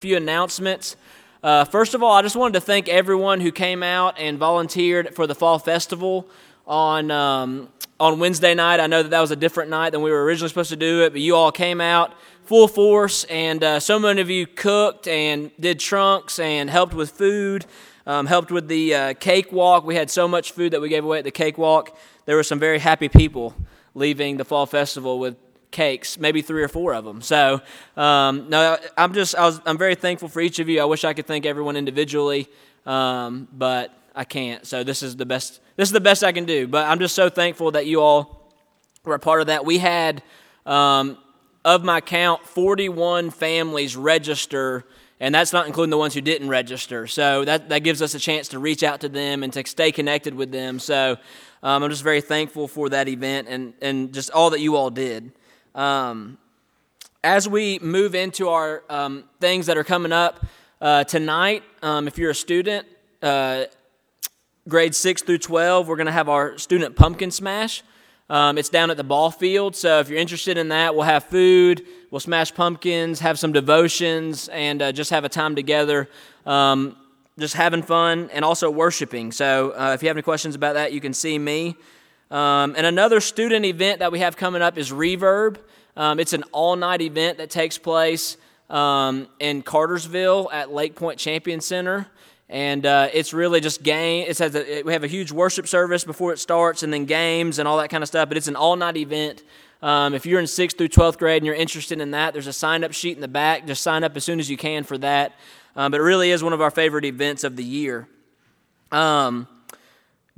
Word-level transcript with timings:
few 0.00 0.16
announcements. 0.16 0.96
Uh, 1.42 1.62
first 1.62 1.92
of 1.92 2.02
all, 2.02 2.12
I 2.12 2.22
just 2.22 2.34
wanted 2.34 2.54
to 2.54 2.62
thank 2.62 2.88
everyone 2.88 3.38
who 3.38 3.52
came 3.52 3.82
out 3.82 4.18
and 4.18 4.38
volunteered 4.38 5.14
for 5.14 5.26
the 5.26 5.34
fall 5.34 5.58
festival 5.58 6.26
on 6.66 7.10
um, 7.10 7.68
on 7.98 8.18
Wednesday 8.18 8.54
night. 8.54 8.80
I 8.80 8.86
know 8.86 9.02
that 9.02 9.10
that 9.10 9.20
was 9.20 9.30
a 9.30 9.36
different 9.36 9.68
night 9.68 9.90
than 9.90 10.00
we 10.00 10.10
were 10.10 10.24
originally 10.24 10.48
supposed 10.48 10.70
to 10.70 10.76
do 10.76 11.02
it, 11.02 11.12
but 11.12 11.20
you 11.20 11.36
all 11.36 11.52
came 11.52 11.82
out 11.82 12.14
full 12.44 12.66
force, 12.66 13.24
and 13.24 13.62
uh, 13.62 13.78
so 13.78 13.98
many 13.98 14.22
of 14.22 14.30
you 14.30 14.46
cooked 14.46 15.06
and 15.06 15.50
did 15.60 15.78
trunks 15.78 16.38
and 16.38 16.70
helped 16.70 16.94
with 16.94 17.10
food, 17.10 17.66
um, 18.06 18.24
helped 18.24 18.50
with 18.50 18.68
the 18.68 18.94
uh, 18.94 19.14
cake 19.20 19.52
walk. 19.52 19.84
We 19.84 19.96
had 19.96 20.10
so 20.10 20.26
much 20.26 20.52
food 20.52 20.72
that 20.72 20.80
we 20.80 20.88
gave 20.88 21.04
away 21.04 21.18
at 21.18 21.24
the 21.24 21.30
cake 21.30 21.58
walk. 21.58 21.94
There 22.24 22.36
were 22.36 22.42
some 22.42 22.58
very 22.58 22.78
happy 22.78 23.10
people 23.10 23.54
leaving 23.94 24.38
the 24.38 24.46
fall 24.46 24.64
festival 24.64 25.18
with 25.18 25.36
cakes, 25.70 26.18
maybe 26.18 26.42
three 26.42 26.62
or 26.62 26.68
four 26.68 26.94
of 26.94 27.04
them. 27.04 27.22
So, 27.22 27.60
um, 27.96 28.48
no, 28.48 28.78
I'm 28.96 29.12
just, 29.14 29.34
I 29.34 29.44
was, 29.44 29.60
I'm 29.66 29.78
very 29.78 29.94
thankful 29.94 30.28
for 30.28 30.40
each 30.40 30.58
of 30.58 30.68
you. 30.68 30.80
I 30.80 30.84
wish 30.84 31.04
I 31.04 31.12
could 31.12 31.26
thank 31.26 31.46
everyone 31.46 31.76
individually, 31.76 32.48
um, 32.86 33.48
but 33.52 33.92
I 34.14 34.24
can't. 34.24 34.66
So 34.66 34.84
this 34.84 35.02
is 35.02 35.16
the 35.16 35.26
best, 35.26 35.60
this 35.76 35.88
is 35.88 35.92
the 35.92 36.00
best 36.00 36.24
I 36.24 36.32
can 36.32 36.44
do. 36.44 36.66
But 36.66 36.86
I'm 36.88 36.98
just 36.98 37.14
so 37.14 37.28
thankful 37.28 37.72
that 37.72 37.86
you 37.86 38.00
all 38.00 38.52
were 39.04 39.14
a 39.14 39.20
part 39.20 39.40
of 39.40 39.46
that. 39.46 39.64
We 39.64 39.78
had, 39.78 40.22
um, 40.66 41.18
of 41.64 41.84
my 41.84 42.00
count, 42.00 42.46
41 42.46 43.30
families 43.30 43.96
register 43.96 44.84
and 45.20 45.34
that's 45.34 45.52
not 45.52 45.66
including 45.66 45.90
the 45.90 45.98
ones 45.98 46.14
who 46.14 46.22
didn't 46.22 46.48
register. 46.48 47.06
So 47.06 47.44
that, 47.44 47.68
that 47.68 47.80
gives 47.80 48.00
us 48.00 48.14
a 48.14 48.18
chance 48.18 48.48
to 48.48 48.58
reach 48.58 48.82
out 48.82 49.02
to 49.02 49.08
them 49.08 49.42
and 49.42 49.52
to 49.52 49.66
stay 49.66 49.92
connected 49.92 50.34
with 50.34 50.50
them. 50.50 50.78
So 50.78 51.18
um, 51.62 51.82
I'm 51.82 51.90
just 51.90 52.02
very 52.02 52.22
thankful 52.22 52.66
for 52.66 52.88
that 52.88 53.06
event 53.06 53.46
and, 53.48 53.74
and 53.82 54.14
just 54.14 54.30
all 54.30 54.48
that 54.50 54.60
you 54.60 54.76
all 54.76 54.88
did. 54.88 55.30
Um, 55.74 56.38
as 57.22 57.48
we 57.48 57.78
move 57.78 58.14
into 58.14 58.48
our 58.48 58.82
um, 58.88 59.24
things 59.40 59.66
that 59.66 59.76
are 59.76 59.84
coming 59.84 60.12
up 60.12 60.44
uh, 60.80 61.04
tonight, 61.04 61.62
um, 61.82 62.08
if 62.08 62.18
you're 62.18 62.30
a 62.30 62.34
student, 62.34 62.86
uh, 63.22 63.64
grades 64.68 64.96
6 64.96 65.22
through 65.22 65.38
12, 65.38 65.86
we're 65.86 65.96
going 65.96 66.06
to 66.06 66.12
have 66.12 66.28
our 66.28 66.58
student 66.58 66.96
pumpkin 66.96 67.30
smash. 67.30 67.82
Um, 68.28 68.58
it's 68.58 68.68
down 68.68 68.90
at 68.90 68.96
the 68.96 69.04
ball 69.04 69.30
field, 69.30 69.76
so 69.76 69.98
if 70.00 70.08
you're 70.08 70.18
interested 70.18 70.56
in 70.56 70.68
that, 70.68 70.94
we'll 70.94 71.04
have 71.04 71.24
food, 71.24 71.84
we'll 72.10 72.20
smash 72.20 72.54
pumpkins, 72.54 73.20
have 73.20 73.38
some 73.38 73.52
devotions, 73.52 74.48
and 74.48 74.80
uh, 74.80 74.92
just 74.92 75.10
have 75.10 75.24
a 75.24 75.28
time 75.28 75.56
together, 75.56 76.08
um, 76.46 76.96
just 77.38 77.54
having 77.54 77.82
fun 77.82 78.30
and 78.32 78.44
also 78.44 78.70
worshiping. 78.70 79.32
So 79.32 79.72
uh, 79.72 79.92
if 79.94 80.02
you 80.02 80.08
have 80.08 80.16
any 80.16 80.22
questions 80.22 80.54
about 80.54 80.74
that, 80.74 80.92
you 80.92 81.00
can 81.00 81.12
see 81.12 81.38
me. 81.38 81.76
Um, 82.30 82.74
and 82.76 82.86
another 82.86 83.20
student 83.20 83.64
event 83.64 83.98
that 83.98 84.12
we 84.12 84.20
have 84.20 84.36
coming 84.36 84.62
up 84.62 84.78
is 84.78 84.90
Reverb. 84.92 85.56
Um, 85.96 86.20
it's 86.20 86.32
an 86.32 86.44
all 86.52 86.76
night 86.76 87.00
event 87.00 87.38
that 87.38 87.50
takes 87.50 87.76
place 87.76 88.36
um, 88.68 89.26
in 89.40 89.62
Cartersville 89.62 90.48
at 90.52 90.72
Lake 90.72 90.94
Point 90.94 91.18
Champion 91.18 91.60
Center. 91.60 92.06
And 92.48 92.84
uh, 92.84 93.08
it's 93.12 93.32
really 93.32 93.60
just 93.60 93.82
game. 93.82 94.26
It 94.28 94.36
says 94.36 94.54
a, 94.56 94.82
we 94.82 94.92
have 94.92 95.04
a 95.04 95.08
huge 95.08 95.30
worship 95.30 95.68
service 95.68 96.02
before 96.02 96.32
it 96.32 96.38
starts, 96.38 96.82
and 96.82 96.92
then 96.92 97.04
games 97.04 97.58
and 97.60 97.68
all 97.68 97.78
that 97.78 97.90
kind 97.90 98.02
of 98.02 98.08
stuff. 98.08 98.28
But 98.28 98.36
it's 98.36 98.48
an 98.48 98.56
all 98.56 98.74
night 98.74 98.96
event. 98.96 99.44
Um, 99.82 100.14
if 100.14 100.26
you're 100.26 100.40
in 100.40 100.48
sixth 100.48 100.76
through 100.76 100.88
twelfth 100.88 101.18
grade 101.18 101.36
and 101.38 101.46
you're 101.46 101.54
interested 101.54 102.00
in 102.00 102.10
that, 102.10 102.32
there's 102.32 102.48
a 102.48 102.52
sign 102.52 102.82
up 102.82 102.92
sheet 102.92 103.14
in 103.14 103.20
the 103.20 103.28
back. 103.28 103.66
Just 103.66 103.82
sign 103.82 104.02
up 104.02 104.16
as 104.16 104.24
soon 104.24 104.40
as 104.40 104.50
you 104.50 104.56
can 104.56 104.82
for 104.82 104.98
that. 104.98 105.36
Um, 105.76 105.92
but 105.92 106.00
it 106.00 106.02
really 106.02 106.32
is 106.32 106.42
one 106.42 106.52
of 106.52 106.60
our 106.60 106.72
favorite 106.72 107.04
events 107.04 107.44
of 107.44 107.54
the 107.54 107.64
year. 107.64 108.08
Um, 108.90 109.46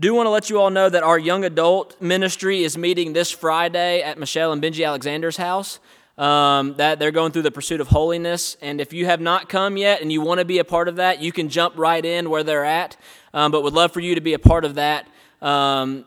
do 0.00 0.14
want 0.14 0.26
to 0.26 0.30
let 0.30 0.50
you 0.50 0.58
all 0.58 0.70
know 0.70 0.88
that 0.88 1.02
our 1.02 1.18
young 1.18 1.44
adult 1.44 2.00
ministry 2.00 2.64
is 2.64 2.78
meeting 2.78 3.12
this 3.12 3.30
Friday 3.30 4.02
at 4.02 4.18
Michelle 4.18 4.52
and 4.52 4.62
Benji 4.62 4.86
Alexander's 4.86 5.36
house. 5.36 5.78
Um, 6.18 6.74
that 6.74 6.98
they're 6.98 7.10
going 7.10 7.32
through 7.32 7.42
the 7.42 7.50
pursuit 7.50 7.80
of 7.80 7.88
holiness. 7.88 8.58
And 8.60 8.82
if 8.82 8.92
you 8.92 9.06
have 9.06 9.20
not 9.20 9.48
come 9.48 9.78
yet 9.78 10.02
and 10.02 10.12
you 10.12 10.20
want 10.20 10.40
to 10.40 10.44
be 10.44 10.58
a 10.58 10.64
part 10.64 10.88
of 10.88 10.96
that, 10.96 11.20
you 11.20 11.32
can 11.32 11.48
jump 11.48 11.78
right 11.78 12.04
in 12.04 12.28
where 12.28 12.44
they're 12.44 12.66
at. 12.66 12.98
Um, 13.32 13.50
but 13.50 13.62
would 13.62 13.72
love 13.72 13.92
for 13.92 14.00
you 14.00 14.14
to 14.14 14.20
be 14.20 14.34
a 14.34 14.38
part 14.38 14.66
of 14.66 14.74
that. 14.74 15.08
Um, 15.40 16.04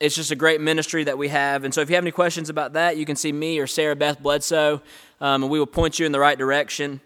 it's 0.00 0.16
just 0.16 0.32
a 0.32 0.36
great 0.36 0.60
ministry 0.60 1.04
that 1.04 1.16
we 1.16 1.28
have. 1.28 1.62
And 1.62 1.72
so 1.72 1.80
if 1.80 1.88
you 1.88 1.94
have 1.94 2.04
any 2.04 2.10
questions 2.10 2.50
about 2.50 2.72
that, 2.72 2.96
you 2.96 3.06
can 3.06 3.14
see 3.14 3.32
me 3.32 3.58
or 3.60 3.68
Sarah 3.68 3.94
Beth 3.94 4.20
Bledsoe, 4.20 4.82
um, 5.20 5.44
and 5.44 5.50
we 5.50 5.58
will 5.58 5.66
point 5.66 6.00
you 6.00 6.06
in 6.06 6.12
the 6.12 6.20
right 6.20 6.36
direction. 6.36 7.00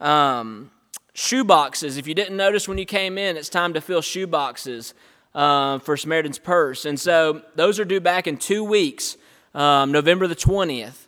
Um, 0.00 0.72
shoe 1.14 1.44
boxes. 1.44 1.96
If 1.96 2.08
you 2.08 2.14
didn't 2.14 2.36
notice 2.36 2.66
when 2.66 2.78
you 2.78 2.84
came 2.84 3.16
in, 3.16 3.36
it's 3.36 3.48
time 3.48 3.72
to 3.74 3.80
fill 3.80 4.02
shoe 4.02 4.26
boxes 4.26 4.92
uh, 5.34 5.78
for 5.78 5.96
Samaritan's 5.96 6.38
Purse. 6.38 6.84
And 6.84 6.98
so 6.98 7.42
those 7.54 7.80
are 7.80 7.84
due 7.84 8.00
back 8.00 8.26
in 8.26 8.36
two 8.36 8.64
weeks, 8.64 9.16
um, 9.54 9.92
November 9.92 10.26
the 10.26 10.36
20th. 10.36 11.06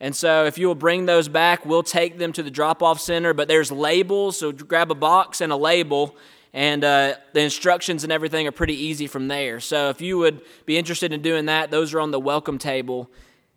And 0.00 0.14
so 0.14 0.44
if 0.44 0.58
you 0.58 0.66
will 0.66 0.74
bring 0.74 1.06
those 1.06 1.28
back, 1.28 1.64
we'll 1.64 1.82
take 1.82 2.18
them 2.18 2.32
to 2.32 2.42
the 2.42 2.50
drop 2.50 2.82
off 2.82 3.00
center. 3.00 3.32
But 3.32 3.48
there's 3.48 3.72
labels, 3.72 4.38
so 4.38 4.52
grab 4.52 4.90
a 4.90 4.94
box 4.94 5.40
and 5.40 5.52
a 5.52 5.56
label. 5.56 6.16
And 6.52 6.84
uh, 6.84 7.14
the 7.32 7.40
instructions 7.40 8.04
and 8.04 8.12
everything 8.12 8.46
are 8.46 8.52
pretty 8.52 8.74
easy 8.74 9.06
from 9.06 9.28
there. 9.28 9.60
So 9.60 9.88
if 9.88 10.00
you 10.00 10.18
would 10.18 10.42
be 10.66 10.76
interested 10.76 11.12
in 11.12 11.22
doing 11.22 11.46
that, 11.46 11.70
those 11.70 11.94
are 11.94 12.00
on 12.00 12.10
the 12.10 12.20
welcome 12.20 12.58
table. 12.58 13.10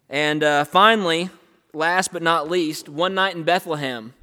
And 0.10 0.44
uh, 0.44 0.64
finally, 0.64 1.30
last 1.74 2.12
but 2.12 2.24
not 2.24 2.50
least, 2.50 2.90
One 2.90 3.14
Night 3.14 3.36
in 3.36 3.44
Bethlehem 3.44 4.14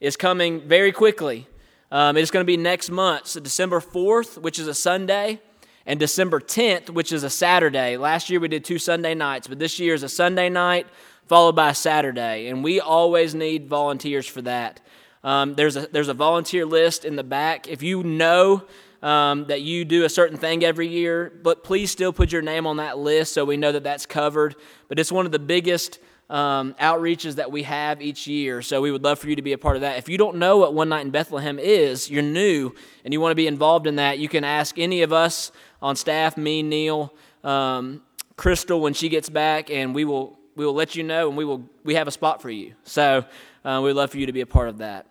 is 0.00 0.16
coming 0.16 0.60
very 0.60 0.92
quickly. 0.92 1.48
Um, 1.92 2.16
it's 2.16 2.30
going 2.30 2.42
to 2.42 2.46
be 2.46 2.56
next 2.56 2.88
month, 2.88 3.26
so 3.26 3.40
December 3.40 3.80
4th, 3.80 4.38
which 4.38 4.60
is 4.60 4.68
a 4.68 4.74
Sunday, 4.74 5.40
and 5.84 5.98
December 5.98 6.38
10th, 6.38 6.90
which 6.90 7.10
is 7.10 7.24
a 7.24 7.30
Saturday. 7.30 7.96
Last 7.96 8.30
year 8.30 8.38
we 8.38 8.46
did 8.46 8.64
two 8.64 8.78
Sunday 8.78 9.12
nights, 9.12 9.48
but 9.48 9.58
this 9.58 9.80
year 9.80 9.94
is 9.94 10.04
a 10.04 10.08
Sunday 10.08 10.48
night 10.48 10.86
followed 11.26 11.56
by 11.56 11.70
a 11.70 11.74
Saturday, 11.74 12.46
and 12.46 12.62
we 12.62 12.78
always 12.78 13.34
need 13.34 13.68
volunteers 13.68 14.24
for 14.24 14.40
that. 14.42 14.80
Um, 15.24 15.56
there's, 15.56 15.76
a, 15.76 15.88
there's 15.88 16.08
a 16.08 16.14
volunteer 16.14 16.64
list 16.64 17.04
in 17.04 17.16
the 17.16 17.24
back. 17.24 17.66
If 17.66 17.82
you 17.82 18.04
know 18.04 18.64
um, 19.02 19.46
that 19.46 19.62
you 19.62 19.84
do 19.84 20.04
a 20.04 20.08
certain 20.08 20.36
thing 20.36 20.64
every 20.64 20.86
year, 20.86 21.32
but 21.42 21.64
please 21.64 21.90
still 21.90 22.12
put 22.12 22.30
your 22.30 22.42
name 22.42 22.68
on 22.68 22.76
that 22.76 22.98
list 22.98 23.32
so 23.32 23.44
we 23.44 23.56
know 23.56 23.72
that 23.72 23.82
that's 23.82 24.06
covered. 24.06 24.54
But 24.86 25.00
it's 25.00 25.10
one 25.10 25.26
of 25.26 25.32
the 25.32 25.40
biggest 25.40 25.98
um, 26.30 26.74
outreaches 26.80 27.34
that 27.34 27.50
we 27.50 27.64
have 27.64 28.00
each 28.00 28.26
year. 28.26 28.62
So 28.62 28.80
we 28.80 28.92
would 28.92 29.02
love 29.02 29.18
for 29.18 29.28
you 29.28 29.36
to 29.36 29.42
be 29.42 29.52
a 29.52 29.58
part 29.58 29.76
of 29.76 29.82
that. 29.82 29.98
If 29.98 30.08
you 30.08 30.16
don't 30.16 30.36
know 30.36 30.58
what 30.58 30.72
One 30.72 30.88
Night 30.88 31.04
in 31.04 31.10
Bethlehem 31.10 31.58
is, 31.58 32.08
you're 32.08 32.22
new 32.22 32.72
and 33.04 33.12
you 33.12 33.20
want 33.20 33.32
to 33.32 33.36
be 33.36 33.48
involved 33.48 33.86
in 33.86 33.96
that, 33.96 34.18
you 34.18 34.28
can 34.28 34.44
ask 34.44 34.78
any 34.78 35.02
of 35.02 35.12
us 35.12 35.50
on 35.82 35.96
staff, 35.96 36.36
me, 36.36 36.62
Neil, 36.62 37.12
um, 37.42 38.02
Crystal, 38.36 38.80
when 38.80 38.94
she 38.94 39.08
gets 39.10 39.28
back, 39.28 39.70
and 39.70 39.94
we 39.94 40.06
will 40.06 40.38
we 40.56 40.64
will 40.64 40.72
let 40.72 40.94
you 40.94 41.02
know, 41.02 41.28
and 41.28 41.36
we 41.36 41.44
will 41.44 41.68
we 41.84 41.94
have 41.94 42.08
a 42.08 42.10
spot 42.10 42.40
for 42.40 42.48
you. 42.48 42.74
So 42.84 43.24
uh, 43.64 43.80
we'd 43.84 43.92
love 43.92 44.10
for 44.10 44.18
you 44.18 44.26
to 44.26 44.32
be 44.32 44.40
a 44.40 44.46
part 44.46 44.68
of 44.68 44.78
that. 44.78 45.06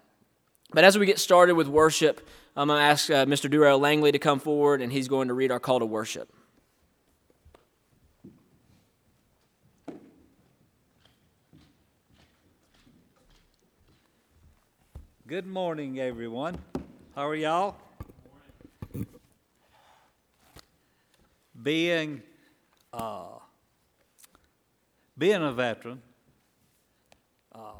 But 0.71 0.83
as 0.83 0.97
we 0.97 1.05
get 1.05 1.19
started 1.19 1.55
with 1.55 1.67
worship, 1.67 2.27
I'm 2.55 2.69
going 2.69 2.79
to 2.79 2.83
ask 2.83 3.09
uh, 3.09 3.25
Mr. 3.25 3.49
Duro 3.49 3.77
Langley 3.77 4.11
to 4.11 4.19
come 4.19 4.39
forward, 4.39 4.81
and 4.81 4.91
he's 4.91 5.07
going 5.07 5.27
to 5.27 5.33
read 5.33 5.51
our 5.51 5.59
call 5.59 5.79
to 5.79 5.85
worship. 5.85 6.31
Good 15.29 15.45
morning, 15.45 15.99
everyone. 15.99 16.57
How 17.13 17.27
are 17.27 17.35
y'all? 17.35 17.75
Being, 21.61 22.23
uh, 22.91 23.37
being 25.15 25.43
a 25.43 25.51
veteran, 25.51 26.01
uh, 27.53 27.73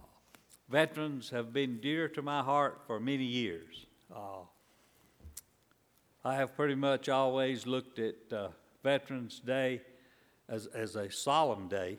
veterans 0.70 1.32
have 1.32 1.52
been 1.52 1.80
dear 1.80 2.08
to 2.10 2.22
my 2.22 2.44
heart 2.44 2.82
for 2.86 3.00
many 3.00 3.26
years. 3.26 3.88
Uh, 4.16 4.44
I 6.24 6.36
have 6.36 6.56
pretty 6.56 6.76
much 6.76 7.10
always 7.10 7.66
looked 7.66 7.98
at 7.98 8.32
uh, 8.32 8.50
Veterans 8.84 9.40
Day 9.40 9.82
as, 10.48 10.68
as 10.68 10.96
a 10.96 11.10
solemn 11.10 11.68
day 11.68 11.98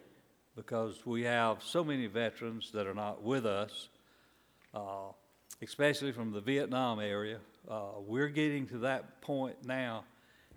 because 0.55 1.05
we 1.05 1.25
have 1.25 1.61
so 1.61 1.83
many 1.83 2.07
veterans 2.07 2.71
that 2.71 2.87
are 2.87 2.95
not 2.95 3.25
with 3.25 3.47
us. 3.47 3.89
Uh, 4.73 5.11
especially 5.63 6.13
from 6.13 6.33
the 6.33 6.41
Vietnam 6.41 7.01
area. 7.01 7.39
Uh, 7.69 8.01
we're 8.07 8.29
getting 8.29 8.67
to 8.67 8.79
that 8.79 9.21
point 9.21 9.57
now 9.65 10.05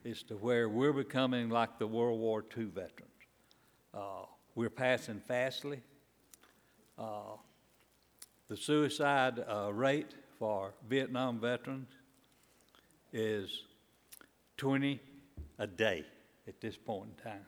as 0.06 0.24
to 0.24 0.36
where 0.36 0.70
we're 0.70 0.94
becoming 0.94 1.50
like 1.50 1.80
the 1.80 1.88
World 1.88 2.20
War 2.20 2.44
II 2.58 2.66
veterans. 2.66 3.12
Uh, 3.94 4.26
we're 4.56 4.70
passing 4.70 5.20
fastly. 5.20 5.82
Uh, 6.98 7.38
the 8.50 8.58
suicide 8.58 9.44
uh, 9.48 9.72
rate 9.74 10.14
for 10.40 10.74
Vietnam 10.88 11.40
veterans 11.40 11.90
is 13.12 13.64
20 14.58 15.00
a 15.60 15.68
day 15.68 16.06
at 16.48 16.60
this 16.60 16.76
point 16.78 17.10
in 17.18 17.24
time. 17.24 17.46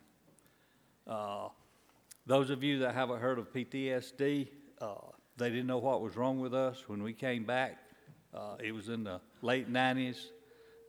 Uh, 1.08 1.50
those 2.26 2.50
of 2.50 2.64
you 2.64 2.80
that 2.80 2.96
haven't 2.96 3.20
heard 3.20 3.38
of 3.38 3.52
PTSD, 3.54 4.48
uh, 4.82 4.96
they 5.38 5.50
didn't 5.50 5.68
know 5.68 5.78
what 5.78 6.02
was 6.02 6.16
wrong 6.16 6.40
with 6.40 6.54
us 6.54 6.84
when 6.88 7.04
we 7.04 7.14
came 7.14 7.44
back. 7.44 7.78
Uh, 8.34 8.56
it 8.64 8.74
was 8.74 8.90
in 8.90 9.04
the 9.04 9.20
late 9.42 9.72
90s, 9.72 10.18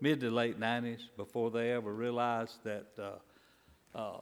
mid 0.00 0.20
to 0.20 0.30
late 0.30 0.58
90s, 0.58 1.02
before 1.16 1.50
they 1.50 1.72
ever 1.72 1.92
realized 1.92 2.62
that 2.64 2.86
uh, 2.98 3.98
uh, 3.98 4.20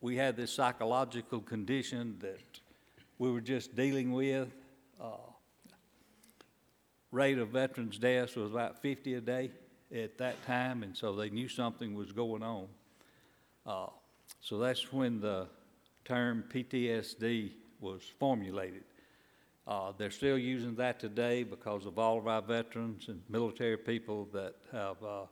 we 0.00 0.16
had 0.16 0.36
this 0.36 0.52
psychological 0.52 1.40
condition 1.40 2.16
that 2.20 2.60
we 3.18 3.30
were 3.30 3.40
just 3.40 3.74
dealing 3.74 4.12
with. 4.12 4.48
Uh, 5.00 5.16
rate 7.10 7.38
of 7.38 7.48
veterans' 7.48 7.98
deaths 7.98 8.36
was 8.36 8.50
about 8.50 8.80
50 8.82 9.14
a 9.14 9.20
day 9.20 9.50
at 9.94 10.18
that 10.18 10.44
time, 10.44 10.82
and 10.82 10.96
so 10.96 11.14
they 11.14 11.30
knew 11.30 11.48
something 11.48 11.94
was 11.94 12.12
going 12.12 12.42
on. 12.42 12.66
Uh, 13.64 13.86
so 14.40 14.58
that's 14.58 14.92
when 14.92 15.20
the 15.20 15.46
term 16.04 16.44
PTSD 16.52 17.52
was 17.80 18.02
formulated. 18.18 18.84
Uh, 19.66 19.92
they're 19.98 20.12
still 20.12 20.38
using 20.38 20.76
that 20.76 21.00
today 21.00 21.42
because 21.42 21.86
of 21.86 21.98
all 21.98 22.18
of 22.18 22.28
our 22.28 22.40
veterans 22.40 23.08
and 23.08 23.20
military 23.28 23.76
people 23.76 24.28
that 24.32 24.54
have 24.70 25.02
uh, 25.02 25.22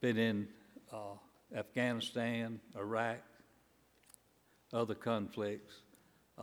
been 0.00 0.18
in 0.18 0.48
uh, 0.92 1.14
Afghanistan, 1.54 2.58
Iraq, 2.76 3.18
other 4.72 4.96
conflicts. 4.96 5.74
Uh, 6.36 6.42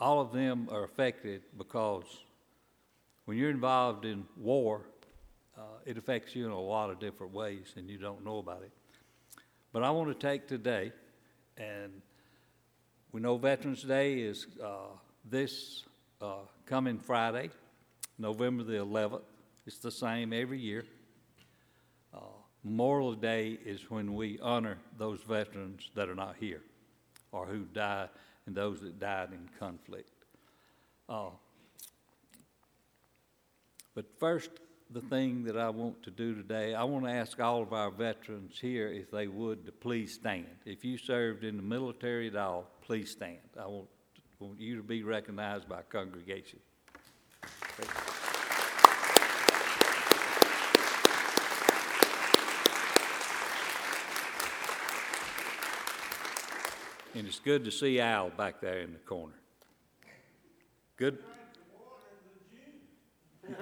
all 0.00 0.20
of 0.20 0.32
them 0.32 0.68
are 0.72 0.82
affected 0.82 1.42
because 1.56 2.04
when 3.26 3.36
you're 3.36 3.50
involved 3.50 4.04
in 4.04 4.24
war, 4.36 4.86
uh, 5.56 5.62
it 5.86 5.96
affects 5.96 6.34
you 6.34 6.44
in 6.44 6.50
a 6.50 6.60
lot 6.60 6.90
of 6.90 6.98
different 6.98 7.32
ways 7.32 7.74
and 7.76 7.88
you 7.88 7.98
don't 7.98 8.24
know 8.24 8.38
about 8.38 8.62
it. 8.62 8.72
But 9.72 9.84
I 9.84 9.90
want 9.90 10.08
to 10.08 10.26
take 10.26 10.48
today, 10.48 10.90
and 11.56 12.02
we 13.12 13.20
know 13.20 13.36
Veterans 13.36 13.84
Day 13.84 14.14
is 14.14 14.48
uh, 14.60 14.88
this 15.24 15.84
uh, 16.20 16.34
coming 16.66 16.98
Friday, 16.98 17.50
November 18.18 18.62
the 18.62 18.74
11th. 18.74 19.22
It's 19.66 19.78
the 19.78 19.90
same 19.90 20.32
every 20.32 20.58
year. 20.58 20.84
Uh, 22.12 22.18
Memorial 22.62 23.14
Day 23.14 23.58
is 23.64 23.90
when 23.90 24.14
we 24.14 24.38
honor 24.40 24.78
those 24.98 25.20
veterans 25.22 25.90
that 25.94 26.08
are 26.08 26.14
not 26.14 26.36
here 26.38 26.62
or 27.32 27.46
who 27.46 27.60
died 27.60 28.08
and 28.46 28.54
those 28.54 28.80
that 28.80 28.98
died 28.98 29.30
in 29.32 29.48
conflict. 29.58 30.10
Uh, 31.08 31.30
but 33.94 34.06
first, 34.18 34.50
the 34.90 35.00
thing 35.00 35.44
that 35.44 35.56
I 35.56 35.70
want 35.70 36.02
to 36.02 36.10
do 36.10 36.34
today, 36.34 36.74
I 36.74 36.84
want 36.84 37.04
to 37.04 37.12
ask 37.12 37.38
all 37.40 37.62
of 37.62 37.72
our 37.72 37.90
veterans 37.90 38.58
here 38.60 38.88
if 38.88 39.10
they 39.10 39.28
would 39.28 39.64
to 39.66 39.72
please 39.72 40.14
stand. 40.14 40.46
If 40.66 40.84
you 40.84 40.98
served 40.98 41.44
in 41.44 41.56
the 41.56 41.62
military 41.62 42.26
at 42.26 42.36
all, 42.36 42.66
please 42.82 43.10
stand. 43.10 43.38
I 43.58 43.66
want, 43.66 43.88
want 44.40 44.58
you 44.58 44.74
to 44.76 44.82
be 44.82 45.02
recognized 45.02 45.68
by 45.68 45.82
congregation. 45.82 46.58
And 57.14 57.26
it's 57.26 57.38
good 57.38 57.64
to 57.66 57.70
see 57.70 58.00
Al 58.00 58.30
back 58.30 58.62
there 58.62 58.80
in 58.80 58.94
the 58.94 58.98
corner. 59.00 59.34
Good. 60.96 61.18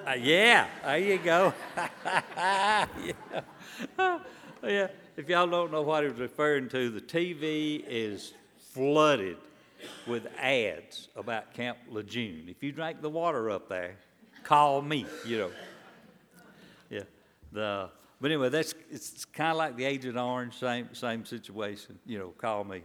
Uh, 0.06 0.12
yeah, 0.12 0.69
there 0.84 0.98
you 0.98 1.19
go. 1.19 1.52
yeah. 2.36 3.12
yeah. 4.62 4.86
If 5.16 5.28
y'all 5.28 5.48
don't 5.48 5.72
know 5.72 5.82
what 5.82 6.04
he 6.04 6.10
was 6.10 6.20
referring 6.20 6.69
to, 6.69 6.90
the 6.90 7.00
TV 7.00 7.82
is 7.88 8.32
flooded 8.72 9.38
with 10.06 10.26
ads 10.38 11.08
about 11.16 11.54
Camp 11.54 11.78
Lejeune. 11.88 12.48
If 12.48 12.62
you 12.62 12.72
drank 12.72 13.02
the 13.02 13.10
water 13.10 13.50
up 13.50 13.69
there, 13.69 13.96
call 14.42 14.82
me, 14.82 15.06
you 15.26 15.38
know. 15.38 15.50
Yeah. 16.90 17.02
The, 17.52 17.90
but 18.20 18.30
anyway, 18.30 18.48
that's 18.48 18.75
it's 18.90 19.25
kind 19.25 19.50
of 19.50 19.56
like 19.56 19.76
the 19.76 19.84
Agent 19.84 20.16
Orange, 20.16 20.54
same 20.54 20.94
same 20.94 21.25
situation. 21.25 21.98
You 22.06 22.19
know, 22.19 22.28
call 22.38 22.64
me. 22.64 22.82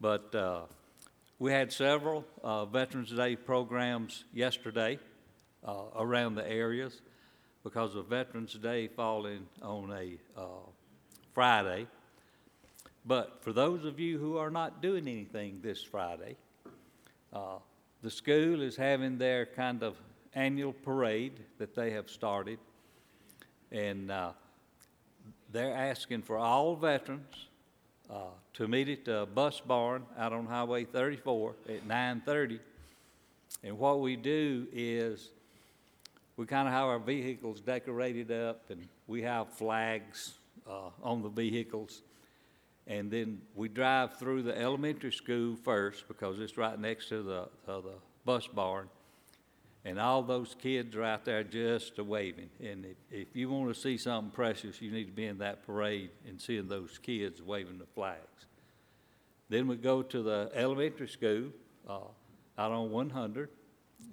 But 0.00 0.34
uh, 0.34 0.62
we 1.38 1.50
had 1.50 1.72
several 1.72 2.24
uh, 2.42 2.66
Veterans 2.66 3.10
Day 3.10 3.36
programs 3.36 4.24
yesterday 4.32 4.98
uh, 5.66 5.84
around 5.96 6.34
the 6.34 6.46
areas 6.46 7.00
because 7.62 7.94
of 7.94 8.06
Veterans 8.06 8.54
Day 8.54 8.88
falling 8.88 9.46
on 9.62 9.90
a 9.90 10.18
uh, 10.38 10.44
Friday. 11.32 11.86
But 13.06 13.42
for 13.42 13.52
those 13.52 13.84
of 13.84 14.00
you 14.00 14.18
who 14.18 14.38
are 14.38 14.50
not 14.50 14.80
doing 14.80 15.06
anything 15.06 15.60
this 15.62 15.82
Friday, 15.82 16.36
uh, 17.32 17.58
the 18.02 18.10
school 18.10 18.62
is 18.62 18.76
having 18.76 19.18
their 19.18 19.44
kind 19.44 19.82
of 19.82 19.96
annual 20.34 20.72
parade 20.72 21.40
that 21.58 21.74
they 21.74 21.90
have 21.90 22.08
started. 22.08 22.58
And 23.70 24.10
uh, 24.10 24.32
they're 25.52 25.74
asking 25.74 26.22
for 26.22 26.38
all 26.38 26.76
veterans 26.76 27.48
uh, 28.10 28.32
to 28.54 28.68
meet 28.68 28.88
at 28.88 29.04
the 29.04 29.28
bus 29.34 29.60
barn 29.60 30.04
out 30.18 30.32
on 30.32 30.46
Highway 30.46 30.84
34 30.84 31.54
at 31.68 31.88
9:30. 31.88 32.58
And 33.62 33.78
what 33.78 34.00
we 34.00 34.16
do 34.16 34.66
is 34.72 35.30
we 36.36 36.46
kind 36.46 36.68
of 36.68 36.74
have 36.74 36.86
our 36.86 36.98
vehicles 36.98 37.60
decorated 37.60 38.30
up, 38.30 38.70
and 38.70 38.88
we 39.06 39.22
have 39.22 39.52
flags 39.52 40.34
uh, 40.68 40.90
on 41.02 41.22
the 41.22 41.28
vehicles. 41.28 42.02
And 42.86 43.10
then 43.10 43.40
we 43.54 43.68
drive 43.68 44.18
through 44.18 44.42
the 44.42 44.58
elementary 44.58 45.12
school 45.12 45.56
first 45.56 46.06
because 46.06 46.38
it's 46.38 46.58
right 46.58 46.78
next 46.78 47.08
to 47.08 47.22
the, 47.22 47.40
uh, 47.66 47.80
the 47.80 47.94
bus 48.24 48.46
barn. 48.46 48.88
And 49.86 49.98
all 49.98 50.22
those 50.22 50.56
kids 50.58 50.96
are 50.96 51.04
out 51.04 51.24
there 51.24 51.44
just 51.44 51.98
waving. 51.98 52.48
And 52.62 52.86
if, 52.86 52.96
if 53.10 53.36
you 53.36 53.50
want 53.50 53.74
to 53.74 53.78
see 53.78 53.98
something 53.98 54.30
precious, 54.30 54.80
you 54.80 54.90
need 54.90 55.04
to 55.04 55.12
be 55.12 55.26
in 55.26 55.38
that 55.38 55.64
parade 55.66 56.10
and 56.26 56.40
seeing 56.40 56.68
those 56.68 56.98
kids 56.98 57.42
waving 57.42 57.78
the 57.78 57.86
flags. 57.94 58.46
Then 59.50 59.66
we 59.68 59.76
go 59.76 60.02
to 60.02 60.22
the 60.22 60.50
elementary 60.54 61.08
school 61.08 61.50
uh, 61.88 61.98
out 62.56 62.72
on 62.72 62.90
100, 62.90 63.50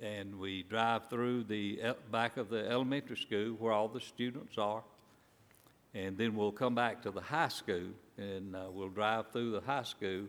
and 0.01 0.37
we 0.37 0.63
drive 0.63 1.09
through 1.09 1.45
the 1.45 1.79
back 2.11 2.37
of 2.37 2.49
the 2.49 2.69
elementary 2.69 3.17
school 3.17 3.55
where 3.59 3.71
all 3.71 3.87
the 3.87 4.01
students 4.01 4.57
are. 4.57 4.83
And 5.93 6.17
then 6.17 6.35
we'll 6.35 6.51
come 6.51 6.75
back 6.75 7.01
to 7.03 7.11
the 7.11 7.21
high 7.21 7.49
school, 7.49 7.89
and 8.21 8.55
uh, 8.55 8.65
we'll 8.71 8.89
drive 8.89 9.31
through 9.31 9.51
the 9.51 9.61
high 9.61 9.83
school 9.83 10.27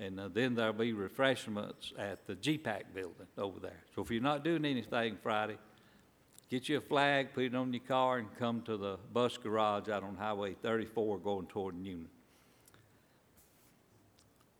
and 0.00 0.18
uh, 0.18 0.28
then 0.32 0.54
there'll 0.54 0.72
be 0.72 0.92
refreshments 0.92 1.92
at 1.98 2.26
the 2.26 2.34
GPAC 2.34 2.82
building 2.94 3.26
over 3.38 3.60
there. 3.60 3.82
So 3.94 4.02
if 4.02 4.10
you're 4.10 4.22
not 4.22 4.42
doing 4.44 4.64
anything 4.64 5.16
Friday, 5.22 5.56
get 6.50 6.68
you 6.68 6.78
a 6.78 6.80
flag, 6.80 7.32
put 7.32 7.44
it 7.44 7.54
on 7.54 7.72
your 7.72 7.82
car, 7.86 8.18
and 8.18 8.28
come 8.38 8.62
to 8.62 8.76
the 8.76 8.98
bus 9.12 9.38
garage 9.38 9.88
out 9.88 10.02
on 10.02 10.16
Highway 10.16 10.54
34 10.54 11.18
going 11.18 11.46
toward 11.46 11.76
Newnan. 11.76 12.06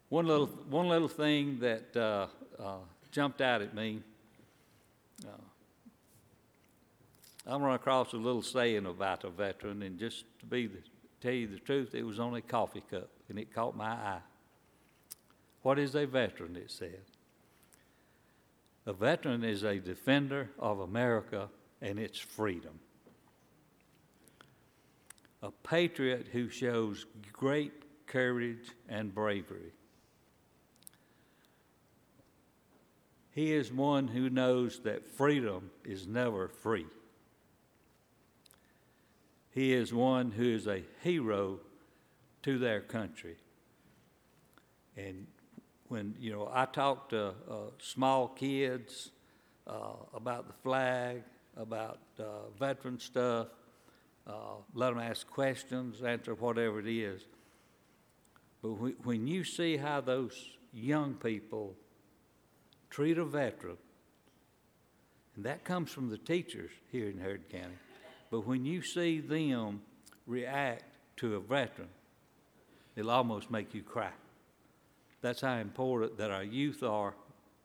One 0.09 0.27
little, 0.27 0.47
one 0.47 0.89
little 0.89 1.09
thing 1.09 1.59
that 1.61 1.97
uh, 1.97 2.29
uh, 2.63 2.77
jumped 3.11 3.41
out 3.41 3.63
at 3.63 3.75
me. 3.75 4.01
Uh, 5.27 5.31
I 7.47 7.57
run 7.57 7.75
across 7.75 8.13
a 8.13 8.17
little 8.17 8.43
saying 8.43 8.87
about 8.87 9.25
a 9.25 9.31
veteran, 9.31 9.83
and 9.83 9.99
just 9.99 10.25
to 10.39 10.47
be 10.47 10.69
the, 10.69 10.79
tell 11.25 11.33
you 11.33 11.47
the 11.47 11.59
truth, 11.59 11.95
it 11.95 12.05
was 12.05 12.21
on 12.21 12.35
a 12.35 12.43
coffee 12.43 12.83
cup, 12.91 13.09
and 13.31 13.39
it 13.39 13.55
caught 13.55 13.75
my 13.75 13.87
eye. 13.87 14.21
What 15.63 15.79
is 15.79 15.95
a 15.95 16.07
veteran? 16.07 16.55
It 16.55 16.71
said. 16.71 17.01
A 18.85 18.93
veteran 18.93 19.43
is 19.43 19.63
a 19.63 19.79
defender 19.79 20.51
of 20.59 20.81
America 20.81 21.49
and 21.81 21.99
its 21.99 22.19
freedom. 22.19 22.79
A 25.43 25.51
patriot 25.51 26.27
who 26.31 26.51
shows 26.51 27.07
great 27.33 28.07
courage 28.07 28.71
and 28.91 29.15
bravery. 29.15 29.73
He 33.31 33.55
is 33.55 33.73
one 33.73 34.09
who 34.09 34.29
knows 34.29 34.81
that 34.81 35.07
freedom 35.07 35.71
is 35.85 36.07
never 36.07 36.49
free. 36.49 36.87
He 39.55 39.73
is 39.73 39.95
one 39.95 40.33
who 40.33 40.53
is 40.53 40.67
a 40.67 40.83
hero 41.03 41.61
to 42.43 42.59
their 42.59 42.81
country. 42.81 43.37
And 44.97 45.29
when, 45.87 46.17
you 46.19 46.33
know, 46.33 46.51
I 46.53 46.67
talk 46.67 47.11
to 47.11 47.29
uh, 47.29 47.55
small 47.79 48.27
kids 48.27 49.13
uh, 49.69 49.93
about 50.13 50.49
the 50.49 50.55
flag, 50.65 51.23
about 51.57 52.01
uh, 52.19 52.49
veteran 52.59 52.99
stuff, 52.99 53.47
uh, 54.27 54.57
let 54.75 54.91
them 54.91 54.99
ask 54.99 55.31
questions, 55.31 56.03
answer 56.03 56.35
whatever 56.35 56.81
it 56.81 56.89
is. 56.89 57.23
But 58.61 58.71
when 59.07 59.29
you 59.29 59.45
see 59.45 59.77
how 59.77 60.01
those 60.01 60.57
young 60.73 61.15
people 61.15 61.77
treat 62.91 63.19
a 63.19 63.25
veteran, 63.25 63.77
and 65.37 65.45
that 65.45 65.63
comes 65.63 65.93
from 65.93 66.11
the 66.11 66.19
teachers 66.19 66.73
here 66.91 67.09
in 67.09 67.19
Harrod 67.19 67.49
County, 67.49 67.79
but 68.35 68.49
when 68.49 68.65
you 68.65 68.83
see 68.83 69.21
them 69.21 69.81
react 70.27 70.83
to 71.19 71.37
a 71.37 71.39
veteran, 71.39 71.87
it'll 72.97 73.13
almost 73.13 73.49
make 73.49 73.73
you 73.73 73.81
cry. 73.81 74.11
That's 75.21 75.41
how 75.41 75.59
important 75.59 76.19
that 76.19 76.33
our 76.33 76.43
youth 76.43 76.83
are 76.83 77.15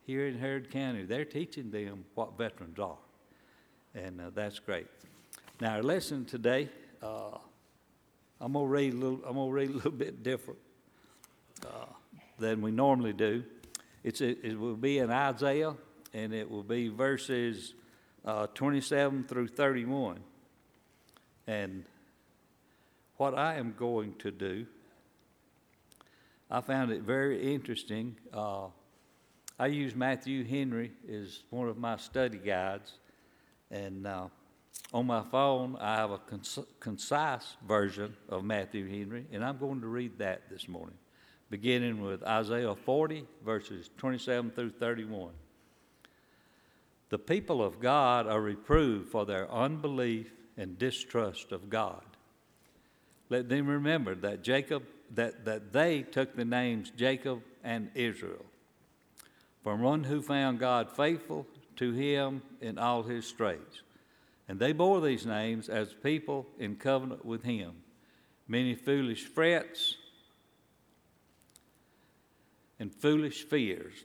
here 0.06 0.28
in 0.28 0.38
Harrod 0.38 0.70
County. 0.70 1.02
They're 1.02 1.24
teaching 1.24 1.72
them 1.72 2.04
what 2.14 2.38
veterans 2.38 2.78
are, 2.78 2.98
and 3.96 4.20
uh, 4.20 4.30
that's 4.32 4.60
great. 4.60 4.86
Now, 5.60 5.74
our 5.74 5.82
lesson 5.82 6.24
today, 6.24 6.68
uh, 7.02 7.38
I'm 8.40 8.52
gonna 8.52 8.66
read 8.66 8.94
a 8.94 8.96
little. 8.96 9.20
I'm 9.26 9.34
gonna 9.34 9.50
read 9.50 9.70
a 9.70 9.72
little 9.72 9.90
bit 10.06 10.22
different 10.22 10.60
uh, 11.66 11.86
than 12.38 12.62
we 12.62 12.70
normally 12.70 13.12
do. 13.12 13.42
It's 14.04 14.20
a, 14.20 14.46
it 14.46 14.56
will 14.56 14.76
be 14.76 14.98
in 14.98 15.10
Isaiah, 15.10 15.74
and 16.14 16.32
it 16.32 16.48
will 16.48 16.62
be 16.62 16.86
verses 16.86 17.74
uh, 18.24 18.46
27 18.54 19.24
through 19.24 19.48
31. 19.48 20.20
And 21.50 21.82
what 23.16 23.36
I 23.36 23.56
am 23.56 23.74
going 23.76 24.14
to 24.20 24.30
do, 24.30 24.66
I 26.48 26.60
found 26.60 26.92
it 26.92 27.02
very 27.02 27.52
interesting. 27.52 28.14
Uh, 28.32 28.66
I 29.58 29.66
use 29.66 29.96
Matthew 29.96 30.44
Henry 30.44 30.92
as 31.12 31.42
one 31.50 31.66
of 31.66 31.76
my 31.76 31.96
study 31.96 32.38
guides, 32.38 32.92
and 33.68 34.06
uh, 34.06 34.28
on 34.94 35.08
my 35.08 35.24
phone 35.24 35.76
I 35.80 35.96
have 35.96 36.12
a 36.12 36.18
cons- 36.18 36.60
concise 36.78 37.56
version 37.66 38.16
of 38.28 38.44
Matthew 38.44 38.88
Henry, 38.88 39.26
and 39.32 39.44
I'm 39.44 39.58
going 39.58 39.80
to 39.80 39.88
read 39.88 40.18
that 40.18 40.48
this 40.50 40.68
morning, 40.68 40.98
beginning 41.50 42.00
with 42.00 42.22
Isaiah 42.22 42.76
40, 42.76 43.26
verses 43.44 43.90
27 43.96 44.52
through 44.52 44.70
31. 44.70 45.32
The 47.08 47.18
people 47.18 47.60
of 47.60 47.80
God 47.80 48.28
are 48.28 48.40
reproved 48.40 49.10
for 49.10 49.26
their 49.26 49.50
unbelief 49.50 50.30
and 50.60 50.78
distrust 50.78 51.52
of 51.52 51.70
God. 51.70 52.02
Let 53.30 53.48
them 53.48 53.66
remember 53.66 54.14
that 54.16 54.42
Jacob 54.42 54.84
that, 55.14 55.44
that 55.46 55.72
they 55.72 56.02
took 56.02 56.36
the 56.36 56.44
names 56.44 56.92
Jacob 56.96 57.42
and 57.64 57.90
Israel 57.94 58.44
from 59.64 59.80
one 59.80 60.04
who 60.04 60.22
found 60.22 60.60
God 60.60 60.90
faithful 60.90 61.46
to 61.76 61.92
him 61.92 62.42
in 62.60 62.78
all 62.78 63.02
his 63.02 63.26
straits. 63.26 63.82
And 64.48 64.58
they 64.58 64.72
bore 64.72 65.00
these 65.00 65.26
names 65.26 65.68
as 65.68 65.94
people 65.94 66.46
in 66.58 66.76
covenant 66.76 67.24
with 67.24 67.42
him. 67.42 67.72
Many 68.46 68.74
foolish 68.74 69.24
frets 69.24 69.96
and 72.78 72.94
foolish 72.94 73.44
fears 73.44 74.04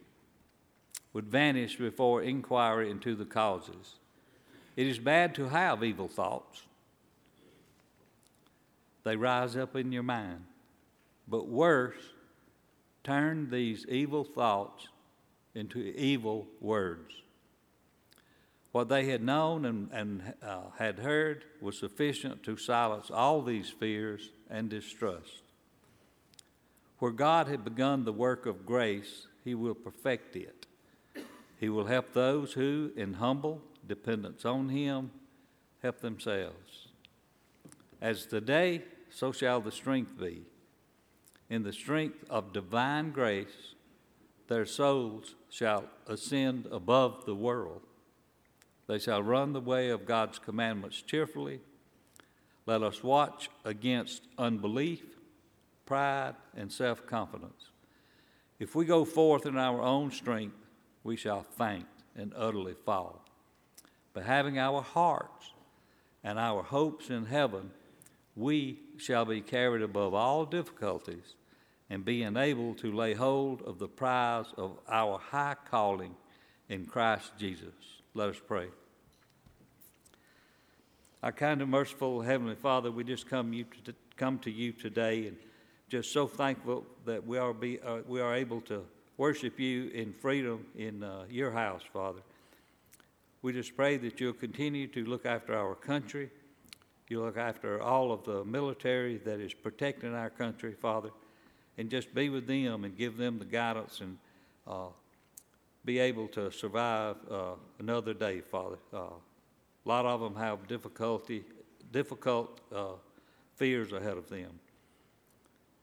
would 1.14 1.26
vanish 1.26 1.78
before 1.78 2.22
inquiry 2.22 2.90
into 2.90 3.16
the 3.16 3.26
causes. 3.26 3.96
It 4.76 4.88
is 4.88 5.00
bad 5.00 5.36
to 5.36 5.50
have 5.50 5.84
evil 5.84 6.08
thoughts, 6.08 6.64
they 9.04 9.16
rise 9.16 9.56
up 9.56 9.76
in 9.76 9.92
your 9.92 10.04
mind. 10.04 10.46
But 11.28 11.48
worse, 11.48 11.96
turn 13.04 13.50
these 13.50 13.86
evil 13.88 14.24
thoughts 14.24 14.88
into 15.54 15.80
evil 15.80 16.48
words. 16.60 17.14
What 18.72 18.90
they 18.90 19.06
had 19.06 19.24
known 19.24 19.64
and, 19.66 19.90
and 19.94 20.34
uh, 20.44 20.64
had 20.78 21.00
heard 21.00 21.46
was 21.62 21.80
sufficient 21.80 22.44
to 22.44 22.58
silence 22.58 23.10
all 23.10 23.42
these 23.42 23.70
fears 23.70 24.32
and 24.50 24.70
distrust. 24.70 25.44
Where 27.00 27.12
God 27.12 27.48
had 27.48 27.64
begun 27.64 28.04
the 28.04 28.12
work 28.12 28.46
of 28.46 28.66
grace, 28.66 29.28
He 29.44 29.56
will 29.56 29.76
perfect 29.76 30.36
it. 30.36 30.66
He 31.60 31.70
will 31.70 31.86
help 31.86 32.14
those 32.14 32.54
who, 32.54 32.92
in 32.98 33.14
humble 33.14 33.62
dependence 33.88 34.46
on 34.46 34.70
Him, 34.70 35.12
help 35.82 36.00
themselves. 36.00 36.88
As 38.02 38.28
the 38.28 38.42
day, 38.42 38.84
so 39.10 39.32
shall 39.32 39.62
the 39.62 39.72
strength 39.72 40.20
be. 40.20 40.44
In 41.50 41.64
the 41.64 41.74
strength 41.74 42.24
of 42.30 42.54
divine 42.54 43.12
grace, 43.12 43.76
their 44.48 44.66
souls 44.66 45.36
shall 45.50 45.86
ascend 46.08 46.68
above 46.72 47.26
the 47.26 47.36
world. 47.36 47.82
They 48.88 49.00
shall 49.00 49.24
run 49.24 49.54
the 49.54 49.62
way 49.62 49.90
of 49.90 50.06
God's 50.06 50.38
commandments 50.38 51.02
cheerfully. 51.02 51.62
Let 52.66 52.84
us 52.84 53.04
watch 53.04 53.50
against 53.64 54.24
unbelief, 54.38 55.04
pride, 55.86 56.36
and 56.56 56.72
self 56.72 57.06
confidence. 57.06 57.70
If 58.60 58.76
we 58.76 58.86
go 58.86 59.06
forth 59.06 59.46
in 59.46 59.58
our 59.58 59.82
own 59.82 60.12
strength, 60.12 60.56
we 61.04 61.16
shall 61.16 61.44
faint 61.44 61.88
and 62.16 62.34
utterly 62.36 62.76
fall. 62.86 63.25
But 64.16 64.24
having 64.24 64.58
our 64.58 64.82
hearts 64.82 65.52
and 66.24 66.40
our 66.40 66.64
hopes 66.64 67.10
in 67.10 67.26
heaven, 67.26 67.70
we 68.34 68.80
shall 68.98 69.26
be 69.26 69.42
carried 69.42 69.82
above 69.82 70.14
all 70.14 70.46
difficulties 70.46 71.36
and 71.90 72.06
be 72.06 72.24
enabled 72.24 72.78
to 72.78 72.94
lay 72.94 73.14
hold 73.14 73.62
of 73.64 73.78
the 73.78 73.90
prize 73.90 74.46
of 74.58 74.80
our 74.88 75.20
high 75.20 75.58
calling 75.70 76.16
in 76.70 76.86
Christ 76.86 77.34
Jesus. 77.38 77.74
Let 78.14 78.30
us 78.30 78.38
pray. 78.48 78.68
Our 81.22 81.34
kind 81.34 81.62
and 81.62 81.70
merciful 81.70 82.22
Heavenly 82.22 82.56
Father, 82.56 82.92
we 82.92 83.04
just 83.04 83.28
come, 83.28 83.52
you 83.52 83.66
to, 83.84 83.94
come 84.16 84.40
to 84.40 84.52
you 84.52 84.72
today 84.72 85.28
and 85.28 85.36
just 85.90 86.14
so 86.14 86.26
thankful 86.26 86.86
that 87.04 87.28
we 87.28 87.38
are, 87.38 87.54
be, 87.54 87.82
uh, 87.82 87.98
we 88.08 88.22
are 88.22 88.34
able 88.34 88.62
to 88.62 88.86
worship 89.18 89.60
you 89.60 89.90
in 89.90 90.14
freedom 90.14 90.66
in 90.78 91.04
uh, 91.04 91.26
your 91.30 91.52
house, 91.52 91.82
Father. 91.92 92.22
We 93.46 93.54
just 93.54 93.78
pray 93.78 93.98
that 93.98 94.20
you'll 94.20 94.34
continue 94.34 94.88
to 94.88 95.06
look 95.06 95.28
after 95.28 95.56
our 95.56 95.76
country. 95.76 96.32
You 97.10 97.22
look 97.22 97.38
after 97.38 97.80
all 97.80 98.12
of 98.12 98.24
the 98.24 98.44
military 98.44 99.18
that 99.18 99.40
is 99.40 99.54
protecting 99.54 100.16
our 100.16 100.32
country, 100.32 100.74
Father 100.74 101.12
and 101.78 101.90
just 101.90 102.14
be 102.14 102.30
with 102.30 102.48
them 102.48 102.84
and 102.84 102.98
give 102.98 103.18
them 103.18 103.38
the 103.38 103.46
guidance 103.46 104.02
and 104.02 104.18
uh, 104.68 104.88
be 105.84 106.00
able 106.00 106.28
to 106.30 106.52
survive 106.52 107.18
uh, 107.30 107.54
another 107.80 108.14
day, 108.14 108.42
Father. 108.42 108.78
Uh, 108.94 108.98
a 108.98 109.86
lot 109.86 110.06
of 110.06 110.22
them 110.22 110.36
have 110.36 110.68
difficulty, 110.68 111.44
difficult 111.92 112.62
uh, 112.74 112.94
fears 113.56 113.92
ahead 113.92 114.18
of 114.18 114.28
them. 114.30 114.60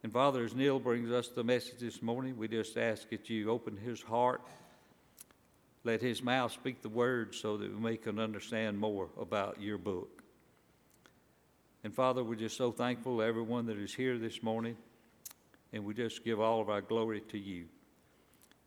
And 0.03 0.13
Father, 0.13 0.45
as 0.45 0.55
Neil 0.55 0.81
brings 0.81 1.13
us 1.13 1.29
the 1.29 1.45
message 1.45 1.79
this 1.79 2.03
morning, 2.03 2.37
we 2.37 2.49
just 2.49 2.77
ask 2.77 3.09
that 3.11 3.31
you 3.31 3.51
open 3.51 3.77
his 3.77 4.03
heart, 4.03 4.41
let 5.85 6.01
his 6.01 6.23
mouth 6.23 6.53
speak 6.53 6.83
the 6.83 6.89
words 6.89 7.39
so 7.39 7.57
that 7.57 7.81
we 7.81 7.97
can 7.97 8.19
understand 8.19 8.79
more 8.79 9.09
about 9.21 9.61
your 9.61 9.79
book. 9.79 10.23
And 11.85 11.93
Father, 11.95 12.23
we're 12.23 12.37
just 12.37 12.57
so 12.57 12.71
thankful 12.71 13.19
to 13.19 13.25
everyone 13.25 13.67
that 13.67 13.77
is 13.77 13.93
here 13.93 14.17
this 14.19 14.43
morning 14.43 14.77
and 15.73 15.85
we 15.85 15.95
just 15.95 16.25
give 16.25 16.41
all 16.41 16.61
of 16.61 16.69
our 16.69 16.83
glory 16.83 17.23
to 17.31 17.39
you. 17.39 17.65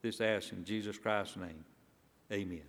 This 0.01 0.22
ask 0.22 0.51
in 0.51 0.65
Jesus 0.65 0.98
Christ's 0.98 1.38
name. 1.38 1.63
Amen. 2.31 2.62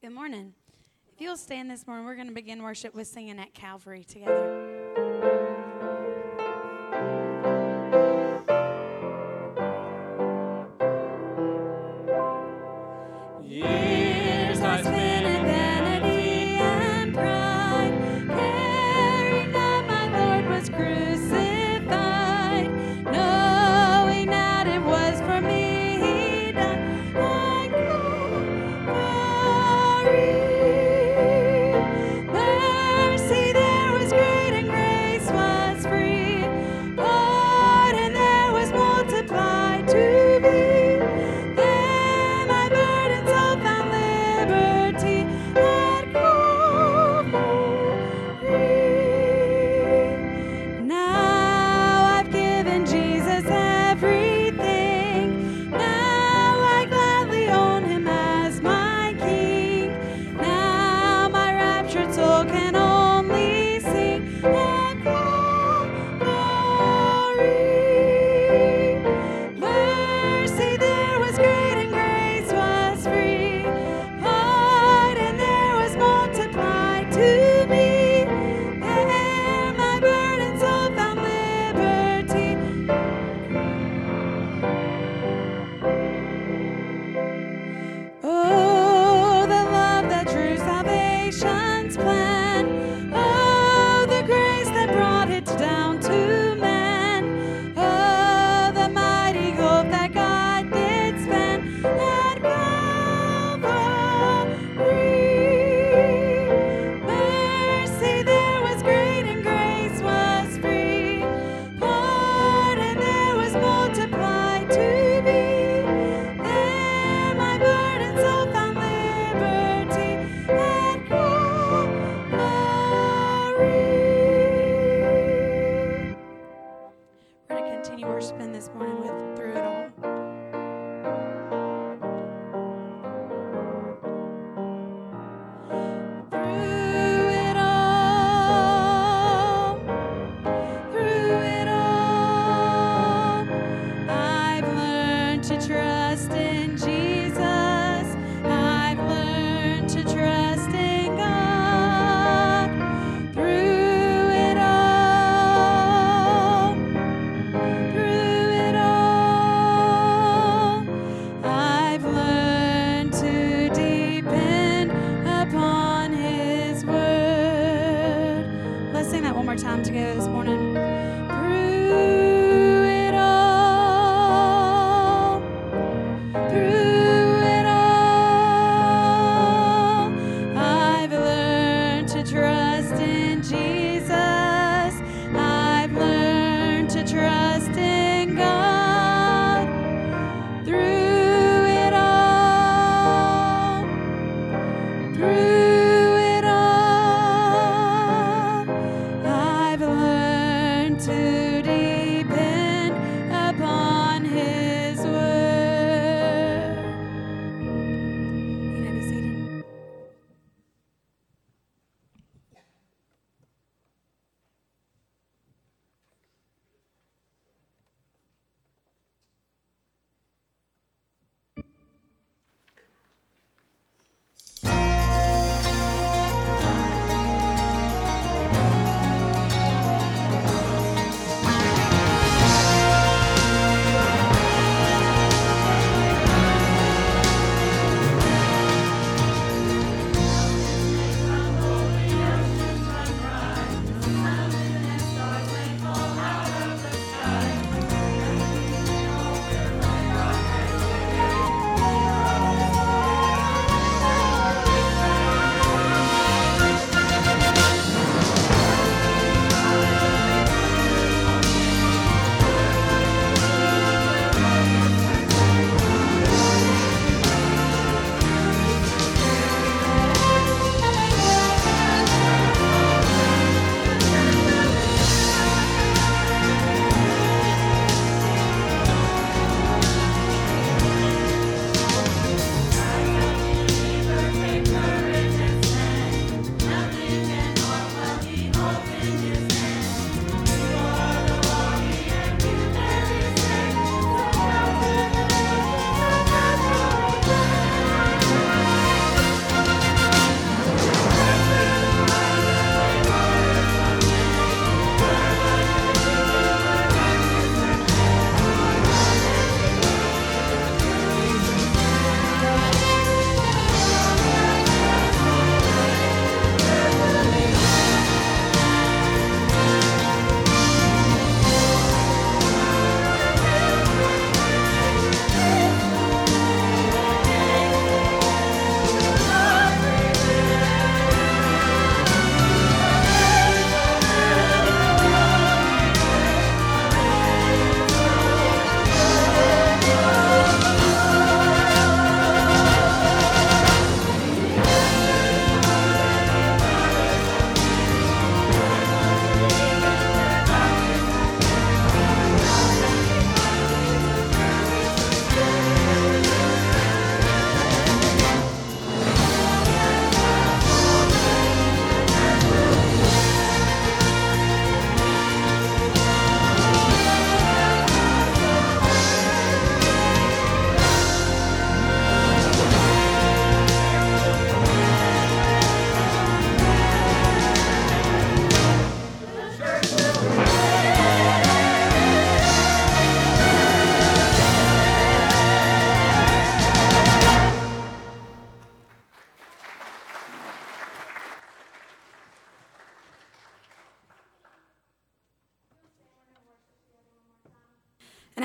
Good 0.00 0.12
morning. 0.12 0.54
If 1.14 1.20
you'll 1.20 1.36
stand 1.36 1.70
this 1.70 1.86
morning, 1.86 2.06
we're 2.06 2.14
going 2.14 2.28
to 2.28 2.34
begin 2.34 2.62
worship 2.62 2.94
with 2.94 3.08
singing 3.08 3.38
at 3.38 3.52
Calvary 3.52 4.04
together. 4.04 4.77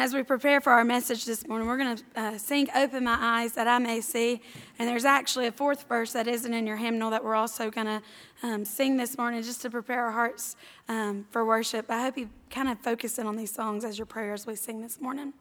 As 0.04 0.14
we 0.14 0.22
prepare 0.22 0.60
for 0.60 0.74
our 0.74 0.84
message 0.84 1.24
this 1.24 1.48
morning, 1.48 1.66
we're 1.66 1.78
going 1.78 1.96
to 1.96 2.04
uh, 2.18 2.38
sing 2.38 2.68
Open 2.76 3.06
My 3.06 3.18
Eyes 3.22 3.54
That 3.54 3.70
I 3.70 3.80
May 3.80 4.02
See. 4.02 4.42
And 4.78 4.90
there's 4.90 5.06
actually 5.06 5.48
a 5.48 5.52
fourth 5.54 5.88
verse 5.88 6.12
that 6.12 6.28
isn't 6.28 6.54
in 6.54 6.68
your 6.68 6.76
hymnal 6.76 7.10
that 7.12 7.24
we're 7.24 7.36
also 7.36 7.72
going 7.72 7.88
to 7.88 8.02
um, 8.44 8.66
sing 8.66 8.98
this 8.98 9.18
morning 9.18 9.42
just 9.44 9.62
to 9.62 9.70
prepare 9.70 10.04
our 10.04 10.12
hearts 10.12 10.58
um, 10.90 11.26
for 11.32 11.46
worship. 11.46 11.86
I 11.90 12.02
hope 12.02 12.18
you 12.18 12.30
kind 12.50 12.68
of 12.68 12.80
focus 12.80 13.18
in 13.18 13.28
on 13.28 13.38
these 13.38 13.54
songs 13.54 13.86
as 13.86 13.98
your 13.98 14.06
prayers 14.06 14.46
we 14.46 14.58
sing 14.58 14.82
this 14.82 15.00
morning. 15.00 15.32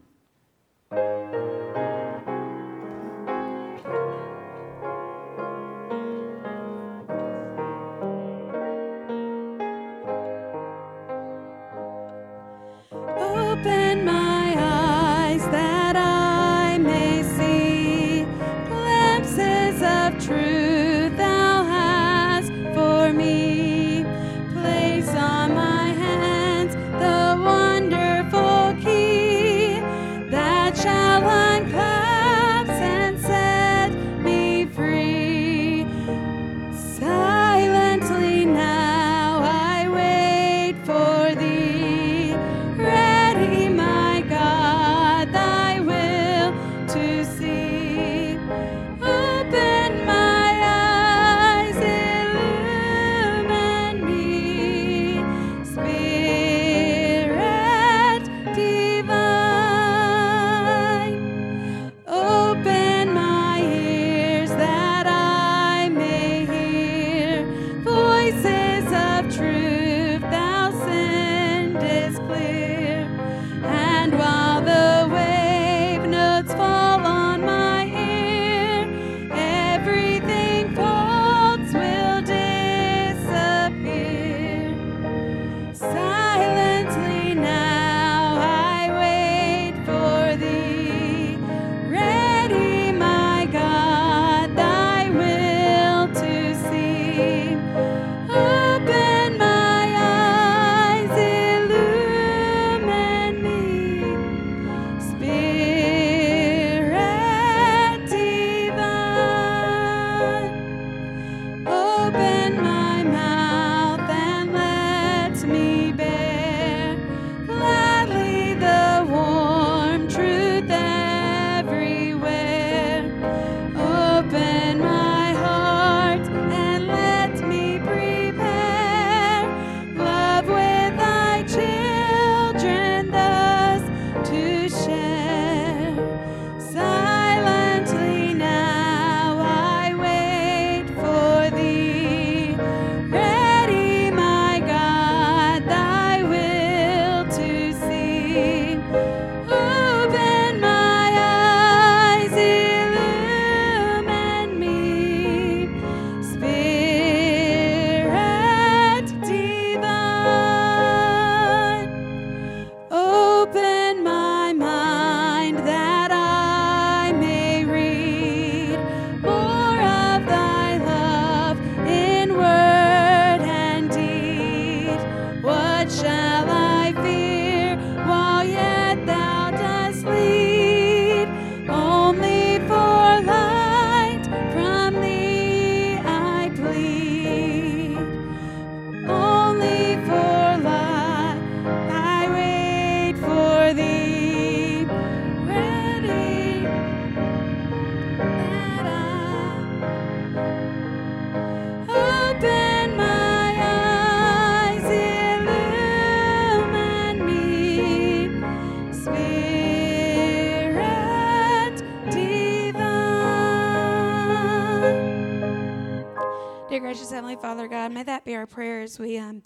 Dear 216.72 216.80
gracious 216.80 217.10
Heavenly 217.10 217.36
Father, 217.36 217.68
God, 217.68 217.92
may 217.92 218.02
that 218.04 218.24
be 218.24 218.34
our 218.34 218.46
prayer 218.46 218.80
as 218.80 218.98
we 218.98 219.18
um, 219.18 219.42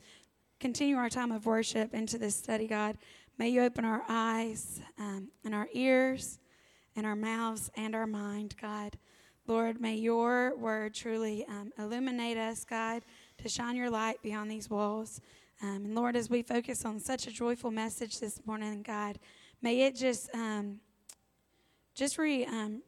continue 0.61 0.95
our 0.95 1.11
time 1.11 1.33
of 1.33 1.45
worship 1.45 1.93
into 1.93 2.19
this 2.19 2.37
study, 2.37 2.69
God. 2.69 2.99
May 3.37 3.49
you 3.49 3.65
open 3.65 3.85
our 3.85 4.05
eyes 4.09 4.81
um, 4.97 5.27
and 5.45 5.53
our 5.53 5.69
ears 5.73 6.39
and 6.95 7.05
our 7.05 7.17
mouths 7.17 7.69
and 7.77 7.97
our 7.97 8.07
mind, 8.07 8.55
God. 8.63 8.97
Lord, 9.49 9.81
may 9.81 9.97
your 9.97 10.57
word 10.57 10.95
truly 10.95 11.45
um, 11.49 11.73
illuminate 11.81 12.37
us, 12.37 12.65
God, 12.65 13.03
to 13.39 13.49
shine 13.49 13.75
your 13.75 13.91
light 13.91 14.23
beyond 14.23 14.49
these 14.49 14.71
walls. 14.71 15.21
Um, 15.65 15.85
and 15.85 15.95
Lord, 15.97 16.15
as 16.15 16.31
we 16.31 16.43
focus 16.43 16.85
on 16.85 17.01
such 17.01 17.27
a 17.27 17.33
joyful 17.33 17.73
message 17.73 18.21
this 18.21 18.41
morning, 18.47 18.85
God, 18.87 19.19
may 19.63 19.81
it 19.81 19.97
just 19.97 20.33
um, 20.33 20.79
just 21.93 22.19
re, 22.19 22.45
um, 22.47 22.83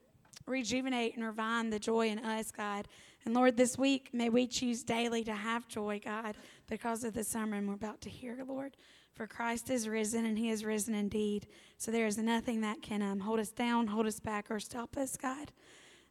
rejuvenate 0.46 1.16
and 1.16 1.27
revive 1.27 1.72
the 1.72 1.81
joy 1.81 2.07
in 2.07 2.20
us, 2.20 2.53
God. 2.53 2.87
And 3.25 3.35
Lord, 3.35 3.57
this 3.57 3.77
week, 3.77 4.11
may 4.13 4.29
we 4.29 4.47
choose 4.47 4.83
daily 4.83 5.25
to 5.25 5.35
have 5.35 5.69
joy, 5.69 6.01
God, 6.03 6.37
because 6.69 7.05
of 7.05 7.15
the 7.15 7.25
sermon 7.25 7.67
we're 7.67 7.75
about 7.75 8.01
to 8.03 8.11
hear, 8.11 8.39
Lord. 8.47 8.77
For 9.15 9.27
Christ 9.27 9.69
is 9.71 9.89
risen, 9.89 10.25
and 10.25 10.39
he 10.39 10.51
is 10.51 10.65
risen 10.65 10.95
indeed. 10.95 11.49
So 11.77 11.91
there 11.91 12.07
is 12.07 12.19
nothing 12.19 12.61
that 12.61 12.83
can 12.83 13.03
um, 13.03 13.21
hold 13.21 13.41
us 13.41 13.51
down, 13.51 13.89
hold 13.89 14.07
us 14.07 14.21
back, 14.21 14.51
or 14.51 14.61
stop 14.61 14.97
us, 14.97 15.17
God. 15.17 15.53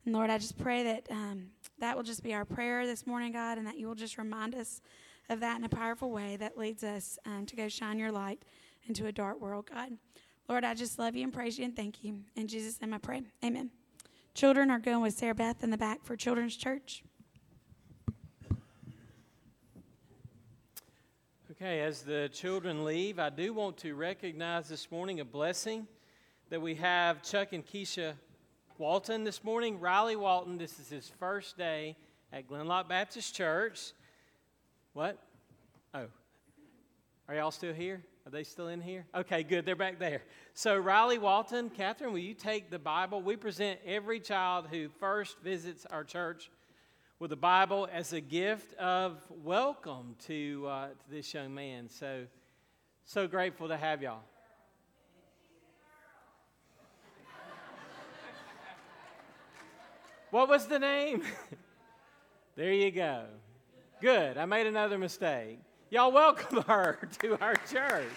And 0.06 0.14
Lord, 0.14 0.30
I 0.30 0.38
just 0.38 0.58
pray 0.58 0.84
that 0.84 1.08
um, 1.10 1.48
that 1.80 1.96
will 1.96 2.04
just 2.04 2.24
be 2.24 2.34
our 2.34 2.46
prayer 2.46 2.86
this 2.86 3.08
morning, 3.08 3.32
God, 3.32 3.58
and 3.58 3.66
that 3.68 3.78
you 3.78 3.88
will 3.88 3.96
just 3.96 4.18
remind 4.18 4.56
us 4.56 4.82
of 5.30 5.40
that 5.40 5.58
in 5.58 5.64
a 5.64 5.70
powerful 5.70 6.12
way 6.12 6.36
that 6.38 6.58
leads 6.58 6.84
us 6.84 7.18
um, 7.26 7.46
to 7.46 7.56
go 7.56 7.68
shine 7.68 8.00
your 8.00 8.12
light 8.12 8.44
into 8.88 9.06
a 9.06 9.12
dark 9.12 9.40
world, 9.40 9.70
God. 9.70 9.92
Lord, 10.48 10.64
I 10.64 10.74
just 10.74 10.98
love 10.98 11.16
you 11.16 11.24
and 11.24 11.34
praise 11.34 11.60
you 11.60 11.66
and 11.66 11.76
thank 11.76 12.04
you. 12.04 12.20
In 12.36 12.48
Jesus' 12.48 12.80
name 12.82 12.94
I 12.94 13.00
pray. 13.00 13.24
Amen. 13.44 13.70
Children 14.38 14.70
are 14.70 14.78
going 14.78 15.02
with 15.02 15.16
Sarah 15.16 15.34
Beth 15.34 15.64
in 15.64 15.72
the 15.72 15.80
back 15.80 16.04
for 16.04 16.16
Children's 16.16 16.56
Church. 16.56 17.04
Okay, 21.50 21.82
as 21.82 22.04
the 22.04 22.30
children 22.32 22.86
leave, 22.86 23.18
I 23.18 23.32
do 23.32 23.52
want 23.52 23.78
to 23.78 23.96
recognize 23.96 24.70
this 24.70 24.92
morning 24.92 25.22
a 25.22 25.26
blessing 25.26 25.88
that 26.52 26.62
we 26.62 26.76
have 26.76 27.24
Chuck 27.24 27.52
and 27.54 27.66
Keisha 27.66 28.14
Walton 28.78 29.24
this 29.24 29.44
morning. 29.44 29.80
Riley 29.80 30.16
Walton, 30.16 30.60
this 30.60 30.80
is 30.80 30.88
his 30.88 31.12
first 31.20 31.58
day 31.58 31.96
at 32.32 32.48
Glenloch 32.48 32.88
Baptist 32.88 33.34
Church. 33.34 33.92
What? 34.94 35.18
Oh, 35.96 36.06
are 37.28 37.34
y'all 37.34 37.50
still 37.50 37.74
here? 37.74 38.04
Are 38.28 38.30
they 38.30 38.44
still 38.44 38.68
in 38.68 38.82
here? 38.82 39.06
Okay, 39.16 39.42
good. 39.42 39.66
They're 39.66 39.74
back 39.74 40.00
there. 40.00 40.22
So, 40.54 40.78
Riley 40.78 41.18
Walton, 41.18 41.70
Catherine, 41.70 42.12
will 42.12 42.20
you 42.20 42.34
take 42.34 42.70
the 42.70 42.78
Bible? 42.78 43.22
We 43.22 43.38
present 43.38 43.80
every 43.86 44.20
child 44.20 44.68
who 44.70 44.90
first 45.00 45.40
visits 45.40 45.86
our 45.86 46.04
church 46.04 46.52
with 47.20 47.30
the 47.30 47.38
Bible 47.38 47.88
as 47.90 48.12
a 48.12 48.20
gift 48.20 48.74
of 48.74 49.24
welcome 49.30 50.18
to, 50.26 50.68
uh, 50.68 50.88
to 50.88 51.10
this 51.10 51.34
young 51.34 51.54
man. 51.54 51.88
So, 51.88 52.26
so 53.06 53.30
grateful 53.30 53.70
to 53.70 53.78
have 53.78 54.02
y'all. 54.02 54.20
What 60.32 60.50
was 60.50 60.68
the 60.68 60.80
name? 60.80 61.24
there 62.58 62.74
you 62.74 62.92
go. 62.92 63.28
Good. 64.02 64.38
I 64.38 64.44
made 64.44 64.68
another 64.68 64.98
mistake. 64.98 65.60
Y'all 65.90 66.12
welcome 66.12 66.64
her 66.64 67.00
to 67.22 67.42
our 67.42 67.56
church. 67.72 68.12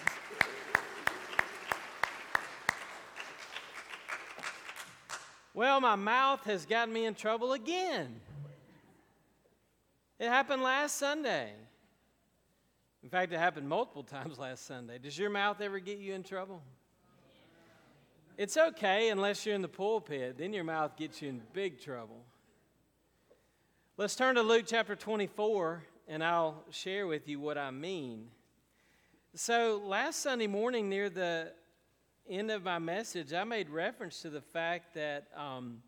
Well, 5.54 5.80
my 5.80 5.94
mouth 5.94 6.44
has 6.46 6.66
gotten 6.66 6.92
me 6.92 7.04
in 7.04 7.14
trouble 7.14 7.52
again. 7.52 8.20
It 10.18 10.28
happened 10.28 10.62
last 10.62 10.96
Sunday. 10.96 11.52
In 13.04 13.08
fact, 13.08 13.32
it 13.32 13.38
happened 13.38 13.68
multiple 13.68 14.02
times 14.02 14.36
last 14.36 14.66
Sunday. 14.66 14.98
Does 14.98 15.16
your 15.16 15.30
mouth 15.30 15.60
ever 15.60 15.78
get 15.78 15.98
you 15.98 16.12
in 16.14 16.24
trouble? 16.24 16.62
It's 18.36 18.56
okay 18.56 19.10
unless 19.10 19.46
you're 19.46 19.54
in 19.54 19.62
the 19.62 19.68
pulpit, 19.68 20.38
then 20.38 20.52
your 20.52 20.64
mouth 20.64 20.96
gets 20.96 21.22
you 21.22 21.28
in 21.28 21.40
big 21.52 21.80
trouble. 21.80 22.24
Let's 23.96 24.16
turn 24.16 24.34
to 24.34 24.42
Luke 24.42 24.64
chapter 24.66 24.96
24, 24.96 25.84
and 26.08 26.22
I'll 26.22 26.64
share 26.70 27.06
with 27.06 27.28
you 27.28 27.40
what 27.40 27.58
I 27.58 27.70
mean. 27.70 28.28
So, 29.34 29.80
last 29.84 30.20
Sunday 30.20 30.46
morning, 30.46 30.88
near 30.88 31.08
the 31.08 31.52
end 32.28 32.50
of 32.50 32.64
my 32.64 32.78
message, 32.78 33.32
I 33.32 33.44
made 33.44 33.70
reference 33.70 34.22
to 34.22 34.30
the 34.30 34.40
fact 34.40 34.94
that 34.94 35.28
um, 35.36 35.82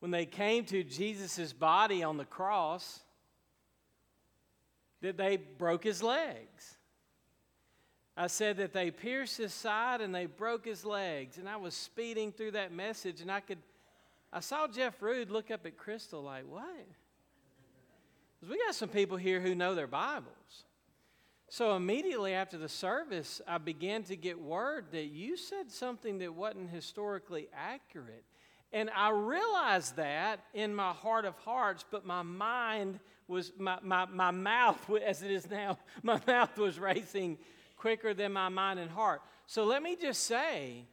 when 0.00 0.10
they 0.10 0.26
came 0.26 0.64
to 0.66 0.82
Jesus' 0.82 1.52
body 1.52 2.02
on 2.02 2.16
the 2.16 2.24
cross, 2.24 3.00
that 5.00 5.16
they 5.16 5.36
broke 5.36 5.84
his 5.84 6.02
legs. 6.02 6.76
I 8.16 8.26
said 8.26 8.58
that 8.58 8.72
they 8.72 8.90
pierced 8.90 9.38
his 9.38 9.54
side 9.54 10.00
and 10.00 10.14
they 10.14 10.26
broke 10.26 10.66
his 10.66 10.84
legs. 10.84 11.38
And 11.38 11.48
I 11.48 11.56
was 11.56 11.74
speeding 11.74 12.32
through 12.32 12.50
that 12.52 12.72
message 12.72 13.20
and 13.20 13.30
I 13.30 13.40
could, 13.40 13.58
I 14.32 14.40
saw 14.40 14.66
Jeff 14.68 15.00
Rude 15.00 15.30
look 15.30 15.50
up 15.50 15.64
at 15.64 15.78
Crystal 15.78 16.22
like, 16.22 16.44
what? 16.46 16.86
Because 18.40 18.52
we 18.52 18.64
got 18.64 18.74
some 18.74 18.88
people 18.88 19.16
here 19.18 19.40
who 19.40 19.54
know 19.54 19.74
their 19.74 19.86
Bibles. 19.86 20.64
So 21.48 21.74
immediately 21.76 22.32
after 22.32 22.56
the 22.56 22.68
service, 22.68 23.42
I 23.46 23.58
began 23.58 24.04
to 24.04 24.16
get 24.16 24.40
word 24.40 24.86
that 24.92 25.06
you 25.06 25.36
said 25.36 25.70
something 25.70 26.18
that 26.18 26.32
wasn't 26.32 26.70
historically 26.70 27.48
accurate. 27.54 28.24
And 28.72 28.88
I 28.96 29.10
realized 29.10 29.96
that 29.96 30.44
in 30.54 30.74
my 30.74 30.92
heart 30.92 31.24
of 31.24 31.34
hearts, 31.38 31.84
but 31.90 32.06
my 32.06 32.22
mind 32.22 33.00
was, 33.26 33.52
my, 33.58 33.78
my, 33.82 34.06
my 34.06 34.30
mouth, 34.30 34.78
as 35.04 35.22
it 35.22 35.30
is 35.30 35.50
now, 35.50 35.76
my 36.02 36.20
mouth 36.26 36.56
was 36.56 36.78
racing 36.78 37.36
quicker 37.76 38.14
than 38.14 38.32
my 38.32 38.48
mind 38.48 38.78
and 38.78 38.90
heart. 38.90 39.20
So 39.46 39.64
let 39.64 39.82
me 39.82 39.96
just 39.96 40.24
say 40.24 40.84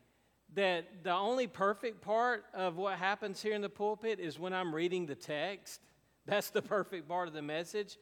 that 0.56 1.04
the 1.04 1.14
only 1.14 1.46
perfect 1.46 2.02
part 2.02 2.46
of 2.54 2.78
what 2.78 2.98
happens 2.98 3.42
here 3.42 3.54
in 3.54 3.62
the 3.62 3.70
pulpit 3.70 4.20
is 4.20 4.40
when 4.40 4.54
I'm 4.54 4.74
reading 4.74 5.06
the 5.06 5.16
text. 5.16 5.82
That's 6.28 6.50
the 6.50 6.62
perfect 6.62 7.08
part 7.08 7.30
of 7.30 7.34
the 7.34 7.42
message. 7.42 7.98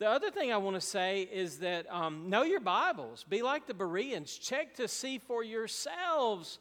The 0.00 0.08
other 0.08 0.30
thing 0.30 0.52
I 0.52 0.56
want 0.56 0.74
to 0.74 0.80
say 0.80 1.22
is 1.22 1.58
that 1.58 1.86
um, 1.92 2.28
know 2.28 2.42
your 2.42 2.58
Bibles. 2.60 3.24
Be 3.28 3.42
like 3.42 3.66
the 3.66 3.74
Bereans. 3.74 4.36
Check 4.36 4.74
to 4.76 4.88
see 4.88 5.18
for 5.18 5.44
yourselves 5.44 6.58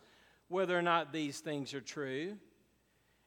whether 0.50 0.78
or 0.78 0.84
not 0.84 1.12
these 1.12 1.39
things 1.39 1.74
are 1.74 1.82
true. 1.82 2.38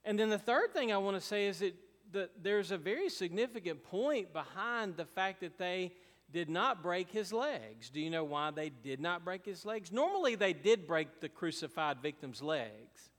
And 0.05 0.19
then 0.19 0.29
the 0.29 0.39
third 0.39 0.73
thing 0.73 0.93
I 0.93 0.99
want 0.99 1.17
to 1.17 1.21
say 1.21 1.47
is 1.47 1.59
that, 1.59 1.75
that 2.13 2.31
there's 2.43 2.71
a 2.71 2.79
very 2.79 3.09
significant 3.09 3.83
point 3.83 4.33
behind 4.33 4.97
the 4.97 5.05
fact 5.05 5.41
that 5.41 5.59
they 5.59 5.93
did 6.33 6.49
not 6.49 6.83
break 6.83 7.11
his 7.11 7.33
legs. 7.33 7.91
Do 7.91 8.01
you 8.01 8.11
know 8.11 8.25
why 8.25 8.51
they 8.53 8.69
did 8.69 9.01
not 9.01 9.25
break 9.25 9.45
his 9.45 9.65
legs? 9.65 9.91
Normally, 9.91 10.35
they 10.35 10.53
did 10.53 10.87
break 10.87 11.21
the 11.21 11.29
crucified 11.29 11.99
victim's 12.01 12.43
legs. 12.43 13.12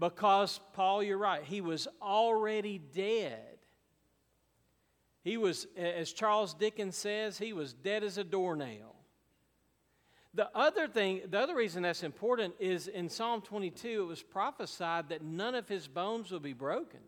Because, 0.00 0.60
Paul, 0.72 1.02
you're 1.02 1.18
right, 1.18 1.44
he 1.44 1.60
was 1.60 1.86
already 2.00 2.78
dead. 2.78 3.58
He 5.22 5.36
was, 5.36 5.66
as 5.76 6.12
Charles 6.12 6.54
Dickens 6.54 6.96
says, 6.96 7.36
he 7.36 7.52
was 7.52 7.74
dead 7.74 8.02
as 8.02 8.16
a 8.16 8.24
doornail. 8.24 8.96
The 10.32 10.48
other 10.56 10.88
thing, 10.88 11.20
the 11.28 11.38
other 11.38 11.54
reason 11.54 11.82
that's 11.82 12.02
important 12.02 12.54
is 12.58 12.88
in 12.88 13.10
Psalm 13.10 13.42
22, 13.42 14.02
it 14.02 14.06
was 14.06 14.22
prophesied 14.22 15.10
that 15.10 15.22
none 15.22 15.54
of 15.54 15.68
his 15.68 15.86
bones 15.86 16.30
would 16.30 16.42
be 16.42 16.54
broken. 16.54 17.00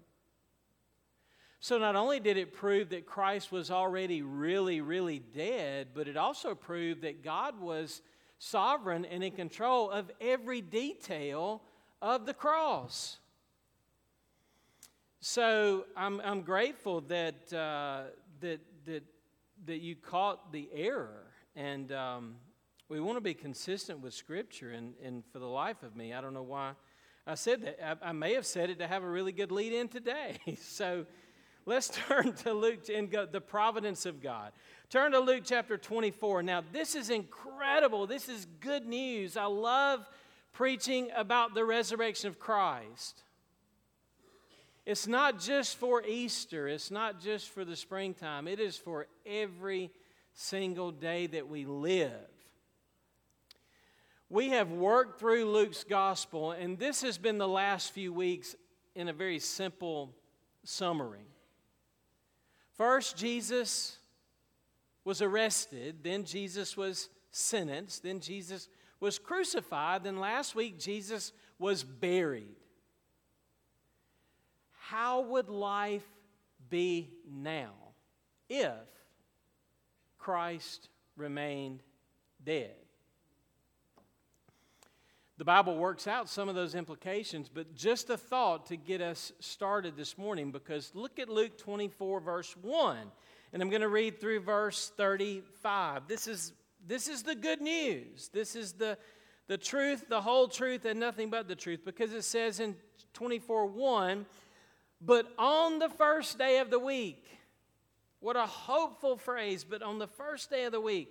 So 1.61 1.78
not 1.78 1.96
only 1.96 2.20
did 2.20 2.37
it 2.37 2.52
prove 2.52 2.90
that 2.90 3.07
Christ 3.07 3.52
was 3.52 3.70
already 3.70 4.20
really, 4.20 4.81
really 4.83 5.20
dead, 5.20 5.88
but 5.94 6.09
it 6.09 6.16
also 6.18 6.55
proved 6.55 7.02
that 7.02 7.22
God 7.22 7.59
was 7.59 8.02
sovereign 8.38 9.05
and 9.07 9.22
in 9.22 9.33
control 9.33 9.88
of 9.88 10.11
every 10.20 10.61
detail 10.61 11.62
of 12.02 12.26
the 12.26 12.34
cross. 12.34 13.18
So 15.20 15.86
I'm, 15.96 16.20
I'm 16.20 16.42
grateful 16.42 17.00
that, 17.02 17.52
uh, 17.52 18.10
that, 18.40 18.60
that, 18.84 19.04
that 19.66 19.80
you 19.80 19.96
caught 19.96 20.52
the 20.52 20.68
error. 20.74 21.22
And 21.56 21.92
um, 21.92 22.34
we 22.88 23.00
want 23.00 23.16
to 23.16 23.22
be 23.22 23.34
consistent 23.34 24.00
with 24.00 24.12
Scripture. 24.12 24.72
And, 24.72 24.94
and 25.02 25.22
for 25.32 25.38
the 25.38 25.46
life 25.46 25.82
of 25.84 25.96
me, 25.96 26.12
I 26.12 26.20
don't 26.20 26.34
know 26.34 26.42
why 26.42 26.72
I 27.26 27.36
said 27.36 27.62
that. 27.62 27.78
I, 28.02 28.08
I 28.10 28.12
may 28.12 28.34
have 28.34 28.44
said 28.44 28.68
it 28.68 28.80
to 28.80 28.88
have 28.88 29.04
a 29.04 29.08
really 29.08 29.32
good 29.32 29.52
lead 29.52 29.72
in 29.72 29.88
today. 29.88 30.38
so 30.60 31.06
Let's 31.64 31.88
turn 32.08 32.32
to 32.32 32.52
Luke 32.52 32.88
and 32.92 33.10
go, 33.10 33.26
the 33.26 33.40
providence 33.40 34.06
of 34.06 34.22
God. 34.22 34.52
Turn 34.90 35.12
to 35.12 35.20
Luke 35.20 35.42
chapter 35.44 35.78
24. 35.78 36.42
Now, 36.42 36.62
this 36.72 36.94
is 36.94 37.10
incredible. 37.10 38.06
This 38.06 38.28
is 38.28 38.46
good 38.60 38.86
news. 38.86 39.36
I 39.36 39.44
love 39.44 40.06
preaching 40.52 41.10
about 41.16 41.54
the 41.54 41.64
resurrection 41.64 42.28
of 42.28 42.38
Christ. 42.38 43.22
It's 44.84 45.06
not 45.06 45.38
just 45.38 45.76
for 45.76 46.02
Easter, 46.02 46.66
it's 46.68 46.90
not 46.90 47.20
just 47.20 47.50
for 47.50 47.64
the 47.64 47.76
springtime, 47.76 48.48
it 48.48 48.58
is 48.58 48.76
for 48.76 49.06
every 49.24 49.90
single 50.34 50.90
day 50.90 51.26
that 51.28 51.48
we 51.48 51.64
live. 51.64 52.10
We 54.28 54.48
have 54.48 54.72
worked 54.72 55.20
through 55.20 55.50
Luke's 55.50 55.84
gospel, 55.84 56.52
and 56.52 56.78
this 56.78 57.02
has 57.02 57.18
been 57.18 57.38
the 57.38 57.46
last 57.46 57.92
few 57.92 58.12
weeks 58.12 58.56
in 58.94 59.08
a 59.08 59.12
very 59.12 59.38
simple 59.38 60.14
summary. 60.64 61.26
First, 62.76 63.16
Jesus 63.16 63.98
was 65.04 65.20
arrested, 65.22 65.96
then, 66.02 66.24
Jesus 66.24 66.76
was 66.76 67.08
sentenced, 67.30 68.02
then, 68.02 68.20
Jesus 68.20 68.68
was 69.02 69.18
crucified, 69.18 70.04
then, 70.04 70.20
last 70.20 70.54
week, 70.54 70.78
Jesus 70.78 71.32
was 71.58 71.82
buried. 71.82 72.54
How 74.78 75.22
would 75.22 75.48
life 75.48 76.06
be 76.70 77.10
now 77.28 77.72
if 78.48 78.70
Christ 80.18 80.88
remained 81.16 81.82
dead? 82.44 82.76
The 85.36 85.44
Bible 85.44 85.76
works 85.76 86.06
out 86.06 86.28
some 86.28 86.48
of 86.48 86.54
those 86.54 86.76
implications, 86.76 87.50
but 87.52 87.74
just 87.74 88.08
a 88.08 88.16
thought 88.16 88.66
to 88.66 88.76
get 88.76 89.00
us 89.00 89.32
started 89.40 89.96
this 89.96 90.16
morning 90.16 90.52
because 90.52 90.92
look 90.94 91.18
at 91.18 91.28
Luke 91.28 91.58
24, 91.58 92.20
verse 92.20 92.54
1. 92.62 92.98
And 93.52 93.60
I'm 93.60 93.68
going 93.68 93.82
to 93.82 93.88
read 93.88 94.20
through 94.20 94.40
verse 94.40 94.92
35. 94.96 96.06
This 96.06 96.28
is, 96.28 96.52
this 96.87 97.09
is 97.09 97.23
the 97.23 97.35
good 97.35 97.61
news. 97.61 98.31
This 98.33 98.57
is 98.57 98.73
the, 98.73 98.99
the 99.47 99.59
truth, 99.59 100.07
the 100.09 100.21
whole 100.21 100.49
truth, 100.49 100.85
and 100.85 100.99
nothing 100.99 101.31
but 101.31 101.49
the 101.49 101.55
truth 101.55 101.81
because 101.85 102.12
it 102.12 102.23
says 102.23 102.61
in 102.61 102.77
24, 103.14 103.66
1, 103.66 104.27
but 105.01 105.27
on 105.38 105.79
the 105.79 105.88
first 105.88 106.38
day 106.38 106.59
of 106.59 106.71
the 106.71 106.79
week, 106.79 107.25
what 108.21 108.37
a 108.37 108.47
hopeful 108.47 109.16
phrase, 109.16 109.64
but 109.64 109.83
on 109.83 109.99
the 109.99 110.07
first 110.07 110.51
day 110.51 110.64
of 110.64 110.73
the 110.73 110.81
week, 110.81 111.09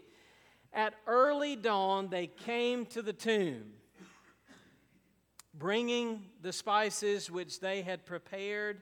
at 0.73 0.93
early 1.07 1.55
dawn, 1.55 2.09
they 2.09 2.27
came 2.27 2.85
to 2.87 3.01
the 3.01 3.13
tomb 3.13 3.73
bringing 5.53 6.23
the 6.41 6.53
spices 6.53 7.29
which 7.29 7.59
they 7.59 7.81
had 7.81 8.05
prepared, 8.05 8.81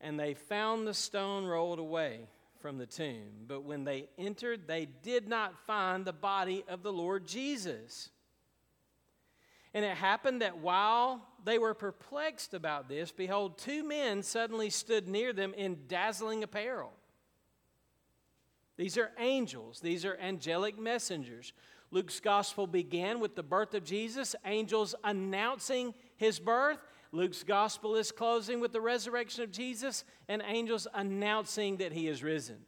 and 0.00 0.20
they 0.20 0.34
found 0.34 0.86
the 0.86 0.94
stone 0.94 1.44
rolled 1.44 1.78
away 1.78 2.28
from 2.60 2.78
the 2.78 2.86
tomb. 2.86 3.46
But 3.46 3.64
when 3.64 3.84
they 3.84 4.08
entered, 4.18 4.66
they 4.66 4.86
did 4.86 5.28
not 5.28 5.66
find 5.66 6.04
the 6.04 6.12
body 6.12 6.64
of 6.68 6.82
the 6.82 6.92
Lord 6.92 7.26
Jesus. 7.26 8.10
And 9.72 9.84
it 9.84 9.96
happened 9.96 10.42
that 10.42 10.58
while 10.58 11.26
they 11.44 11.58
were 11.58 11.74
perplexed 11.74 12.54
about 12.54 12.88
this, 12.88 13.12
behold, 13.12 13.58
two 13.58 13.84
men 13.84 14.22
suddenly 14.22 14.70
stood 14.70 15.08
near 15.08 15.32
them 15.32 15.54
in 15.54 15.86
dazzling 15.86 16.42
apparel. 16.42 16.92
These 18.76 18.98
are 18.98 19.12
angels, 19.18 19.80
these 19.80 20.04
are 20.04 20.16
angelic 20.16 20.78
messengers. 20.78 21.52
Luke's 21.90 22.20
gospel 22.20 22.66
began 22.66 23.20
with 23.20 23.34
the 23.34 23.42
birth 23.42 23.74
of 23.74 23.84
Jesus, 23.84 24.34
angels 24.44 24.94
announcing 25.04 25.92
his 26.16 26.38
birth. 26.38 26.78
Luke's 27.12 27.42
gospel 27.42 27.96
is 27.96 28.12
closing 28.12 28.60
with 28.60 28.72
the 28.72 28.80
resurrection 28.80 29.42
of 29.42 29.50
Jesus 29.50 30.04
and 30.28 30.42
angels 30.46 30.86
announcing 30.94 31.78
that 31.78 31.92
he 31.92 32.06
is 32.06 32.22
risen. 32.22 32.58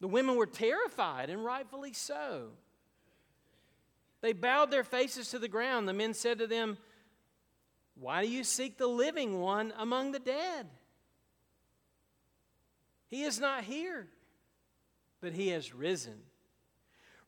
The 0.00 0.08
women 0.08 0.36
were 0.36 0.46
terrified, 0.46 1.30
and 1.30 1.42
rightfully 1.42 1.94
so. 1.94 2.48
They 4.20 4.34
bowed 4.34 4.70
their 4.70 4.84
faces 4.84 5.30
to 5.30 5.38
the 5.38 5.48
ground. 5.48 5.88
The 5.88 5.94
men 5.94 6.12
said 6.12 6.38
to 6.38 6.46
them, 6.46 6.76
Why 7.94 8.22
do 8.22 8.28
you 8.28 8.44
seek 8.44 8.76
the 8.76 8.86
living 8.86 9.40
one 9.40 9.72
among 9.78 10.12
the 10.12 10.18
dead? 10.18 10.66
He 13.08 13.22
is 13.22 13.40
not 13.40 13.64
here, 13.64 14.08
but 15.22 15.32
he 15.32 15.48
has 15.48 15.74
risen. 15.74 16.18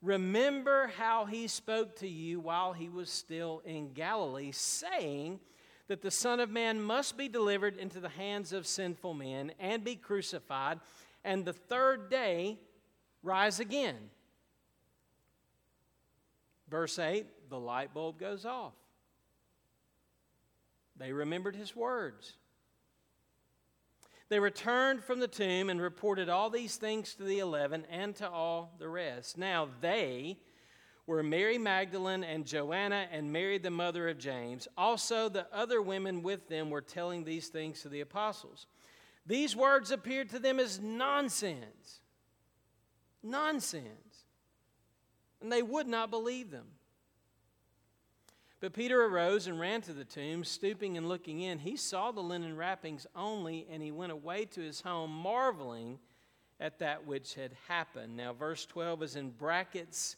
Remember 0.01 0.93
how 0.97 1.25
he 1.25 1.49
spoke 1.49 1.97
to 1.97 2.09
you 2.09 2.39
while 2.39 2.73
he 2.73 2.89
was 2.89 3.11
still 3.11 3.63
in 3.65 3.93
Galilee, 3.93 4.53
saying 4.53 5.41
that 5.89 6.03
the 6.03 6.11
Son 6.11 6.39
of 6.39 6.51
Man 6.51 6.81
must 6.81 7.17
be 7.17 7.29
delivered 7.29 7.77
into 7.77 7.99
the 7.99 8.09
hands 8.09 8.53
of 8.53 8.67
sinful 8.67 9.15
men 9.15 9.53
and 9.59 9.83
be 9.83 9.97
crucified, 9.97 10.79
and 11.25 11.45
the 11.45 11.53
third 11.53 12.11
day 12.11 12.59
rise 13.23 13.59
again. 13.59 13.97
Verse 16.71 16.99
8 16.99 17.27
the 17.49 17.59
light 17.59 17.95
bulb 17.95 18.19
goes 18.19 18.45
off. 18.45 18.75
They 20.97 21.13
remembered 21.13 21.57
his 21.57 21.75
words. 21.75 22.37
They 24.29 24.41
returned 24.41 25.03
from 25.03 25.21
the 25.21 25.29
tomb 25.29 25.71
and 25.71 25.81
reported 25.81 26.29
all 26.29 26.51
these 26.51 26.77
things 26.77 27.15
to 27.15 27.23
the 27.23 27.39
eleven 27.39 27.87
and 27.91 28.15
to 28.17 28.29
all 28.29 28.75
the 28.79 28.89
rest. 28.89 29.39
Now 29.39 29.69
they 29.81 30.39
were 31.07 31.23
Mary 31.23 31.57
Magdalene 31.57 32.23
and 32.23 32.45
Joanna 32.45 33.07
and 33.11 33.33
Mary, 33.33 33.57
the 33.57 33.71
mother 33.71 34.09
of 34.09 34.19
James. 34.19 34.69
Also, 34.77 35.31
the 35.31 35.47
other 35.55 35.81
women 35.81 36.23
with 36.23 36.49
them 36.51 36.69
were 36.69 36.83
telling 36.83 37.25
these 37.25 37.49
things 37.49 37.81
to 37.81 37.89
the 37.89 38.03
apostles. 38.03 38.67
These 39.25 39.57
words 39.57 39.91
appeared 39.91 40.29
to 40.31 40.39
them 40.39 40.61
as 40.61 40.79
nonsense. 40.79 42.01
Nonsense. 43.23 44.27
And 45.41 45.51
they 45.51 45.63
would 45.63 45.87
not 45.87 46.11
believe 46.11 46.51
them. 46.51 46.67
But 48.61 48.73
Peter 48.73 49.05
arose 49.05 49.47
and 49.47 49.61
ran 49.61 49.83
to 49.83 49.93
the 49.93 50.05
tomb, 50.05 50.43
stooping 50.43 50.97
and 50.97 51.09
looking 51.09 51.43
in. 51.43 51.61
He 51.61 51.77
saw 51.77 52.11
the 52.11 52.21
linen 52.21 52.57
wrappings 52.57 53.07
only, 53.15 53.67
and 53.71 53.81
he 53.83 53.93
went 53.93 54.11
away 54.11 54.47
to 54.47 54.61
his 54.61 54.81
home, 54.81 55.13
marveling 55.13 55.99
at 56.59 56.81
that 56.81 57.07
which 57.07 57.35
had 57.35 57.53
happened. 57.69 58.17
Now, 58.17 58.33
verse 58.33 58.67
12 58.67 59.03
is 59.05 59.17
in 59.17 59.31
brackets 59.31 60.17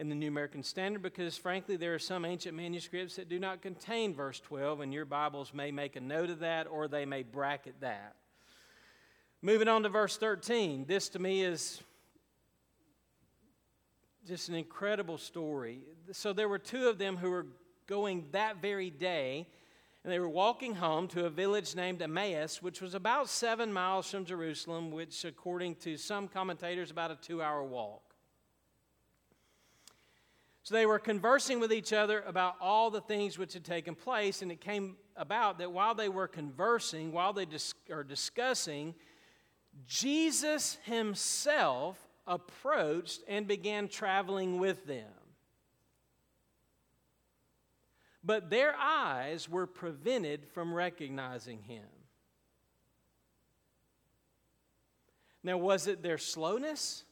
in 0.00 0.08
the 0.08 0.16
New 0.16 0.26
American 0.26 0.64
Standard 0.64 1.00
because, 1.00 1.36
frankly, 1.36 1.76
there 1.76 1.94
are 1.94 1.98
some 2.00 2.24
ancient 2.24 2.56
manuscripts 2.56 3.16
that 3.16 3.28
do 3.28 3.38
not 3.38 3.62
contain 3.62 4.12
verse 4.12 4.40
12, 4.40 4.80
and 4.80 4.92
your 4.92 5.04
Bibles 5.04 5.54
may 5.54 5.70
make 5.70 5.94
a 5.94 6.00
note 6.00 6.28
of 6.28 6.40
that 6.40 6.66
or 6.66 6.88
they 6.88 7.04
may 7.04 7.22
bracket 7.22 7.76
that. 7.80 8.16
Moving 9.42 9.68
on 9.68 9.84
to 9.84 9.88
verse 9.88 10.16
13. 10.16 10.86
This 10.88 11.08
to 11.10 11.20
me 11.20 11.42
is 11.42 11.80
just 14.26 14.48
an 14.48 14.56
incredible 14.56 15.18
story. 15.18 15.82
So, 16.10 16.32
there 16.32 16.48
were 16.48 16.58
two 16.58 16.88
of 16.88 16.98
them 16.98 17.16
who 17.16 17.30
were 17.30 17.46
going 17.86 18.26
that 18.32 18.60
very 18.60 18.90
day, 18.90 19.46
and 20.02 20.12
they 20.12 20.18
were 20.18 20.28
walking 20.28 20.74
home 20.74 21.08
to 21.08 21.26
a 21.26 21.30
village 21.30 21.74
named 21.74 22.00
Emmaus, 22.00 22.62
which 22.62 22.80
was 22.80 22.94
about 22.94 23.28
seven 23.28 23.72
miles 23.72 24.10
from 24.10 24.24
Jerusalem, 24.24 24.90
which, 24.90 25.24
according 25.24 25.76
to 25.76 25.96
some 25.96 26.28
commentators, 26.28 26.90
about 26.90 27.10
a 27.10 27.16
two 27.16 27.42
hour 27.42 27.62
walk. 27.62 28.02
So 30.62 30.74
they 30.74 30.86
were 30.86 30.98
conversing 30.98 31.60
with 31.60 31.72
each 31.72 31.92
other 31.92 32.24
about 32.26 32.56
all 32.60 32.90
the 32.90 33.00
things 33.00 33.38
which 33.38 33.52
had 33.52 33.64
taken 33.64 33.94
place, 33.94 34.42
and 34.42 34.50
it 34.50 34.60
came 34.60 34.96
about 35.16 35.58
that 35.58 35.70
while 35.70 35.94
they 35.94 36.08
were 36.08 36.26
conversing, 36.26 37.12
while 37.12 37.32
they 37.32 37.44
dis- 37.44 37.74
are 37.90 38.02
discussing, 38.02 38.94
Jesus 39.86 40.78
himself 40.84 41.98
approached 42.26 43.20
and 43.28 43.46
began 43.46 43.88
traveling 43.88 44.58
with 44.58 44.86
them. 44.86 45.06
But 48.26 48.50
their 48.50 48.74
eyes 48.76 49.48
were 49.48 49.68
prevented 49.68 50.48
from 50.52 50.74
recognizing 50.74 51.62
him. 51.62 51.84
Now, 55.44 55.58
was 55.58 55.86
it 55.86 56.02
their 56.02 56.18
slowness? 56.18 57.04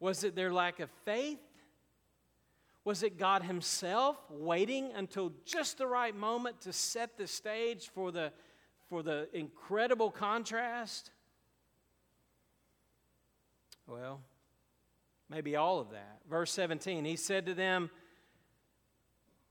Was 0.00 0.24
it 0.24 0.34
their 0.34 0.50
lack 0.50 0.80
of 0.80 0.88
faith? 1.04 1.38
Was 2.84 3.02
it 3.02 3.18
God 3.18 3.42
Himself 3.42 4.16
waiting 4.30 4.92
until 4.94 5.32
just 5.44 5.76
the 5.76 5.86
right 5.86 6.16
moment 6.16 6.62
to 6.62 6.72
set 6.72 7.18
the 7.18 7.26
stage 7.26 7.90
for 7.92 8.10
the, 8.10 8.32
for 8.88 9.02
the 9.02 9.28
incredible 9.34 10.10
contrast? 10.10 11.10
Well, 13.86 14.20
maybe 15.28 15.54
all 15.54 15.80
of 15.80 15.90
that. 15.90 16.20
Verse 16.30 16.50
17, 16.52 17.04
He 17.04 17.16
said 17.16 17.44
to 17.44 17.54
them, 17.54 17.90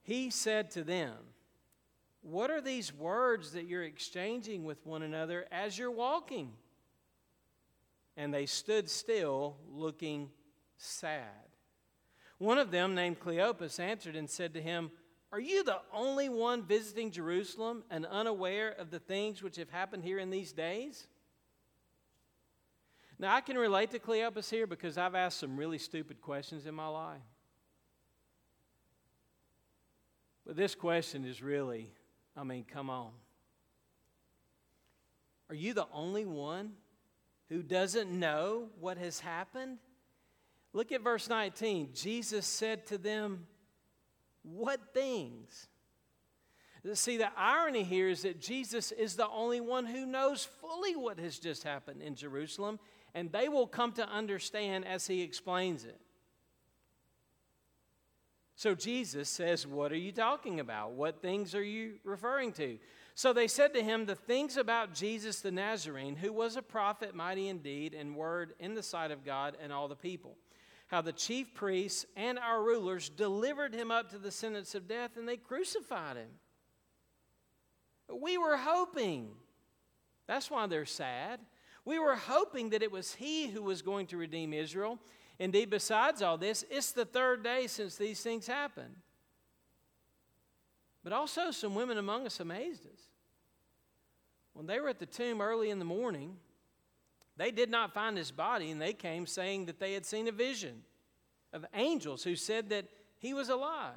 he 0.05 0.29
said 0.29 0.69
to 0.71 0.83
them, 0.83 1.15
What 2.21 2.51
are 2.51 2.61
these 2.61 2.93
words 2.93 3.53
that 3.53 3.65
you're 3.65 3.83
exchanging 3.83 4.63
with 4.63 4.85
one 4.85 5.01
another 5.01 5.47
as 5.51 5.79
you're 5.79 5.89
walking? 5.89 6.53
And 8.15 8.31
they 8.31 8.45
stood 8.45 8.87
still, 8.87 9.57
looking 9.67 10.29
sad. 10.77 11.49
One 12.37 12.59
of 12.59 12.69
them, 12.69 12.93
named 12.93 13.19
Cleopas, 13.19 13.79
answered 13.79 14.15
and 14.15 14.29
said 14.29 14.53
to 14.53 14.61
him, 14.61 14.91
Are 15.31 15.39
you 15.39 15.63
the 15.63 15.79
only 15.91 16.29
one 16.29 16.61
visiting 16.61 17.09
Jerusalem 17.09 17.83
and 17.89 18.05
unaware 18.05 18.75
of 18.77 18.91
the 18.91 18.99
things 18.99 19.41
which 19.41 19.55
have 19.55 19.71
happened 19.71 20.03
here 20.03 20.19
in 20.19 20.29
these 20.29 20.53
days? 20.53 21.07
Now, 23.17 23.33
I 23.33 23.41
can 23.41 23.57
relate 23.57 23.89
to 23.91 23.99
Cleopas 23.99 24.51
here 24.51 24.67
because 24.67 24.99
I've 24.99 25.15
asked 25.15 25.39
some 25.39 25.57
really 25.57 25.79
stupid 25.79 26.21
questions 26.21 26.67
in 26.67 26.75
my 26.75 26.87
life. 26.87 27.21
But 30.45 30.55
this 30.55 30.75
question 30.75 31.25
is 31.25 31.41
really, 31.41 31.91
I 32.37 32.43
mean, 32.43 32.65
come 32.65 32.89
on. 32.89 33.11
Are 35.49 35.55
you 35.55 35.73
the 35.73 35.87
only 35.93 36.25
one 36.25 36.73
who 37.49 37.61
doesn't 37.61 38.11
know 38.11 38.69
what 38.79 38.97
has 38.97 39.19
happened? 39.19 39.77
Look 40.73 40.91
at 40.91 41.01
verse 41.01 41.29
19. 41.29 41.89
Jesus 41.93 42.45
said 42.45 42.85
to 42.87 42.97
them, 42.97 43.47
What 44.43 44.93
things? 44.93 45.67
See, 46.93 47.17
the 47.17 47.31
irony 47.35 47.83
here 47.83 48.09
is 48.09 48.21
that 48.21 48.39
Jesus 48.39 48.91
is 48.91 49.15
the 49.15 49.27
only 49.27 49.59
one 49.59 49.87
who 49.87 50.05
knows 50.05 50.47
fully 50.61 50.95
what 50.95 51.19
has 51.19 51.39
just 51.39 51.63
happened 51.63 52.03
in 52.03 52.13
Jerusalem, 52.13 52.79
and 53.15 53.31
they 53.31 53.49
will 53.49 53.65
come 53.65 53.91
to 53.93 54.07
understand 54.07 54.85
as 54.85 55.07
he 55.07 55.23
explains 55.23 55.85
it. 55.85 55.99
So 58.55 58.73
Jesus 58.73 59.29
says, 59.29 59.67
What 59.67 59.91
are 59.91 59.97
you 59.97 60.11
talking 60.11 60.59
about? 60.59 60.93
What 60.93 61.21
things 61.21 61.53
are 61.53 61.63
you 61.63 61.95
referring 62.03 62.53
to? 62.53 62.77
So 63.13 63.31
they 63.31 63.47
said 63.47 63.73
to 63.73 63.83
him, 63.83 64.05
The 64.05 64.15
things 64.15 64.57
about 64.57 64.93
Jesus 64.93 65.41
the 65.41 65.51
Nazarene, 65.51 66.15
who 66.15 66.31
was 66.31 66.55
a 66.55 66.61
prophet, 66.61 67.13
mighty 67.13 67.49
indeed, 67.49 67.93
and 67.93 68.15
word 68.15 68.53
in 68.59 68.73
the 68.73 68.83
sight 68.83 69.11
of 69.11 69.25
God 69.25 69.57
and 69.61 69.73
all 69.73 69.87
the 69.87 69.95
people. 69.95 70.37
How 70.87 71.01
the 71.01 71.13
chief 71.13 71.53
priests 71.53 72.05
and 72.15 72.39
our 72.39 72.63
rulers 72.63 73.09
delivered 73.09 73.73
him 73.73 73.91
up 73.91 74.11
to 74.11 74.17
the 74.17 74.31
sentence 74.31 74.75
of 74.75 74.87
death 74.87 75.17
and 75.17 75.27
they 75.27 75.37
crucified 75.37 76.15
him. 76.15 76.29
We 78.13 78.37
were 78.37 78.57
hoping. 78.57 79.29
That's 80.27 80.51
why 80.51 80.67
they're 80.67 80.85
sad. 80.85 81.39
We 81.85 81.99
were 81.99 82.15
hoping 82.15 82.69
that 82.69 82.83
it 82.83 82.91
was 82.91 83.15
he 83.15 83.47
who 83.47 83.61
was 83.61 83.81
going 83.81 84.07
to 84.07 84.17
redeem 84.17 84.53
Israel. 84.53 84.99
Indeed, 85.39 85.69
besides 85.69 86.21
all 86.21 86.37
this, 86.37 86.63
it's 86.69 86.91
the 86.91 87.05
third 87.05 87.43
day 87.43 87.67
since 87.67 87.95
these 87.95 88.21
things 88.21 88.47
happened. 88.47 88.95
But 91.03 91.13
also, 91.13 91.51
some 91.51 91.75
women 91.75 91.97
among 91.97 92.25
us 92.25 92.39
amazed 92.39 92.85
us. 92.85 92.99
When 94.53 94.65
they 94.65 94.79
were 94.79 94.89
at 94.89 94.99
the 94.99 95.05
tomb 95.05 95.41
early 95.41 95.69
in 95.69 95.79
the 95.79 95.85
morning, 95.85 96.37
they 97.37 97.51
did 97.51 97.69
not 97.69 97.93
find 97.93 98.17
his 98.17 98.31
body, 98.31 98.71
and 98.71 98.81
they 98.81 98.93
came 98.93 99.27
saying 99.27 99.65
that 99.65 99.79
they 99.79 99.93
had 99.93 100.05
seen 100.05 100.27
a 100.27 100.31
vision 100.31 100.83
of 101.51 101.65
angels 101.73 102.23
who 102.23 102.35
said 102.35 102.69
that 102.69 102.85
he 103.19 103.33
was 103.33 103.49
alive. 103.49 103.93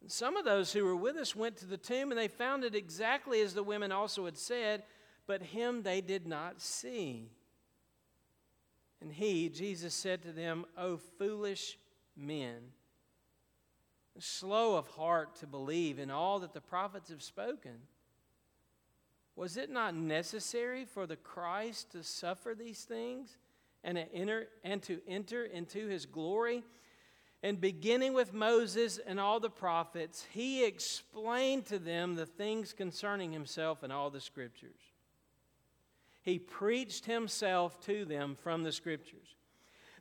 And 0.00 0.10
some 0.10 0.36
of 0.36 0.44
those 0.44 0.72
who 0.72 0.84
were 0.84 0.96
with 0.96 1.16
us 1.16 1.36
went 1.36 1.56
to 1.58 1.66
the 1.66 1.76
tomb, 1.76 2.10
and 2.10 2.18
they 2.18 2.28
found 2.28 2.64
it 2.64 2.74
exactly 2.74 3.40
as 3.40 3.54
the 3.54 3.62
women 3.62 3.92
also 3.92 4.24
had 4.24 4.36
said, 4.36 4.82
but 5.28 5.40
him 5.40 5.82
they 5.84 6.00
did 6.00 6.26
not 6.26 6.60
see. 6.60 7.30
And 9.02 9.12
he, 9.12 9.48
Jesus, 9.48 9.94
said 9.94 10.22
to 10.22 10.32
them, 10.32 10.64
O 10.78 10.96
foolish 10.96 11.76
men, 12.16 12.58
slow 14.18 14.76
of 14.76 14.86
heart 14.86 15.34
to 15.36 15.46
believe 15.46 15.98
in 15.98 16.08
all 16.10 16.38
that 16.38 16.54
the 16.54 16.60
prophets 16.60 17.10
have 17.10 17.22
spoken. 17.22 17.72
Was 19.34 19.56
it 19.56 19.70
not 19.70 19.96
necessary 19.96 20.84
for 20.84 21.06
the 21.06 21.16
Christ 21.16 21.90
to 21.92 22.04
suffer 22.04 22.54
these 22.56 22.84
things 22.84 23.38
and 23.82 23.96
to 23.96 24.14
enter, 24.14 24.46
and 24.62 24.80
to 24.82 25.00
enter 25.08 25.44
into 25.46 25.88
his 25.88 26.06
glory? 26.06 26.62
And 27.42 27.60
beginning 27.60 28.12
with 28.12 28.32
Moses 28.32 29.00
and 29.04 29.18
all 29.18 29.40
the 29.40 29.50
prophets, 29.50 30.26
he 30.30 30.64
explained 30.64 31.66
to 31.66 31.80
them 31.80 32.14
the 32.14 32.26
things 32.26 32.72
concerning 32.72 33.32
himself 33.32 33.82
in 33.82 33.90
all 33.90 34.10
the 34.10 34.20
scriptures. 34.20 34.91
He 36.22 36.38
preached 36.38 37.06
himself 37.06 37.80
to 37.82 38.04
them 38.04 38.36
from 38.40 38.62
the 38.62 38.72
scriptures. 38.72 39.36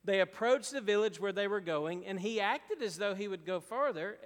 They 0.03 0.21
approached 0.21 0.71
the 0.71 0.81
village 0.81 1.19
where 1.19 1.31
they 1.31 1.47
were 1.47 1.61
going, 1.61 2.05
and 2.05 2.19
he 2.19 2.39
acted 2.39 2.81
as 2.81 2.97
though 2.97 3.13
he 3.13 3.27
would 3.27 3.45
go 3.45 3.59
farther, 3.59 4.17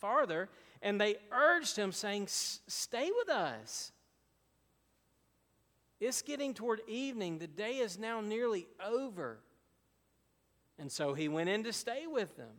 farther, 0.00 0.48
and 0.82 1.00
they 1.00 1.16
urged 1.32 1.76
him, 1.76 1.92
saying, 1.92 2.26
Stay 2.28 3.10
with 3.10 3.28
us. 3.28 3.92
It's 6.00 6.22
getting 6.22 6.54
toward 6.54 6.80
evening. 6.86 7.38
The 7.38 7.46
day 7.46 7.78
is 7.78 7.98
now 7.98 8.20
nearly 8.20 8.66
over. 8.84 9.40
And 10.78 10.92
so 10.92 11.14
he 11.14 11.28
went 11.28 11.48
in 11.48 11.64
to 11.64 11.72
stay 11.72 12.06
with 12.06 12.36
them. 12.36 12.54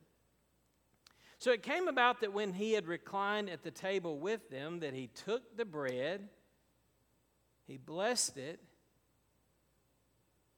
So 1.38 1.52
it 1.52 1.64
came 1.64 1.88
about 1.88 2.20
that 2.20 2.34
when 2.34 2.52
he 2.52 2.74
had 2.74 2.86
reclined 2.86 3.50
at 3.50 3.64
the 3.64 3.72
table 3.72 4.20
with 4.20 4.50
them, 4.50 4.82
that 4.82 4.94
he 4.94 5.08
took 5.08 5.56
the 5.56 5.64
bread, 5.64 6.28
he 7.70 7.78
blessed 7.78 8.38
it, 8.38 8.60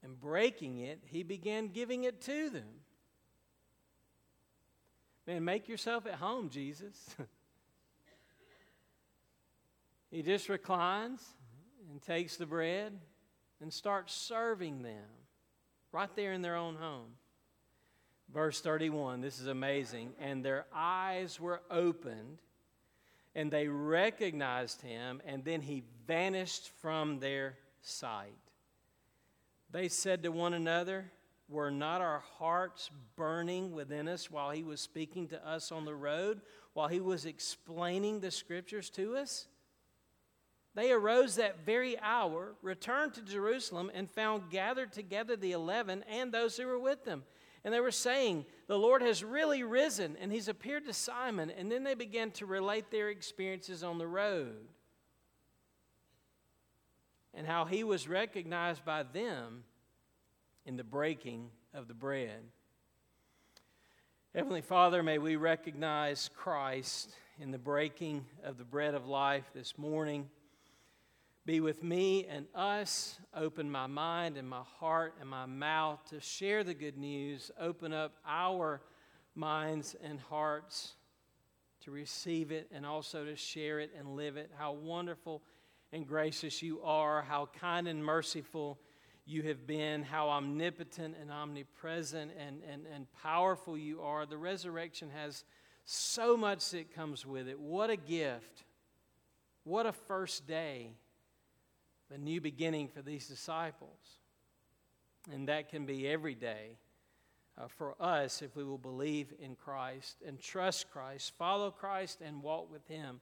and 0.01 0.18
breaking 0.18 0.80
it, 0.80 1.01
he 1.05 1.24
began 1.24 1.68
giving 1.68 2.05
it 2.05 2.22
to 2.22 2.49
them. 2.49 2.70
Man, 5.28 5.43
make 5.43 5.68
yourself 5.68 6.07
at 6.07 6.16
home, 6.16 6.49
Jesus. 6.49 7.14
he 10.09 10.22
just 10.22 10.47
reclines 10.47 11.22
and 11.91 12.01
takes 12.01 12.38
the 12.38 12.45
bread 12.45 12.97
and 13.59 13.74
starts 13.74 14.14
serving 14.14 14.82
them 14.82 15.03
right 15.91 16.16
there 16.16 16.32
in 16.32 16.41
their 16.41 16.55
own 16.55 16.76
home. 16.76 17.09
Verse 18.34 18.62
31, 18.62 19.20
this 19.20 19.41
is 19.41 19.47
amazing. 19.47 20.14
And 20.18 20.45
their 20.45 20.66
eyes 20.74 21.41
were 21.41 21.62
opened, 21.70 22.39
and 23.36 23.51
they 23.51 23.67
recognized 23.67 24.82
him, 24.82 25.21
and 25.25 25.43
then 25.43 25.61
he 25.61 25.84
vanished 26.05 26.69
from 26.82 27.19
their 27.19 27.57
sight. 27.82 28.34
They 29.69 29.88
said 29.88 30.23
to 30.23 30.32
one 30.32 30.53
another, 30.53 31.11
Were 31.47 31.71
not 31.71 32.01
our 32.01 32.23
hearts 32.38 32.89
burning 33.15 33.71
within 33.71 34.07
us 34.07 34.29
while 34.29 34.51
he 34.51 34.63
was 34.63 34.82
speaking 34.82 35.27
to 35.29 35.47
us 35.47 35.71
on 35.71 35.86
the 35.86 35.95
road, 35.95 36.41
while 36.73 36.89
he 36.89 36.99
was 36.99 37.25
explaining 37.25 38.19
the 38.19 38.32
scriptures 38.32 38.89
to 38.91 39.15
us? 39.15 39.47
They 40.73 40.91
arose 40.91 41.36
that 41.36 41.65
very 41.65 41.99
hour, 41.99 42.55
returned 42.61 43.13
to 43.15 43.21
Jerusalem, 43.21 43.91
and 43.93 44.09
found 44.09 44.49
gathered 44.49 44.93
together 44.93 45.36
the 45.36 45.51
eleven 45.51 46.03
and 46.09 46.32
those 46.32 46.57
who 46.57 46.65
were 46.65 46.79
with 46.79 47.03
them 47.03 47.23
and 47.64 47.74
they 47.74 47.80
were 47.80 47.91
saying, 47.91 48.45
The 48.68 48.78
Lord 48.78 49.01
has 49.01 49.24
really 49.24 49.64
risen, 49.64 50.18
and 50.20 50.32
he's 50.32 50.47
appeared 50.47 50.86
to 50.86 50.93
Simon. 50.93 51.51
And 51.51 51.72
then 51.72 51.84
they 51.84 51.93
began 51.93 52.32
to 52.32 52.45
relate 52.45 52.89
their 52.89 53.09
experiences 53.09 53.84
on 53.84 53.97
the 53.97 54.07
road 54.07 54.68
and 57.34 57.47
how 57.47 57.66
he 57.66 57.84
was 57.84 58.07
recognized 58.07 58.84
by 58.84 59.03
them 59.03 59.64
in 60.66 60.76
the 60.76 60.84
breaking 60.84 61.49
of 61.74 61.88
the 61.88 61.93
bread. 61.93 62.41
Heavenly 64.34 64.62
Father, 64.62 65.03
may 65.03 65.18
we 65.18 65.36
recognize 65.36 66.30
Christ 66.36 67.14
in 67.39 67.51
the 67.51 67.57
breaking 67.57 68.26
of 68.43 68.57
the 68.57 68.64
bread 68.64 68.95
of 68.95 69.07
life 69.07 69.49
this 69.53 69.78
morning. 69.78 70.30
Be 71.44 71.60
with 71.60 71.82
me 71.82 72.28
and 72.30 72.46
us. 72.54 73.18
Open 73.36 73.72
my 73.72 73.88
mind 73.88 74.38
and 74.38 74.48
my 74.48 74.62
heart 74.80 75.16
and 75.20 75.28
my 75.28 75.48
mouth 75.48 76.00
to 76.12 76.20
share 76.20 76.64
the 76.64 76.76
good 76.76 76.98
news. 76.98 77.50
Open 77.60 77.94
up 77.94 78.14
our 78.28 78.80
minds 79.34 79.96
and 80.04 80.20
hearts 80.20 80.94
to 81.84 81.89
receive 81.89 82.52
it 82.52 82.70
and 82.72 82.86
also 82.86 83.26
to 83.26 83.36
share 83.36 83.80
it 83.80 83.89
and 83.98 84.16
live 84.16 84.38
it. 84.38 84.52
How 84.56 84.74
wonderful 84.74 85.42
and 85.92 86.06
gracious 86.06 86.62
you 86.62 86.80
are. 86.84 87.24
How 87.24 87.50
kind 87.60 87.88
and 87.88 88.06
merciful 88.06 88.78
you 89.26 89.42
have 89.44 89.66
been. 89.66 90.04
How 90.04 90.30
omnipotent 90.30 91.16
and 91.20 91.32
omnipresent 91.32 92.34
and, 92.38 92.62
and, 92.72 92.86
and 92.94 93.08
powerful 93.24 93.76
you 93.76 94.02
are. 94.02 94.28
The 94.28 94.38
resurrection 94.38 95.10
has 95.20 95.44
so 95.86 96.38
much 96.38 96.70
that 96.70 96.94
comes 96.94 97.26
with 97.26 97.48
it. 97.48 97.60
What 97.60 97.89
a 97.89 97.98
gift. 97.98 98.64
What 99.64 99.88
a 99.88 99.92
first 99.92 100.46
day 100.46 100.92
a 102.12 102.18
new 102.18 102.41
beginning 102.41 102.88
for 102.88 103.01
these 103.01 103.28
disciples. 103.28 104.20
And 105.32 105.47
that 105.47 105.70
can 105.70 105.86
be 105.86 106.07
every 106.07 106.36
day 106.36 106.78
uh, 107.57 107.68
for 107.68 107.95
us 107.99 108.41
if 108.41 108.55
we 108.55 108.64
will 108.64 108.78
believe 108.78 109.34
in 109.39 109.55
Christ 109.55 110.18
and 110.26 110.39
trust 110.39 110.89
Christ, 110.91 111.34
follow 111.38 111.72
Christ, 111.72 112.20
and 112.26 112.41
walk 112.41 112.72
with 112.72 112.88
Him 112.88 113.20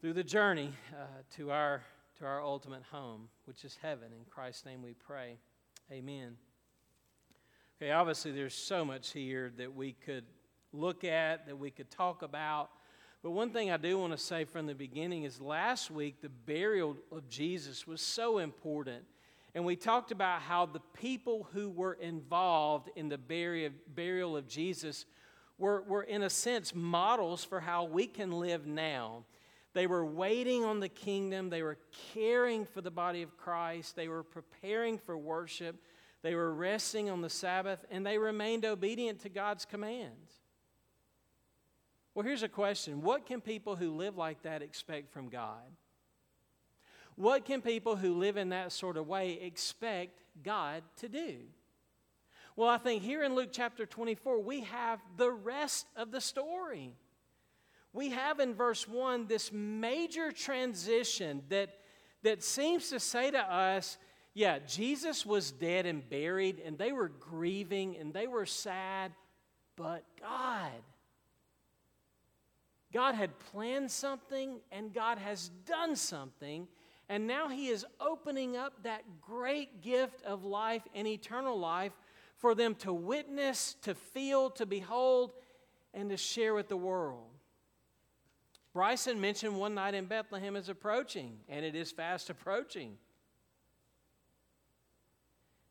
through 0.00 0.14
the 0.14 0.24
journey 0.24 0.70
uh, 0.92 1.04
to, 1.36 1.50
our, 1.50 1.82
to 2.18 2.24
our 2.24 2.42
ultimate 2.42 2.82
home, 2.90 3.28
which 3.44 3.64
is 3.64 3.78
heaven. 3.82 4.08
In 4.16 4.24
Christ's 4.30 4.64
name 4.64 4.82
we 4.82 4.94
pray. 4.94 5.36
Amen. 5.90 6.36
Okay, 7.80 7.90
obviously, 7.90 8.32
there's 8.32 8.54
so 8.54 8.84
much 8.84 9.12
here 9.12 9.52
that 9.58 9.74
we 9.74 9.92
could 9.92 10.24
look 10.72 11.04
at, 11.04 11.46
that 11.46 11.58
we 11.58 11.70
could 11.70 11.90
talk 11.90 12.22
about. 12.22 12.70
But 13.22 13.30
one 13.30 13.50
thing 13.50 13.70
I 13.70 13.76
do 13.76 13.98
want 13.98 14.12
to 14.12 14.18
say 14.18 14.44
from 14.44 14.66
the 14.66 14.74
beginning 14.74 15.22
is 15.22 15.40
last 15.40 15.90
week, 15.90 16.20
the 16.20 16.28
burial 16.28 16.96
of 17.12 17.28
Jesus 17.28 17.86
was 17.86 18.00
so 18.00 18.38
important. 18.38 19.04
And 19.54 19.64
we 19.64 19.76
talked 19.76 20.10
about 20.10 20.42
how 20.42 20.66
the 20.66 20.80
people 20.94 21.46
who 21.52 21.70
were 21.70 21.92
involved 21.94 22.90
in 22.96 23.08
the 23.08 23.18
burial 23.18 24.36
of 24.36 24.48
Jesus 24.48 25.04
were, 25.58 25.82
were, 25.82 26.02
in 26.02 26.22
a 26.22 26.30
sense, 26.30 26.74
models 26.74 27.44
for 27.44 27.60
how 27.60 27.84
we 27.84 28.06
can 28.06 28.32
live 28.32 28.66
now. 28.66 29.24
They 29.74 29.86
were 29.86 30.04
waiting 30.04 30.64
on 30.64 30.80
the 30.80 30.88
kingdom, 30.88 31.48
they 31.48 31.62
were 31.62 31.78
caring 32.12 32.66
for 32.66 32.80
the 32.80 32.90
body 32.90 33.22
of 33.22 33.36
Christ, 33.36 33.94
they 33.94 34.08
were 34.08 34.22
preparing 34.22 34.98
for 34.98 35.16
worship, 35.16 35.76
they 36.22 36.34
were 36.34 36.52
resting 36.52 37.08
on 37.08 37.22
the 37.22 37.30
Sabbath, 37.30 37.84
and 37.90 38.04
they 38.04 38.18
remained 38.18 38.64
obedient 38.64 39.20
to 39.20 39.28
God's 39.28 39.64
commands. 39.64 40.31
Well, 42.14 42.26
here's 42.26 42.42
a 42.42 42.48
question 42.48 43.02
What 43.02 43.26
can 43.26 43.40
people 43.40 43.76
who 43.76 43.92
live 43.92 44.16
like 44.16 44.42
that 44.42 44.62
expect 44.62 45.12
from 45.12 45.28
God? 45.28 45.62
What 47.16 47.44
can 47.44 47.60
people 47.60 47.96
who 47.96 48.14
live 48.14 48.36
in 48.36 48.50
that 48.50 48.72
sort 48.72 48.96
of 48.96 49.06
way 49.06 49.34
expect 49.34 50.22
God 50.42 50.82
to 50.96 51.08
do? 51.08 51.36
Well, 52.56 52.68
I 52.68 52.78
think 52.78 53.02
here 53.02 53.22
in 53.22 53.34
Luke 53.34 53.50
chapter 53.52 53.86
24, 53.86 54.40
we 54.42 54.62
have 54.62 55.00
the 55.16 55.30
rest 55.30 55.86
of 55.96 56.10
the 56.10 56.20
story. 56.20 56.94
We 57.92 58.10
have 58.10 58.40
in 58.40 58.54
verse 58.54 58.88
1 58.88 59.26
this 59.26 59.52
major 59.52 60.32
transition 60.32 61.42
that, 61.48 61.70
that 62.22 62.42
seems 62.42 62.88
to 62.90 63.00
say 63.00 63.30
to 63.30 63.38
us, 63.38 63.98
yeah, 64.34 64.58
Jesus 64.60 65.26
was 65.26 65.50
dead 65.50 65.84
and 65.84 66.08
buried, 66.08 66.62
and 66.64 66.78
they 66.78 66.92
were 66.92 67.08
grieving 67.08 67.96
and 67.98 68.14
they 68.14 68.26
were 68.26 68.46
sad, 68.46 69.12
but 69.76 70.04
God 70.20 70.70
God 72.92 73.14
had 73.14 73.38
planned 73.38 73.90
something 73.90 74.60
and 74.70 74.92
God 74.92 75.18
has 75.18 75.50
done 75.66 75.96
something. 75.96 76.68
And 77.08 77.26
now 77.26 77.48
He 77.48 77.68
is 77.68 77.84
opening 78.00 78.56
up 78.56 78.82
that 78.82 79.02
great 79.20 79.82
gift 79.82 80.22
of 80.24 80.44
life 80.44 80.82
and 80.94 81.06
eternal 81.06 81.58
life 81.58 81.92
for 82.36 82.54
them 82.54 82.74
to 82.76 82.92
witness, 82.92 83.76
to 83.82 83.94
feel, 83.94 84.50
to 84.50 84.66
behold, 84.66 85.32
and 85.94 86.10
to 86.10 86.16
share 86.16 86.54
with 86.54 86.68
the 86.68 86.76
world. 86.76 87.28
Bryson 88.72 89.20
mentioned 89.20 89.56
one 89.56 89.74
night 89.74 89.94
in 89.94 90.06
Bethlehem 90.06 90.56
is 90.56 90.68
approaching, 90.68 91.36
and 91.48 91.64
it 91.64 91.74
is 91.74 91.92
fast 91.92 92.30
approaching. 92.30 92.96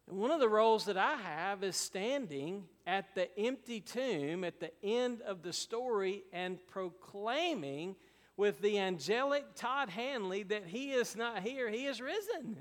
And 0.08 0.18
one 0.18 0.32
of 0.32 0.40
the 0.40 0.50
roles 0.50 0.86
that 0.86 0.98
I 0.98 1.16
have 1.16 1.64
is 1.64 1.76
standing 1.76 2.66
at 2.86 3.16
the 3.16 3.38
empty 3.40 3.80
tomb 3.80 4.44
at 4.44 4.60
the 4.60 4.72
end 4.84 5.22
of 5.22 5.42
the 5.44 5.54
story 5.54 6.24
and 6.34 6.60
proclaiming 6.68 7.96
with 8.38 8.62
the 8.62 8.80
angelic 8.80 9.56
Todd 9.56 9.90
Hanley 9.90 10.44
that 10.44 10.66
he 10.66 10.92
is 10.92 11.16
not 11.16 11.44
here, 11.44 11.70
he 11.70 11.86
is 11.86 12.02
risen. 12.02 12.58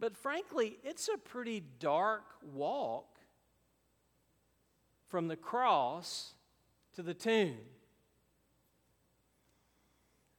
But 0.00 0.16
frankly, 0.16 0.78
it's 0.84 1.08
a 1.08 1.18
pretty 1.18 1.62
dark 1.80 2.24
walk 2.52 3.18
from 5.08 5.28
the 5.28 5.36
cross 5.36 6.34
to 6.94 7.02
the 7.02 7.14
tomb. 7.14 7.56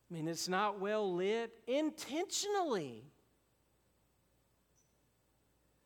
I 0.09 0.13
mean, 0.13 0.27
it's 0.27 0.47
not 0.47 0.79
well 0.79 1.13
lit 1.13 1.51
intentionally. 1.67 3.03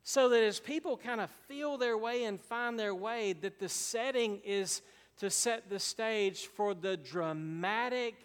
So 0.04 0.30
that 0.30 0.44
as 0.44 0.60
people 0.60 0.98
kind 0.98 1.22
of 1.22 1.30
feel 1.48 1.78
their 1.78 1.98
way 1.98 2.26
and 2.26 2.40
find 2.40 2.78
their 2.78 2.94
way, 2.94 3.34
that 3.34 3.60
the 3.60 3.70
setting 3.70 4.42
is 4.44 4.82
to 5.18 5.30
set 5.30 5.70
the 5.70 5.80
stage 5.80 6.48
for 6.48 6.74
the 6.74 6.98
dramatic, 6.98 8.16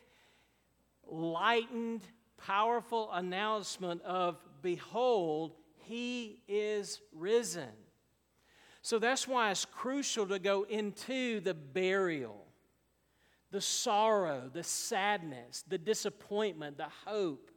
lightened, 1.07 2.03
powerful 2.37 3.11
announcement 3.13 4.03
of, 4.03 4.37
Behold, 4.61 5.53
he 5.77 6.43
is 6.49 7.01
risen. 7.13 7.71
So 8.83 8.99
that's 8.99 9.29
why 9.29 9.51
it's 9.51 9.65
crucial 9.65 10.27
to 10.27 10.39
go 10.39 10.65
into 10.65 11.41
the 11.41 11.55
burial, 11.55 12.45
the 13.51 13.61
sorrow, 13.61 14.51
the 14.53 14.65
sadness, 14.65 15.63
the 15.69 15.79
disappointment, 15.79 16.77
the 16.77 16.89
hope, 17.07 17.48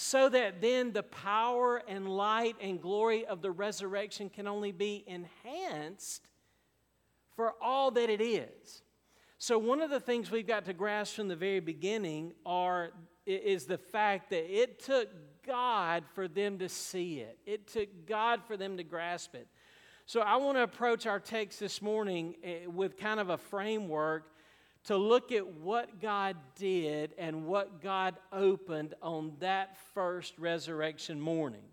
so 0.00 0.28
that 0.28 0.60
then 0.60 0.92
the 0.92 1.02
power 1.02 1.82
and 1.88 2.08
light 2.08 2.54
and 2.60 2.80
glory 2.80 3.26
of 3.26 3.42
the 3.42 3.50
resurrection 3.50 4.30
can 4.30 4.46
only 4.46 4.70
be 4.70 5.02
enhanced 5.08 6.28
for 7.34 7.54
all 7.60 7.90
that 7.90 8.08
it 8.08 8.20
is. 8.20 8.82
So, 9.38 9.58
one 9.58 9.80
of 9.80 9.90
the 9.90 9.98
things 9.98 10.30
we've 10.30 10.46
got 10.46 10.66
to 10.66 10.72
grasp 10.72 11.16
from 11.16 11.26
the 11.26 11.34
very 11.34 11.58
beginning 11.58 12.34
are, 12.46 12.90
is 13.26 13.64
the 13.64 13.76
fact 13.76 14.30
that 14.30 14.48
it 14.48 14.78
took 14.78 15.08
God 15.44 16.04
for 16.14 16.28
them 16.28 16.60
to 16.60 16.68
see 16.68 17.18
it, 17.18 17.36
it 17.44 17.66
took 17.66 18.06
God 18.06 18.42
for 18.46 18.56
them 18.56 18.76
to 18.76 18.84
grasp 18.84 19.34
it. 19.34 19.48
So 20.06 20.20
I 20.20 20.36
want 20.36 20.58
to 20.58 20.62
approach 20.62 21.06
our 21.06 21.18
text 21.18 21.58
this 21.58 21.82
morning 21.82 22.36
eh, 22.44 22.66
with 22.66 22.96
kind 22.96 23.18
of 23.18 23.30
a 23.30 23.36
framework 23.36 24.32
to 24.84 24.96
look 24.96 25.32
at 25.32 25.46
what 25.46 26.00
God 26.00 26.36
did 26.56 27.14
and 27.18 27.46
what 27.46 27.82
God 27.82 28.16
opened 28.32 28.94
on 29.02 29.32
that 29.40 29.76
first 29.94 30.38
resurrection 30.38 31.20
morning. 31.20 31.64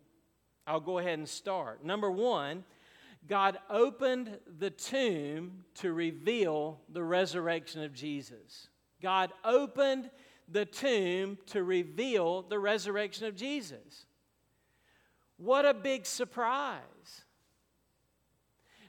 I'll 0.68 0.80
go 0.80 0.98
ahead 0.98 1.20
and 1.20 1.30
start. 1.30 1.84
Number 1.84 2.12
one, 2.12 2.64
God 3.28 3.58
opened 3.70 4.38
the 4.60 4.70
tomb 4.70 5.64
to 5.76 5.94
reveal 5.94 6.80
the 6.90 7.04
resurrection 7.04 7.84
of 7.84 7.94
Jesus. 7.94 8.70
God 9.02 9.32
opened 9.44 10.10
the 10.48 10.66
tomb 10.66 11.38
to 11.48 11.64
reveal 11.64 12.44
the 12.44 12.60
resurrection 12.60 13.26
of 13.26 13.36
Jesus. 13.36 14.06
What 15.38 15.66
a 15.66 15.74
big 15.74 16.06
surprise! 16.06 16.82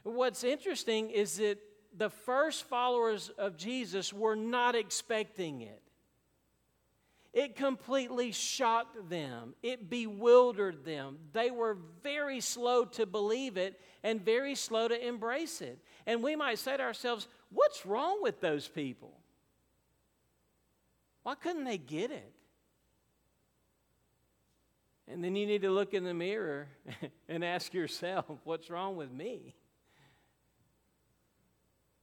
What's 0.03 0.43
interesting 0.43 1.09
is 1.09 1.37
that 1.37 1.59
the 1.97 2.09
first 2.09 2.65
followers 2.65 3.29
of 3.37 3.57
Jesus 3.57 4.13
were 4.13 4.35
not 4.35 4.75
expecting 4.75 5.61
it. 5.61 5.81
It 7.33 7.55
completely 7.55 8.31
shocked 8.31 9.09
them. 9.09 9.53
It 9.61 9.89
bewildered 9.89 10.85
them. 10.85 11.17
They 11.33 11.51
were 11.51 11.77
very 12.01 12.39
slow 12.39 12.85
to 12.85 13.05
believe 13.05 13.57
it 13.57 13.79
and 14.03 14.23
very 14.23 14.55
slow 14.55 14.87
to 14.87 15.07
embrace 15.07 15.61
it. 15.61 15.77
And 16.05 16.23
we 16.23 16.35
might 16.35 16.57
say 16.57 16.77
to 16.77 16.83
ourselves, 16.83 17.27
what's 17.51 17.85
wrong 17.85 18.23
with 18.23 18.41
those 18.41 18.67
people? 18.67 19.13
Why 21.23 21.35
couldn't 21.35 21.65
they 21.65 21.77
get 21.77 22.09
it? 22.09 22.33
And 25.07 25.23
then 25.23 25.35
you 25.35 25.45
need 25.45 25.61
to 25.61 25.71
look 25.71 25.93
in 25.93 26.03
the 26.03 26.13
mirror 26.13 26.67
and 27.29 27.43
ask 27.43 27.73
yourself, 27.73 28.25
what's 28.43 28.69
wrong 28.69 28.95
with 28.97 29.11
me? 29.11 29.55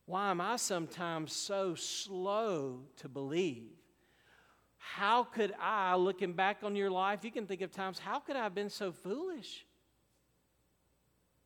Why 0.06 0.30
am 0.30 0.40
I 0.40 0.56
sometimes 0.56 1.32
so 1.32 1.74
slow 1.74 2.80
to 2.98 3.08
believe? 3.08 3.70
How 4.76 5.24
could 5.24 5.54
I, 5.58 5.96
looking 5.96 6.34
back 6.34 6.58
on 6.62 6.76
your 6.76 6.90
life, 6.90 7.24
you 7.24 7.30
can 7.30 7.46
think 7.46 7.62
of 7.62 7.72
times, 7.72 7.98
how 7.98 8.20
could 8.20 8.36
I 8.36 8.42
have 8.42 8.54
been 8.54 8.68
so 8.68 8.92
foolish? 8.92 9.64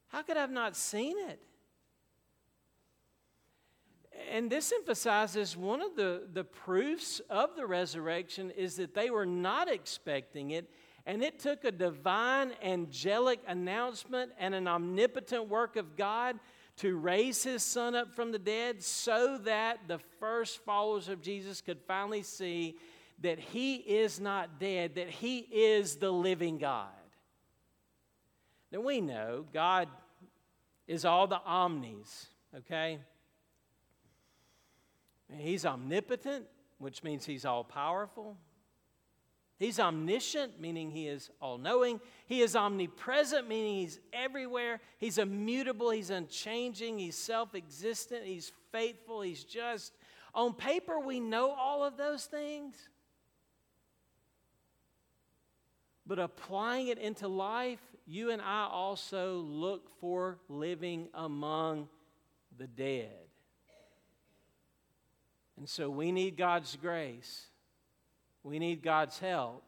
How 0.08 0.22
could 0.22 0.36
I 0.36 0.40
have 0.40 0.50
not 0.50 0.76
seen 0.76 1.16
it? 1.28 1.40
And 4.32 4.50
this 4.50 4.72
emphasizes 4.72 5.56
one 5.56 5.80
of 5.80 5.94
the, 5.94 6.22
the 6.32 6.42
proofs 6.42 7.20
of 7.30 7.54
the 7.54 7.64
resurrection 7.64 8.50
is 8.50 8.76
that 8.76 8.92
they 8.92 9.10
were 9.10 9.26
not 9.26 9.70
expecting 9.70 10.50
it, 10.50 10.68
and 11.06 11.22
it 11.22 11.38
took 11.38 11.64
a 11.64 11.70
divine 11.70 12.52
angelic 12.62 13.40
announcement 13.46 14.32
and 14.38 14.54
an 14.54 14.66
omnipotent 14.66 15.48
work 15.48 15.76
of 15.76 15.96
God 15.96 16.40
to 16.78 16.96
raise 16.96 17.42
his 17.42 17.62
son 17.62 17.94
up 17.94 18.14
from 18.14 18.32
the 18.32 18.38
dead 18.38 18.82
so 18.82 19.38
that 19.38 19.80
the 19.88 19.98
first 20.20 20.64
followers 20.64 21.08
of 21.08 21.20
Jesus 21.20 21.60
could 21.60 21.78
finally 21.86 22.22
see 22.22 22.76
that 23.20 23.38
he 23.38 23.76
is 23.76 24.20
not 24.20 24.60
dead, 24.60 24.94
that 24.94 25.10
he 25.10 25.38
is 25.38 25.96
the 25.96 26.10
living 26.10 26.58
God. 26.58 26.88
Now 28.70 28.80
we 28.80 29.00
know 29.00 29.44
God 29.52 29.88
is 30.86 31.04
all 31.04 31.26
the 31.26 31.40
omnis, 31.44 32.26
okay? 32.56 32.98
He's 35.36 35.66
omnipotent, 35.66 36.46
which 36.78 37.02
means 37.02 37.26
he's 37.26 37.44
all 37.44 37.64
powerful. 37.64 38.36
He's 39.58 39.80
omniscient, 39.80 40.60
meaning 40.60 40.92
he 40.92 41.08
is 41.08 41.30
all 41.42 41.58
knowing. 41.58 42.00
He 42.26 42.42
is 42.42 42.54
omnipresent, 42.54 43.48
meaning 43.48 43.78
he's 43.78 43.98
everywhere. 44.12 44.80
He's 44.98 45.18
immutable, 45.18 45.90
he's 45.90 46.10
unchanging, 46.10 47.00
he's 47.00 47.16
self 47.16 47.56
existent, 47.56 48.24
he's 48.24 48.52
faithful, 48.70 49.20
he's 49.20 49.42
just. 49.42 49.92
On 50.32 50.54
paper, 50.54 51.00
we 51.00 51.18
know 51.18 51.50
all 51.50 51.82
of 51.82 51.96
those 51.96 52.24
things. 52.26 52.76
But 56.06 56.20
applying 56.20 56.88
it 56.88 56.98
into 56.98 57.26
life, 57.26 57.80
you 58.06 58.30
and 58.30 58.40
I 58.40 58.68
also 58.70 59.38
look 59.40 59.90
for 60.00 60.38
living 60.48 61.08
among 61.12 61.88
the 62.56 62.68
dead. 62.68 63.10
And 65.56 65.68
so 65.68 65.90
we 65.90 66.12
need 66.12 66.36
God's 66.36 66.76
grace 66.76 67.47
we 68.42 68.58
need 68.58 68.82
God's 68.82 69.18
help. 69.18 69.62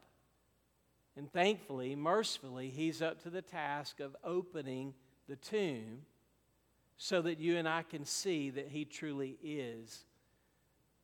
And 1.17 1.31
thankfully, 1.33 1.95
mercifully, 1.97 2.71
He's 2.71 3.03
up 3.03 3.23
to 3.23 3.31
the 3.31 3.43
task 3.43 4.01
of 4.01 4.17
opening 4.25 4.95
the 5.29 5.37
tomb 5.37 6.03
so 6.97 7.23
that 7.23 7.39
you 7.39 7.57
and 7.57 7.69
I 7.69 7.83
can 7.83 8.05
see 8.05 8.51
that 8.51 8.69
He 8.69 8.85
truly 8.85 9.39
is 9.43 10.05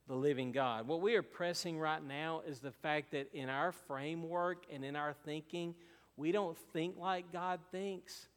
the 0.08 0.14
living 0.14 0.52
God. 0.52 0.86
What 0.86 1.00
we 1.00 1.16
are 1.16 1.22
pressing 1.22 1.78
right 1.78 2.02
now 2.02 2.42
is 2.46 2.60
the 2.60 2.70
fact 2.70 3.10
that 3.12 3.28
in 3.32 3.48
our 3.48 3.72
framework 3.72 4.64
and 4.72 4.84
in 4.84 4.94
our 4.94 5.14
thinking, 5.24 5.74
we 6.16 6.32
don't 6.32 6.56
think 6.72 6.96
like 6.98 7.32
God 7.32 7.60
thinks. 7.72 8.28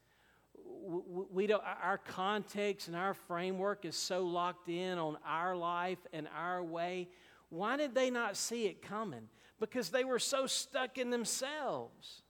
We 1.31 1.47
don't, 1.47 1.63
our 1.81 1.97
context 1.97 2.87
and 2.87 2.97
our 2.97 3.13
framework 3.13 3.85
is 3.85 3.95
so 3.95 4.25
locked 4.25 4.69
in 4.69 4.97
on 4.97 5.17
our 5.25 5.55
life 5.55 5.99
and 6.11 6.27
our 6.35 6.63
way 6.63 7.07
why 7.49 7.77
did 7.77 7.95
they 7.95 8.09
not 8.09 8.37
see 8.37 8.65
it 8.65 8.81
coming? 8.81 9.27
Because 9.59 9.89
they 9.89 10.03
were 10.03 10.19
so 10.19 10.45
stuck 10.45 10.97
in 10.97 11.09
themselves. 11.09 12.21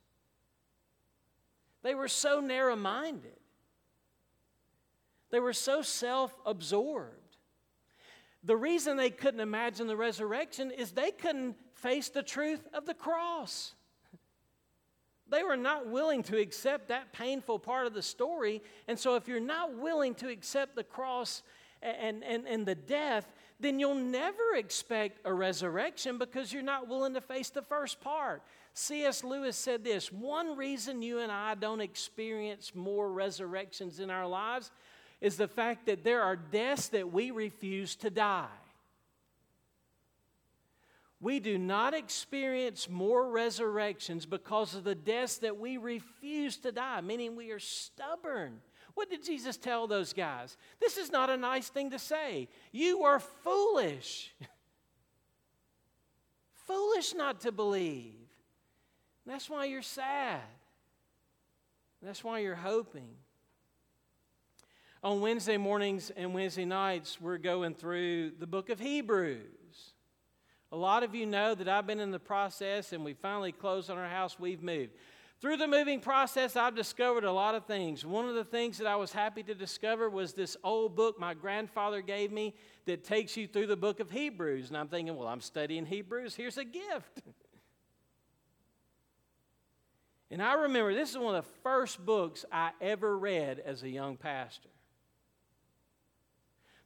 They 1.83 1.95
were 1.95 2.07
so 2.07 2.39
narrow 2.39 2.75
minded. 2.75 3.39
They 5.31 5.39
were 5.39 5.53
so 5.53 5.81
self 5.81 6.33
absorbed. 6.45 7.15
The 8.43 8.55
reason 8.55 8.97
they 8.97 9.09
couldn't 9.09 9.41
imagine 9.41 9.87
the 9.87 9.97
resurrection 9.97 10.71
is 10.71 10.91
they 10.91 11.11
couldn't 11.11 11.55
face 11.75 12.09
the 12.09 12.23
truth 12.23 12.67
of 12.73 12.85
the 12.85 12.93
cross. 12.93 13.75
They 15.29 15.43
were 15.43 15.57
not 15.57 15.87
willing 15.87 16.23
to 16.23 16.37
accept 16.39 16.87
that 16.87 17.13
painful 17.13 17.59
part 17.59 17.85
of 17.85 17.93
the 17.93 18.01
story. 18.01 18.63
And 18.87 18.97
so, 18.97 19.15
if 19.15 19.27
you're 19.27 19.39
not 19.39 19.77
willing 19.77 20.15
to 20.15 20.29
accept 20.29 20.75
the 20.75 20.83
cross 20.83 21.43
and, 21.81 22.23
and, 22.23 22.47
and 22.47 22.65
the 22.65 22.75
death, 22.75 23.31
then 23.59 23.79
you'll 23.79 23.95
never 23.95 24.55
expect 24.55 25.19
a 25.25 25.33
resurrection 25.33 26.17
because 26.17 26.53
you're 26.53 26.63
not 26.63 26.87
willing 26.87 27.13
to 27.13 27.21
face 27.21 27.49
the 27.49 27.61
first 27.61 27.99
part. 27.99 28.41
C.S. 28.73 29.23
Lewis 29.23 29.57
said 29.57 29.83
this 29.83 30.11
one 30.11 30.55
reason 30.55 31.01
you 31.01 31.19
and 31.19 31.31
I 31.31 31.55
don't 31.55 31.81
experience 31.81 32.73
more 32.73 33.11
resurrections 33.11 33.99
in 33.99 34.09
our 34.09 34.27
lives 34.27 34.71
is 35.19 35.35
the 35.35 35.47
fact 35.47 35.87
that 35.87 36.03
there 36.03 36.21
are 36.21 36.37
deaths 36.37 36.87
that 36.89 37.11
we 37.11 37.31
refuse 37.31 37.95
to 37.97 38.09
die. 38.09 38.47
We 41.21 41.41
do 41.41 41.57
not 41.57 41.93
experience 41.93 42.89
more 42.89 43.29
resurrections 43.29 44.25
because 44.25 44.73
of 44.73 44.85
the 44.85 44.95
deaths 44.95 45.39
that 45.39 45.57
we 45.57 45.75
refuse 45.75 46.55
to 46.59 46.71
die, 46.71 47.01
meaning 47.01 47.35
we 47.35 47.51
are 47.51 47.59
stubborn. 47.59 48.61
What 48.99 49.09
did 49.09 49.23
Jesus 49.23 49.55
tell 49.55 49.87
those 49.87 50.11
guys? 50.11 50.57
This 50.81 50.97
is 50.97 51.09
not 51.09 51.29
a 51.29 51.37
nice 51.37 51.69
thing 51.69 51.91
to 51.91 51.97
say. 51.97 52.49
You 52.73 53.03
are 53.03 53.21
foolish. 53.21 54.35
foolish 56.67 57.13
not 57.13 57.39
to 57.39 57.53
believe. 57.53 58.27
That's 59.25 59.49
why 59.49 59.63
you're 59.63 59.81
sad. 59.81 60.41
That's 62.01 62.25
why 62.25 62.39
you're 62.39 62.55
hoping. 62.55 63.07
On 65.01 65.21
Wednesday 65.21 65.55
mornings 65.55 66.11
and 66.17 66.33
Wednesday 66.33 66.65
nights, 66.65 67.21
we're 67.21 67.37
going 67.37 67.75
through 67.75 68.31
the 68.31 68.47
book 68.47 68.69
of 68.69 68.81
Hebrews. 68.81 69.93
A 70.73 70.75
lot 70.75 71.03
of 71.03 71.15
you 71.15 71.25
know 71.25 71.55
that 71.55 71.69
I've 71.69 71.87
been 71.87 72.01
in 72.01 72.11
the 72.11 72.19
process 72.19 72.91
and 72.91 73.05
we 73.05 73.13
finally 73.13 73.53
closed 73.53 73.89
on 73.89 73.97
our 73.97 74.09
house, 74.09 74.37
we've 74.37 74.61
moved. 74.61 74.91
Through 75.41 75.55
the 75.55 75.67
moving 75.67 76.01
process, 76.01 76.57
I've 76.57 76.75
discovered 76.75 77.23
a 77.23 77.31
lot 77.31 77.55
of 77.55 77.65
things. 77.65 78.05
One 78.05 78.27
of 78.27 78.35
the 78.35 78.43
things 78.43 78.77
that 78.79 78.87
I 78.87 78.97
was 78.97 79.13
happy 79.13 79.41
to 79.43 79.55
discover 79.55 80.09
was 80.09 80.33
this 80.33 80.57
old 80.65 80.97
book 80.97 81.17
my 81.17 81.33
grandfather 81.33 82.01
gave 82.01 82.29
me 82.29 82.55
that 82.85 83.05
takes 83.05 83.37
you 83.37 83.47
through 83.47 83.67
the 83.67 83.77
book 83.77 84.01
of 84.01 84.11
Hebrews. 84.11 84.67
And 84.67 84.77
I'm 84.77 84.89
thinking, 84.89 85.15
well, 85.15 85.29
I'm 85.29 85.39
studying 85.39 85.85
Hebrews. 85.85 86.35
Here's 86.35 86.57
a 86.57 86.65
gift. 86.65 87.21
and 90.31 90.43
I 90.43 90.55
remember 90.55 90.93
this 90.93 91.11
is 91.11 91.17
one 91.17 91.35
of 91.35 91.45
the 91.45 91.51
first 91.63 92.05
books 92.05 92.43
I 92.51 92.71
ever 92.81 93.17
read 93.17 93.59
as 93.59 93.83
a 93.83 93.89
young 93.89 94.17
pastor. 94.17 94.67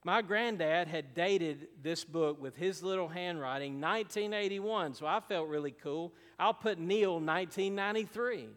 My 0.04 0.22
granddad 0.22 0.90
had 0.90 1.14
dated 1.14 1.68
this 1.82 2.04
book 2.04 2.42
with 2.42 2.58
his 2.58 2.84
little 2.84 3.08
handwriting, 3.08 3.80
1981, 3.80 4.96
so 4.96 5.06
I 5.06 5.22
felt 5.22 5.48
really 5.48 5.72
cool. 5.72 6.14
I'll 6.38 6.54
put 6.54 6.78
Neil 6.78 7.14
1993. 7.14 8.50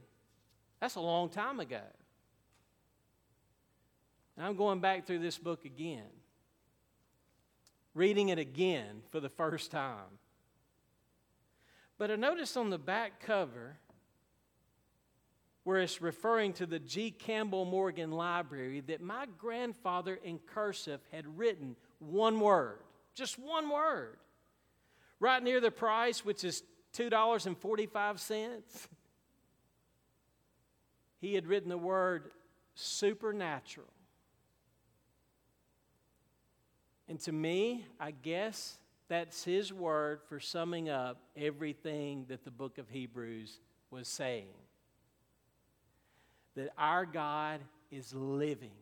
That's 0.81 0.97
a 0.97 1.01
long 1.01 1.29
time 1.29 1.61
ago. 1.61 1.81
And 4.37 4.45
I'm 4.45 4.57
going 4.57 4.81
back 4.81 5.07
through 5.07 5.21
this 5.21 5.39
book 5.39 5.65
again, 5.65 6.11
reading 7.95 8.31
it 8.31 8.39
again 8.39 9.03
for 9.11 9.21
the 9.21 9.29
first 9.29 9.71
time. 9.71 10.19
But 11.97 12.11
I 12.11 12.17
noticed 12.17 12.57
on 12.57 12.71
the 12.71 12.79
back 12.79 13.21
cover, 13.21 13.79
where 15.67 15.81
it's 15.81 16.01
referring 16.01 16.53
to 16.53 16.65
the 16.65 16.79
G. 16.79 17.11
Campbell 17.11 17.65
Morgan 17.65 18.13
Library, 18.13 18.83
that 18.83 19.01
my 19.01 19.27
grandfather 19.37 20.17
in 20.23 20.39
cursive 20.39 21.01
had 21.11 21.27
written 21.37 21.75
one 21.99 22.39
word, 22.39 22.79
just 23.17 23.37
one 23.37 23.69
word, 23.69 24.17
right 25.19 25.43
near 25.43 25.61
the 25.61 25.73
price, 25.73 26.25
which 26.25 26.45
is 26.45 26.63
$2.45. 26.97 28.61
He 31.21 31.35
had 31.35 31.49
written 31.49 31.69
the 31.69 31.77
word 31.77 32.31
supernatural. 32.77 33.89
And 37.09 37.19
to 37.23 37.33
me, 37.33 37.85
I 37.99 38.13
guess 38.13 38.77
that's 39.09 39.43
his 39.43 39.73
word 39.73 40.21
for 40.29 40.39
summing 40.39 40.89
up 40.89 41.19
everything 41.37 42.27
that 42.29 42.45
the 42.45 42.53
book 42.53 42.79
of 42.79 42.89
Hebrews 42.89 43.59
was 43.91 44.07
saying 44.07 44.47
that 46.57 46.71
our 46.77 47.07
God 47.07 47.61
is 47.91 48.13
living, 48.15 48.73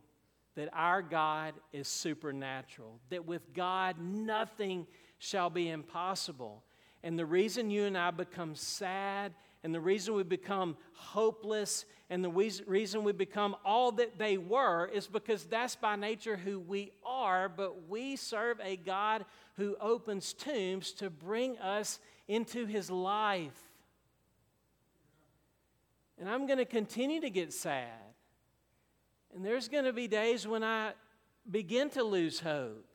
that 0.55 0.69
our 0.73 1.03
God 1.03 1.55
is 1.73 1.89
supernatural, 1.89 2.99
that 3.11 3.27
with 3.27 3.53
God 3.53 3.97
nothing 4.01 4.87
shall 5.19 5.51
be 5.51 5.69
impossible. 5.69 6.63
And 7.03 7.19
the 7.19 7.27
reason 7.27 7.71
you 7.71 7.85
and 7.85 7.99
I 7.99 8.11
become 8.11 8.55
sad, 8.55 9.35
and 9.63 9.75
the 9.75 9.81
reason 9.81 10.15
we 10.15 10.23
become 10.23 10.77
hopeless, 10.93 11.85
and 12.09 12.25
the 12.25 12.31
reason 12.31 13.03
we 13.03 13.13
become 13.13 13.57
all 13.65 13.93
that 13.93 14.19
they 14.19 14.39
were 14.39 14.87
is 14.87 15.07
because 15.07 15.45
that's 15.45 15.77
by 15.77 15.97
nature 15.97 16.37
who 16.37 16.61
we 16.61 16.93
are, 17.05 17.49
but 17.49 17.89
we 17.89 18.17
serve 18.17 18.61
a 18.63 18.77
God 18.77 19.25
who 19.57 19.77
opens 19.81 20.33
tombs 20.33 20.93
to 20.93 21.11
bring 21.11 21.59
us 21.59 21.99
into 22.29 22.67
his 22.67 22.91
life. 22.91 23.64
And 26.19 26.29
I'm 26.29 26.47
going 26.47 26.59
to 26.59 26.65
continue 26.65 27.21
to 27.21 27.31
get 27.31 27.53
sad. 27.53 27.89
And 29.35 29.45
there's 29.45 29.69
going 29.69 29.85
to 29.85 29.93
be 29.93 30.07
days 30.07 30.47
when 30.47 30.63
I 30.63 30.93
begin 31.51 31.91
to 31.91 32.05
lose 32.05 32.41
hope. 32.41 32.87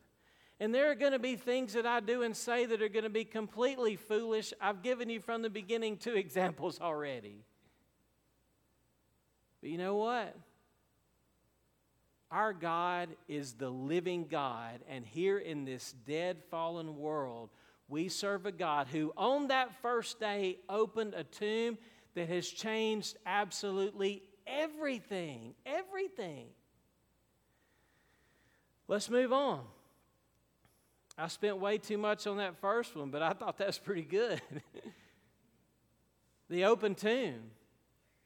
And 0.58 0.74
there 0.74 0.90
are 0.90 0.94
going 0.94 1.12
to 1.12 1.18
be 1.18 1.36
things 1.36 1.72
that 1.72 1.86
I 1.86 2.00
do 2.00 2.22
and 2.22 2.36
say 2.36 2.66
that 2.66 2.82
are 2.82 2.88
going 2.88 3.04
to 3.04 3.10
be 3.10 3.24
completely 3.24 3.96
foolish. 3.96 4.52
I've 4.60 4.82
given 4.82 5.08
you 5.08 5.20
from 5.20 5.42
the 5.42 5.50
beginning 5.50 5.96
two 5.96 6.14
examples 6.16 6.80
already. 6.80 7.44
But 9.60 9.70
you 9.70 9.78
know 9.78 9.96
what? 9.96 10.36
Our 12.30 12.52
God 12.52 13.08
is 13.26 13.54
the 13.54 13.70
living 13.70 14.26
God. 14.30 14.80
And 14.88 15.04
here 15.04 15.38
in 15.38 15.64
this 15.64 15.94
dead, 16.06 16.38
fallen 16.50 16.96
world, 16.96 17.50
we 17.88 18.08
serve 18.08 18.46
a 18.46 18.52
God 18.52 18.86
who, 18.86 19.12
on 19.16 19.48
that 19.48 19.74
first 19.82 20.20
day, 20.20 20.58
opened 20.68 21.14
a 21.14 21.24
tomb 21.24 21.76
that 22.14 22.28
has 22.28 22.48
changed 22.48 23.16
absolutely 23.26 24.22
everything. 24.46 25.54
Everything. 25.64 26.46
Let's 28.88 29.08
move 29.08 29.32
on. 29.32 29.60
I 31.16 31.28
spent 31.28 31.58
way 31.58 31.78
too 31.78 31.98
much 31.98 32.26
on 32.26 32.38
that 32.38 32.56
first 32.60 32.96
one, 32.96 33.10
but 33.10 33.22
I 33.22 33.32
thought 33.32 33.58
that's 33.58 33.78
pretty 33.78 34.02
good. 34.02 34.40
the 36.48 36.64
open 36.64 36.94
tomb. 36.94 37.40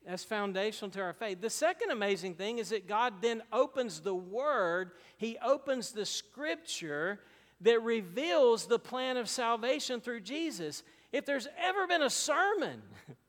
That's 0.06 0.22
foundational 0.22 0.90
to 0.92 1.00
our 1.00 1.12
faith. 1.12 1.40
The 1.40 1.50
second 1.50 1.90
amazing 1.90 2.34
thing 2.34 2.58
is 2.58 2.68
that 2.68 2.86
God 2.86 3.14
then 3.20 3.42
opens 3.52 4.00
the 4.00 4.14
Word, 4.14 4.92
He 5.16 5.38
opens 5.44 5.92
the 5.92 6.04
Scripture 6.04 7.20
that 7.62 7.82
reveals 7.82 8.66
the 8.66 8.78
plan 8.78 9.16
of 9.16 9.28
salvation 9.28 10.00
through 10.00 10.20
Jesus. 10.20 10.82
If 11.12 11.24
there's 11.24 11.48
ever 11.58 11.86
been 11.86 12.02
a 12.02 12.10
sermon 12.10 12.82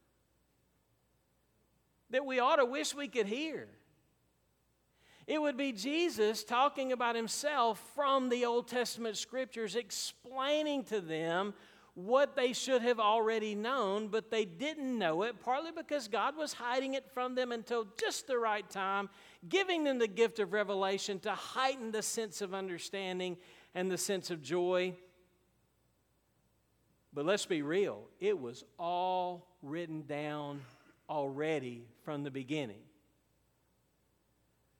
that 2.09 2.25
we 2.25 2.39
ought 2.39 2.57
to 2.57 2.65
wish 2.65 2.95
we 2.95 3.07
could 3.07 3.27
hear. 3.27 3.67
It 5.27 5.41
would 5.41 5.57
be 5.57 5.71
Jesus 5.71 6.43
talking 6.43 6.91
about 6.91 7.15
himself 7.15 7.81
from 7.95 8.29
the 8.29 8.45
Old 8.45 8.67
Testament 8.67 9.17
scriptures, 9.17 9.75
explaining 9.75 10.83
to 10.85 11.01
them 11.01 11.55
what 11.95 12.35
they 12.35 12.53
should 12.53 12.81
have 12.81 12.99
already 12.99 13.55
known, 13.55 14.09
but 14.09 14.29
they 14.29 14.45
didn't 14.45 14.99
know 14.99 15.23
it, 15.23 15.39
partly 15.39 15.71
because 15.71 16.07
God 16.07 16.37
was 16.37 16.53
hiding 16.53 16.93
it 16.93 17.09
from 17.13 17.35
them 17.35 17.51
until 17.51 17.87
just 17.97 18.27
the 18.27 18.37
right 18.37 18.69
time, 18.69 19.09
giving 19.47 19.85
them 19.85 19.97
the 19.97 20.07
gift 20.07 20.39
of 20.39 20.51
revelation 20.51 21.19
to 21.19 21.31
heighten 21.31 21.91
the 21.91 22.01
sense 22.01 22.41
of 22.41 22.53
understanding 22.53 23.37
and 23.73 23.89
the 23.89 23.97
sense 23.97 24.29
of 24.29 24.43
joy. 24.43 24.93
But 27.13 27.25
let's 27.25 27.45
be 27.45 27.61
real, 27.61 28.09
it 28.19 28.37
was 28.37 28.65
all 28.77 29.47
written 29.61 30.03
down 30.05 30.59
already 31.09 31.87
from 32.03 32.23
the 32.23 32.31
beginning. 32.31 32.81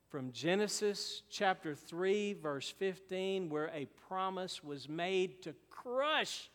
From 0.09 0.31
Genesis 0.31 1.23
chapter 1.29 1.75
3, 1.75 2.33
verse 2.33 2.69
15, 2.69 3.49
where 3.49 3.69
a 3.73 3.85
promise 4.07 4.63
was 4.63 4.87
made 4.87 5.41
to 5.43 5.53
crush 5.69 6.49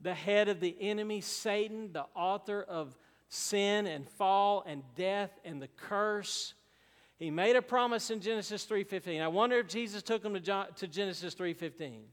the 0.00 0.14
head 0.14 0.48
of 0.48 0.60
the 0.60 0.76
enemy, 0.80 1.20
Satan, 1.20 1.92
the 1.92 2.06
author 2.14 2.62
of 2.62 2.96
sin 3.28 3.86
and 3.86 4.08
fall 4.08 4.62
and 4.66 4.82
death 4.94 5.30
and 5.44 5.60
the 5.60 5.68
curse. 5.68 6.54
He 7.18 7.30
made 7.30 7.56
a 7.56 7.62
promise 7.62 8.10
in 8.10 8.20
Genesis 8.20 8.64
3:15. 8.64 9.20
I 9.20 9.28
wonder 9.28 9.56
if 9.58 9.68
Jesus 9.68 10.02
took 10.02 10.24
him 10.24 10.34
to, 10.34 10.86
Genesis 10.86 11.34
3:15. 11.34 12.12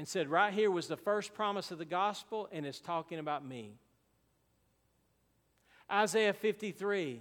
And 0.00 0.08
said, 0.08 0.30
Right 0.30 0.54
here 0.54 0.70
was 0.70 0.88
the 0.88 0.96
first 0.96 1.34
promise 1.34 1.70
of 1.70 1.76
the 1.76 1.84
gospel, 1.84 2.48
and 2.52 2.64
it's 2.64 2.80
talking 2.80 3.18
about 3.18 3.46
me. 3.46 3.74
Isaiah 5.92 6.32
53. 6.32 7.20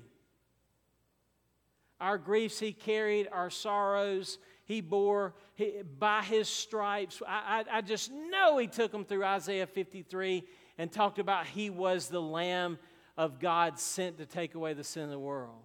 Our 2.00 2.18
griefs 2.18 2.58
he 2.58 2.72
carried, 2.72 3.28
our 3.34 3.50
sorrows 3.50 4.38
he 4.64 4.80
bore 4.80 5.34
he, 5.56 5.82
by 6.00 6.24
his 6.24 6.48
stripes. 6.48 7.22
I, 7.28 7.66
I, 7.70 7.80
I 7.80 7.82
just 7.82 8.14
know 8.14 8.58
he 8.58 8.68
took 8.68 8.94
them 8.94 9.04
through 9.04 9.26
Isaiah 9.26 9.68
53 9.68 10.46
and 10.78 10.90
talked 10.90 11.20
about 11.20 11.48
he 11.48 11.70
was 11.70 12.08
the 12.08 12.22
Lamb 12.22 12.80
of 13.18 13.42
God 13.42 13.78
sent 13.78 14.20
to 14.20 14.26
take 14.26 14.56
away 14.56 14.72
the 14.72 14.86
sin 14.86 15.04
of 15.04 15.10
the 15.10 15.20
world. 15.20 15.64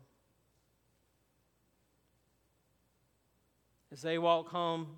As 3.93 4.03
they 4.03 4.19
walk 4.19 4.49
home 4.49 4.89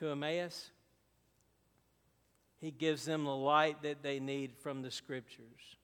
to 0.00 0.10
Emmaus, 0.10 0.70
he 2.62 2.70
gives 2.70 3.04
them 3.04 3.24
the 3.24 3.34
light 3.34 3.82
that 3.82 4.04
they 4.04 4.20
need 4.20 4.54
from 4.54 4.82
the 4.82 4.90
scriptures 4.90 5.76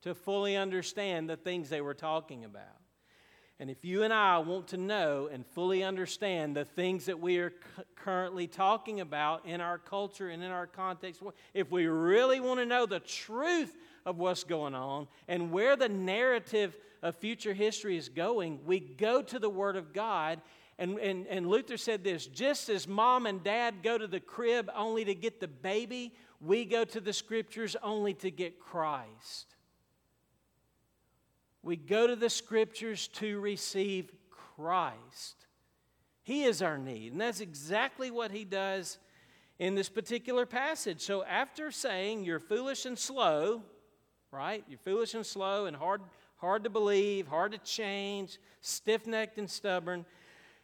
to 0.00 0.14
fully 0.14 0.56
understand 0.56 1.28
the 1.28 1.36
things 1.36 1.68
they 1.68 1.82
were 1.82 1.94
talking 1.94 2.46
about. 2.46 2.64
And 3.58 3.68
if 3.68 3.84
you 3.84 4.02
and 4.02 4.12
I 4.12 4.38
want 4.38 4.68
to 4.68 4.78
know 4.78 5.28
and 5.30 5.44
fully 5.44 5.84
understand 5.84 6.56
the 6.56 6.64
things 6.64 7.04
that 7.04 7.20
we 7.20 7.36
are 7.36 7.50
c- 7.50 7.82
currently 7.96 8.46
talking 8.46 9.00
about 9.00 9.44
in 9.44 9.60
our 9.60 9.76
culture 9.76 10.30
and 10.30 10.42
in 10.42 10.50
our 10.50 10.66
context, 10.66 11.22
if 11.52 11.70
we 11.70 11.86
really 11.86 12.40
want 12.40 12.60
to 12.60 12.64
know 12.64 12.86
the 12.86 13.00
truth 13.00 13.76
of 14.06 14.16
what's 14.16 14.42
going 14.42 14.74
on 14.74 15.06
and 15.28 15.52
where 15.52 15.76
the 15.76 15.90
narrative 15.90 16.74
of 17.02 17.14
future 17.14 17.52
history 17.52 17.98
is 17.98 18.08
going, 18.08 18.60
we 18.64 18.80
go 18.80 19.20
to 19.20 19.38
the 19.38 19.50
Word 19.50 19.76
of 19.76 19.92
God 19.92 20.40
and, 20.80 20.98
and, 20.98 21.26
and 21.26 21.46
Luther 21.46 21.76
said 21.76 22.02
this 22.02 22.26
just 22.26 22.70
as 22.70 22.88
mom 22.88 23.26
and 23.26 23.44
dad 23.44 23.82
go 23.82 23.98
to 23.98 24.06
the 24.06 24.18
crib 24.18 24.70
only 24.74 25.04
to 25.04 25.14
get 25.14 25.38
the 25.38 25.46
baby, 25.46 26.14
we 26.40 26.64
go 26.64 26.84
to 26.86 27.00
the 27.00 27.12
scriptures 27.12 27.76
only 27.82 28.14
to 28.14 28.30
get 28.30 28.58
Christ. 28.58 29.54
We 31.62 31.76
go 31.76 32.06
to 32.06 32.16
the 32.16 32.30
scriptures 32.30 33.08
to 33.08 33.38
receive 33.40 34.10
Christ. 34.56 35.44
He 36.22 36.44
is 36.44 36.62
our 36.62 36.78
need. 36.78 37.12
And 37.12 37.20
that's 37.20 37.40
exactly 37.42 38.10
what 38.10 38.30
he 38.30 38.46
does 38.46 38.96
in 39.58 39.74
this 39.74 39.90
particular 39.90 40.46
passage. 40.46 41.02
So 41.02 41.22
after 41.24 41.70
saying 41.70 42.24
you're 42.24 42.40
foolish 42.40 42.86
and 42.86 42.98
slow, 42.98 43.62
right? 44.30 44.64
You're 44.66 44.78
foolish 44.78 45.12
and 45.12 45.26
slow 45.26 45.66
and 45.66 45.76
hard, 45.76 46.00
hard 46.36 46.64
to 46.64 46.70
believe, 46.70 47.26
hard 47.26 47.52
to 47.52 47.58
change, 47.58 48.38
stiff 48.62 49.06
necked 49.06 49.36
and 49.36 49.50
stubborn. 49.50 50.06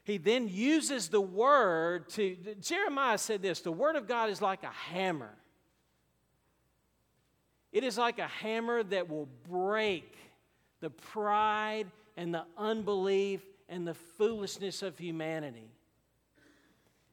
He 0.06 0.18
then 0.18 0.48
uses 0.48 1.08
the 1.08 1.20
word 1.20 2.08
to, 2.10 2.36
Jeremiah 2.60 3.18
said 3.18 3.42
this 3.42 3.60
the 3.60 3.72
word 3.72 3.96
of 3.96 4.06
God 4.06 4.30
is 4.30 4.40
like 4.40 4.62
a 4.62 4.70
hammer. 4.70 5.34
It 7.72 7.82
is 7.82 7.98
like 7.98 8.20
a 8.20 8.28
hammer 8.28 8.84
that 8.84 9.08
will 9.08 9.28
break 9.50 10.16
the 10.78 10.90
pride 10.90 11.88
and 12.16 12.32
the 12.32 12.44
unbelief 12.56 13.42
and 13.68 13.84
the 13.84 13.94
foolishness 13.94 14.82
of 14.82 14.96
humanity. 14.96 15.72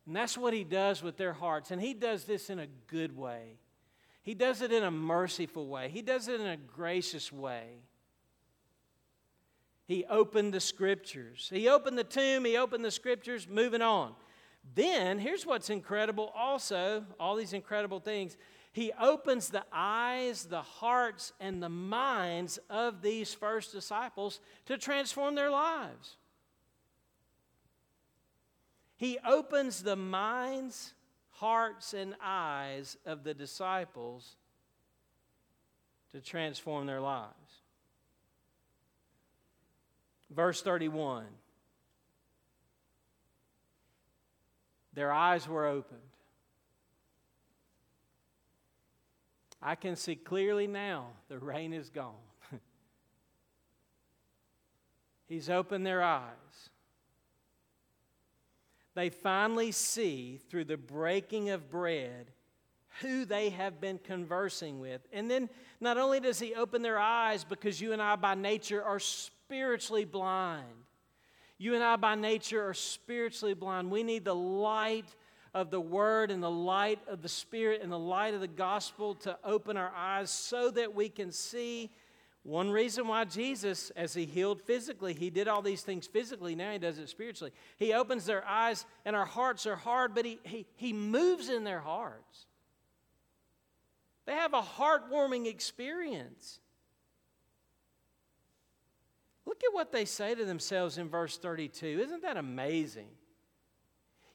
And 0.06 0.16
that's 0.16 0.38
what 0.38 0.54
he 0.54 0.64
does 0.64 1.02
with 1.02 1.18
their 1.18 1.34
hearts. 1.34 1.72
And 1.72 1.82
he 1.82 1.96
does 1.96 2.26
this 2.26 2.52
in 2.52 2.60
a 2.60 2.68
good 2.86 3.18
way. 3.18 3.58
He 4.22 4.36
does 4.36 4.62
it 4.62 4.72
in 4.72 4.84
a 4.84 4.92
merciful 4.92 5.66
way. 5.66 5.90
He 5.90 6.04
does 6.04 6.28
it 6.28 6.40
in 6.40 6.46
a 6.46 6.58
gracious 6.58 7.32
way. 7.32 7.80
He 9.94 10.06
opened 10.06 10.56
the 10.56 10.60
scriptures. 10.60 11.52
He 11.54 11.70
opened 11.70 12.00
the 12.00 12.04
tomb, 12.04 12.46
he 12.46 12.58
opened 12.58 12.84
the 12.84 12.90
scriptures, 12.90 13.48
moving 13.48 13.84
on. 13.84 14.16
Then, 14.74 15.20
here's 15.20 15.46
what's 15.46 15.70
incredible 15.70 16.34
also, 16.36 17.06
all 17.20 17.36
these 17.36 17.54
incredible 17.54 18.00
things. 18.00 18.36
He 18.72 18.92
opens 19.00 19.50
the 19.50 19.64
eyes, 19.72 20.46
the 20.46 20.64
hearts, 20.64 21.32
and 21.40 21.62
the 21.62 21.70
minds 21.70 22.58
of 22.72 23.04
these 23.04 23.36
first 23.36 23.72
disciples 23.72 24.40
to 24.66 24.80
transform 24.80 25.36
their 25.36 25.52
lives. 25.52 26.18
He 28.98 29.20
opens 29.24 29.84
the 29.84 29.96
minds, 29.96 30.96
hearts, 31.34 31.94
and 31.94 32.16
eyes 32.20 32.98
of 33.06 33.24
the 33.24 33.36
disciples 33.36 34.38
to 36.14 36.20
transform 36.20 36.88
their 36.88 37.00
lives. 37.00 37.43
Verse 40.36 40.62
31 40.62 41.26
Their 44.94 45.12
eyes 45.12 45.48
were 45.48 45.66
opened. 45.66 46.00
I 49.62 49.76
can 49.76 49.96
see 49.96 50.16
clearly 50.16 50.68
now 50.68 51.08
the 51.30 51.40
rain 51.40 51.74
is 51.74 51.90
gone. 51.90 52.14
He's 55.28 55.50
opened 55.50 55.86
their 55.86 56.04
eyes 56.04 56.70
they 58.96 59.10
finally 59.10 59.72
see 59.72 60.40
through 60.50 60.66
the 60.66 60.78
breaking 60.78 61.50
of 61.50 61.70
bread 61.70 62.32
who 63.02 63.26
they 63.26 63.50
have 63.50 63.82
been 63.82 63.98
conversing 63.98 64.80
with. 64.80 65.02
And 65.12 65.30
then 65.30 65.50
not 65.80 65.98
only 65.98 66.20
does 66.20 66.40
he 66.40 66.54
open 66.54 66.84
their 66.84 67.00
eyes 67.00 67.44
because 67.44 67.82
you 67.82 67.92
and 67.92 68.02
I 68.02 68.16
by 68.16 68.36
nature 68.36 68.84
are 68.84 69.00
spiritually 69.54 70.04
blind. 70.04 70.66
You 71.60 71.76
and 71.76 71.84
I 71.84 71.96
by 71.96 72.16
nature 72.16 72.68
are 72.68 72.74
spiritually 72.74 73.54
blind. 73.54 73.92
We 73.92 74.02
need 74.02 74.26
the 74.26 74.34
light 74.34 75.06
of 75.54 75.70
the 75.70 75.80
Word 75.80 76.32
and 76.32 76.42
the 76.42 76.50
light 76.50 77.00
of 77.08 77.22
the 77.22 77.30
Spirit 77.30 77.84
and 77.84 77.92
the 77.92 78.00
light 78.00 78.34
of 78.34 78.42
the 78.42 78.48
gospel 78.48 79.14
to 79.16 79.38
open 79.44 79.78
our 79.78 79.92
eyes 79.96 80.32
so 80.32 80.72
that 80.72 80.96
we 80.96 81.08
can 81.08 81.32
see 81.32 81.92
one 82.42 82.72
reason 82.72 83.08
why 83.08 83.26
Jesus, 83.26 83.92
as 83.92 84.16
he 84.16 84.26
healed 84.26 84.60
physically, 84.60 85.14
he 85.14 85.30
did 85.30 85.48
all 85.48 85.62
these 85.62 85.84
things 85.84 86.08
physically, 86.08 86.56
now 86.56 86.72
he 86.72 86.80
does 86.80 86.98
it 86.98 87.08
spiritually. 87.08 87.54
He 87.78 87.94
opens 87.94 88.26
their 88.26 88.44
eyes 88.48 88.88
and 89.06 89.16
our 89.16 89.26
hearts 89.26 89.68
are 89.68 89.76
hard, 89.76 90.16
but 90.16 90.26
he, 90.26 90.40
he, 90.42 90.66
he 90.78 90.94
moves 90.94 91.48
in 91.50 91.64
their 91.64 91.80
hearts. 91.80 92.48
They 94.26 94.34
have 94.34 94.56
a 94.56 94.64
heartwarming 94.64 95.46
experience. 95.46 96.60
Look 99.46 99.53
at 99.68 99.74
what 99.74 99.92
they 99.92 100.06
say 100.06 100.36
to 100.36 100.46
themselves 100.46 100.98
in 100.98 101.10
verse 101.10 101.38
32. 101.38 102.00
Isn't 102.04 102.22
that 102.24 102.38
amazing? 102.38 103.08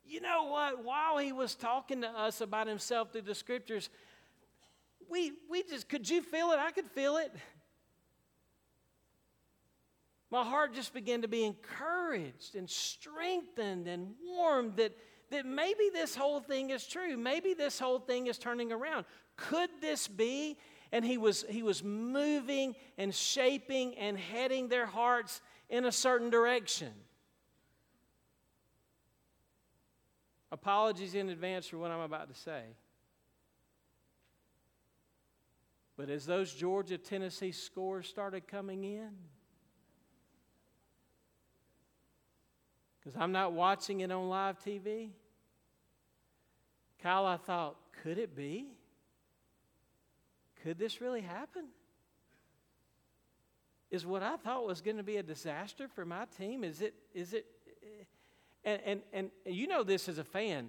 You 0.05 0.21
know 0.21 0.45
what? 0.45 0.85
While 0.85 1.19
he 1.19 1.33
was 1.33 1.55
talking 1.55 2.01
to 2.03 2.09
us 2.09 2.41
about 2.41 2.67
himself 2.67 3.13
through 3.13 3.23
the 3.23 3.35
scriptures, 3.35 3.91
we, 5.11 5.33
we 5.51 5.63
just, 5.63 5.89
could 5.89 6.09
you 6.09 6.23
feel 6.23 6.51
it? 6.53 6.59
I 6.59 6.71
could 6.71 6.91
feel 6.91 7.17
it 7.17 7.33
my 10.31 10.45
heart 10.45 10.75
just 10.75 10.93
began 10.93 11.23
to 11.23 11.29
be 11.29 11.45
encouraged 11.45 12.55
and 12.55 12.69
strengthened 12.69 13.89
and 13.89 14.15
warmed 14.23 14.77
that, 14.77 14.95
that 15.31 15.47
maybe 15.47 15.91
this 15.93 16.15
whole 16.15 16.41
thing 16.41 16.71
is 16.71 16.87
true. 16.87 17.17
Maybe 17.17 17.55
this 17.55 17.79
whole 17.79 17.99
thing 17.99 18.27
is 18.27 18.37
turning 18.37 18.71
around. 18.71 19.07
Could 19.37 19.71
this 19.81 20.07
be? 20.07 20.59
And 20.91 21.05
he 21.05 21.19
was, 21.19 21.45
he 21.49 21.63
was 21.63 21.85
moving 21.85 22.75
and 22.97 23.15
shaping 23.15 23.97
and 23.97 24.19
heading 24.19 24.69
their 24.69 24.87
hearts 24.87 25.41
in 25.69 25.85
a 25.85 25.93
certain 25.93 26.31
direction. 26.31 26.93
Apologies 30.51 31.15
in 31.15 31.29
advance 31.29 31.67
for 31.67 31.77
what 31.79 31.91
I'm 31.91 32.01
about 32.01 32.33
to 32.33 32.41
say. 32.41 32.63
But 35.97 36.09
as 36.09 36.25
those 36.25 36.55
Georgia 36.55 36.97
Tennessee 36.97 37.53
scores 37.53 38.09
started 38.09 38.47
coming 38.47 38.85
in, 38.85 39.11
because 43.09 43.21
I'm 43.21 43.33
not 43.33 43.53
watching 43.53 44.01
it 44.01 44.11
on 44.11 44.29
live 44.29 44.59
TV. 44.59 45.11
Kyle, 47.03 47.27
I 47.27 47.37
thought, 47.37 47.77
could 48.03 48.19
it 48.19 48.37
be? 48.37 48.78
Could 50.63 50.79
this 50.79 51.01
really 51.01 51.21
happen? 51.21 51.65
Is 53.91 54.05
what 54.05 54.23
I 54.23 54.37
thought 54.37 54.67
was 54.67 54.81
going 54.81 54.99
to 54.99 55.03
be 55.03 55.17
a 55.17 55.23
disaster 55.23 55.89
for 55.89 56.05
my 56.05 56.27
team? 56.37 56.63
Is 56.63 56.81
it? 56.83 56.95
Is 57.15 57.33
it? 57.33 57.47
Eh, 57.83 58.05
and, 58.65 58.83
and, 59.13 59.31
and 59.47 59.55
you 59.55 59.67
know 59.67 59.83
this 59.83 60.09
as 60.09 60.19
a 60.19 60.25
fan 60.25 60.69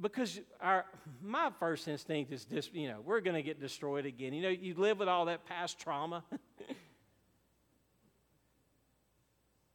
because 0.00 0.40
our 0.60 0.84
my 1.22 1.50
first 1.58 1.88
instinct 1.88 2.30
is 2.30 2.44
just 2.44 2.74
you 2.74 2.86
know 2.88 3.00
we're 3.04 3.20
going 3.20 3.34
to 3.34 3.42
get 3.42 3.58
destroyed 3.58 4.04
again 4.04 4.34
you 4.34 4.42
know 4.42 4.50
you 4.50 4.74
live 4.74 4.98
with 4.98 5.08
all 5.08 5.24
that 5.24 5.46
past 5.46 5.78
trauma 5.78 6.22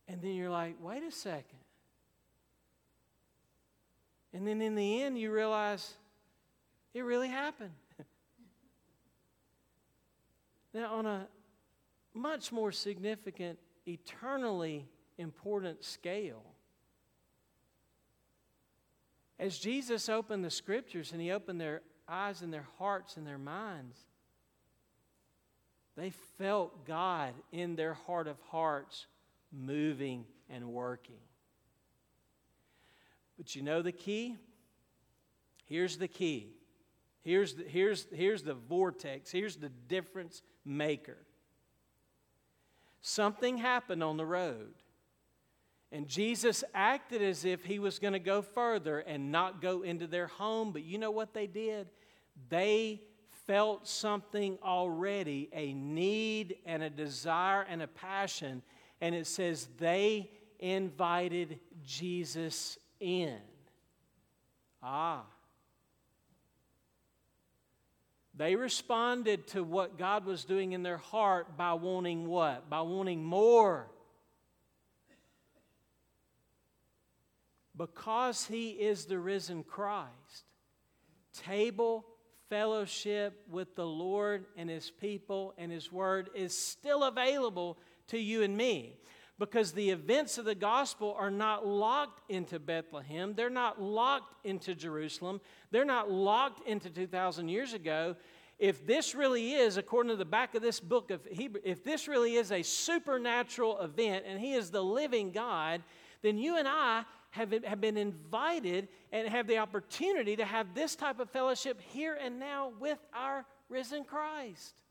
and 0.07 0.21
then 0.21 0.35
you're 0.35 0.51
like 0.51 0.75
wait 0.79 1.01
a 1.01 1.11
second 1.11 1.57
and 4.33 4.47
then 4.47 4.61
in 4.61 4.75
the 4.75 5.03
end, 5.03 5.19
you 5.19 5.31
realize 5.31 5.93
it 6.93 7.01
really 7.01 7.27
happened. 7.27 7.71
Now, 10.74 10.93
on 10.93 11.05
a 11.05 11.28
much 12.13 12.51
more 12.51 12.72
significant, 12.72 13.59
eternally 13.86 14.88
important 15.17 15.84
scale, 15.84 16.43
as 19.39 19.57
Jesus 19.57 20.07
opened 20.07 20.45
the 20.45 20.51
scriptures 20.51 21.11
and 21.11 21.19
he 21.19 21.32
opened 21.32 21.59
their 21.59 21.82
eyes 22.07 22.41
and 22.41 22.53
their 22.53 22.67
hearts 22.78 23.17
and 23.17 23.26
their 23.26 23.39
minds, 23.39 23.97
they 25.97 26.11
felt 26.38 26.86
God 26.86 27.34
in 27.51 27.76
their 27.76 27.93
heart 27.93 28.28
of 28.28 28.39
hearts 28.49 29.07
moving 29.51 30.26
and 30.49 30.67
working. 30.67 31.19
But 33.38 33.55
you 33.55 33.63
know 33.63 33.82
the 33.82 33.91
key? 33.91 34.38
Here's 35.65 35.97
the 35.97 36.07
key. 36.07 36.53
Here's 37.24 37.53
the, 37.53 37.63
here's, 37.63 38.07
here's 38.11 38.43
the 38.43 38.53
vortex. 38.53 39.32
Here's 39.32 39.55
the 39.55 39.69
difference 39.88 40.41
maker. 40.65 41.17
Something 43.01 43.57
happened 43.57 44.03
on 44.03 44.17
the 44.17 44.26
road. 44.26 44.74
And 45.91 46.07
Jesus 46.07 46.63
acted 46.74 47.22
as 47.22 47.43
if 47.43 47.65
he 47.65 47.78
was 47.78 47.99
going 47.99 48.13
to 48.13 48.19
go 48.19 48.41
further 48.41 48.99
and 48.99 49.32
not 49.32 49.61
go 49.61 49.82
into 49.82 50.07
their 50.07 50.28
home. 50.28 50.72
But 50.72 50.84
you 50.84 50.97
know 50.97 51.11
what 51.11 51.34
they 51.34 51.47
did? 51.47 51.89
They 52.49 53.01
felt 53.45 53.88
something 53.88 54.57
already 54.63 55.49
a 55.51 55.74
need 55.74 56.57
and 56.65 56.82
a 56.82 56.89
desire 56.89 57.65
and 57.67 57.82
a 57.82 57.88
passion. 57.88 58.61
And 59.01 59.13
it 59.13 59.28
says 59.28 59.67
they 59.78 60.30
invited 60.59 61.59
Jesus 61.84 62.78
in. 62.99 63.38
Ah. 64.82 65.26
They 68.36 68.55
responded 68.55 69.47
to 69.47 69.63
what 69.63 69.97
God 69.97 70.25
was 70.25 70.45
doing 70.45 70.71
in 70.71 70.84
their 70.84 70.97
heart 70.97 71.57
by 71.57 71.73
wanting 71.73 72.27
what? 72.27 72.69
By 72.69 72.82
wanting 72.82 73.23
more. 73.23 73.88
Because 77.75 78.45
He 78.45 78.69
is 78.69 79.05
the 79.05 79.19
risen 79.19 79.63
Christ, 79.63 80.45
table 81.45 82.05
fellowship 82.49 83.45
with 83.49 83.75
the 83.75 83.86
Lord 83.86 84.45
and 84.57 84.69
His 84.69 84.91
people 84.91 85.53
and 85.57 85.71
His 85.71 85.91
Word 85.91 86.29
is 86.36 86.57
still 86.57 87.03
available 87.03 87.77
to 88.07 88.17
you 88.17 88.43
and 88.43 88.55
me. 88.55 88.95
Because 89.41 89.71
the 89.71 89.89
events 89.89 90.37
of 90.37 90.45
the 90.45 90.53
gospel 90.53 91.15
are 91.17 91.31
not 91.31 91.65
locked 91.65 92.21
into 92.29 92.59
Bethlehem. 92.59 93.33
They're 93.33 93.49
not 93.49 93.81
locked 93.81 94.35
into 94.45 94.75
Jerusalem. 94.75 95.41
They're 95.71 95.83
not 95.83 96.11
locked 96.11 96.67
into 96.67 96.91
2,000 96.91 97.49
years 97.49 97.73
ago. 97.73 98.15
If 98.59 98.85
this 98.85 99.15
really 99.15 99.53
is, 99.53 99.77
according 99.77 100.11
to 100.11 100.15
the 100.15 100.25
back 100.25 100.53
of 100.53 100.61
this 100.61 100.79
book 100.79 101.09
of 101.09 101.25
Hebrew, 101.25 101.59
if 101.63 101.83
this 101.83 102.07
really 102.07 102.35
is 102.35 102.51
a 102.51 102.61
supernatural 102.61 103.79
event 103.79 104.25
and 104.27 104.39
He 104.39 104.53
is 104.53 104.69
the 104.69 104.83
living 104.83 105.31
God, 105.31 105.81
then 106.21 106.37
you 106.37 106.57
and 106.57 106.67
I 106.67 107.03
have, 107.31 107.51
have 107.63 107.81
been 107.81 107.97
invited 107.97 108.89
and 109.11 109.27
have 109.27 109.47
the 109.47 109.57
opportunity 109.57 110.35
to 110.35 110.45
have 110.45 110.75
this 110.75 110.95
type 110.95 111.19
of 111.19 111.31
fellowship 111.31 111.81
here 111.81 112.15
and 112.23 112.39
now 112.39 112.73
with 112.79 112.99
our 113.11 113.43
risen 113.69 114.03
Christ. 114.03 114.83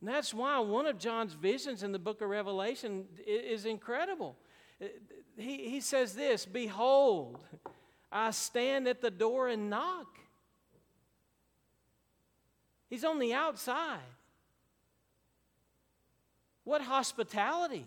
And 0.00 0.08
that's 0.08 0.32
why 0.32 0.58
one 0.60 0.86
of 0.86 0.98
John's 0.98 1.32
visions 1.32 1.82
in 1.82 1.92
the 1.92 1.98
book 1.98 2.20
of 2.20 2.28
Revelation 2.28 3.06
is 3.26 3.64
incredible. 3.64 4.36
He, 5.36 5.68
he 5.68 5.80
says 5.80 6.14
this 6.14 6.46
Behold, 6.46 7.44
I 8.10 8.30
stand 8.30 8.86
at 8.86 9.00
the 9.00 9.10
door 9.10 9.48
and 9.48 9.68
knock. 9.68 10.18
He's 12.88 13.04
on 13.04 13.18
the 13.18 13.34
outside. 13.34 13.98
What 16.64 16.82
hospitality! 16.82 17.86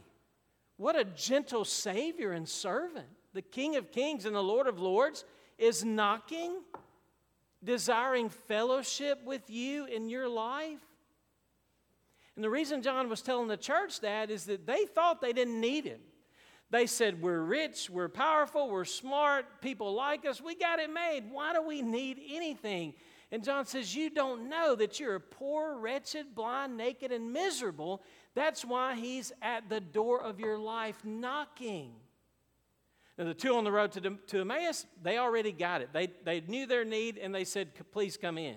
What 0.77 0.99
a 0.99 1.03
gentle 1.03 1.63
Savior 1.63 2.31
and 2.31 2.49
servant. 2.49 3.05
The 3.33 3.43
King 3.43 3.75
of 3.75 3.91
Kings 3.91 4.25
and 4.25 4.35
the 4.35 4.41
Lord 4.41 4.65
of 4.65 4.79
Lords 4.79 5.23
is 5.59 5.85
knocking, 5.85 6.61
desiring 7.63 8.29
fellowship 8.29 9.23
with 9.23 9.47
you 9.47 9.85
in 9.85 10.09
your 10.09 10.27
life. 10.27 10.79
And 12.35 12.43
the 12.43 12.49
reason 12.49 12.81
John 12.81 13.09
was 13.09 13.21
telling 13.21 13.47
the 13.47 13.57
church 13.57 13.99
that 14.01 14.31
is 14.31 14.45
that 14.45 14.65
they 14.65 14.85
thought 14.85 15.21
they 15.21 15.33
didn't 15.33 15.59
need 15.59 15.85
him. 15.85 15.99
They 16.69 16.87
said, 16.87 17.21
We're 17.21 17.41
rich, 17.41 17.89
we're 17.89 18.09
powerful, 18.09 18.69
we're 18.69 18.85
smart, 18.85 19.61
people 19.61 19.93
like 19.93 20.25
us, 20.25 20.41
we 20.41 20.55
got 20.55 20.79
it 20.79 20.91
made. 20.91 21.23
Why 21.29 21.53
do 21.53 21.61
we 21.61 21.81
need 21.81 22.19
anything? 22.29 22.93
And 23.31 23.43
John 23.43 23.65
says, 23.65 23.93
You 23.93 24.09
don't 24.09 24.49
know 24.49 24.75
that 24.75 24.99
you're 24.99 25.19
poor, 25.19 25.77
wretched, 25.77 26.33
blind, 26.33 26.77
naked, 26.77 27.11
and 27.11 27.33
miserable. 27.33 28.01
That's 28.35 28.63
why 28.63 28.95
he's 28.95 29.33
at 29.41 29.69
the 29.69 29.81
door 29.81 30.23
of 30.23 30.39
your 30.39 30.57
life 30.57 31.03
knocking. 31.03 31.91
Now, 33.17 33.25
the 33.25 33.33
two 33.33 33.55
on 33.55 33.65
the 33.65 33.71
road 33.71 33.91
to, 33.91 34.17
to 34.27 34.41
Emmaus, 34.41 34.85
they 35.03 35.17
already 35.17 35.51
got 35.51 35.81
it. 35.81 35.89
They, 35.91 36.07
they 36.23 36.41
knew 36.41 36.65
their 36.65 36.85
need 36.85 37.17
and 37.17 37.35
they 37.35 37.43
said, 37.43 37.69
Please 37.91 38.15
come 38.15 38.37
in. 38.37 38.55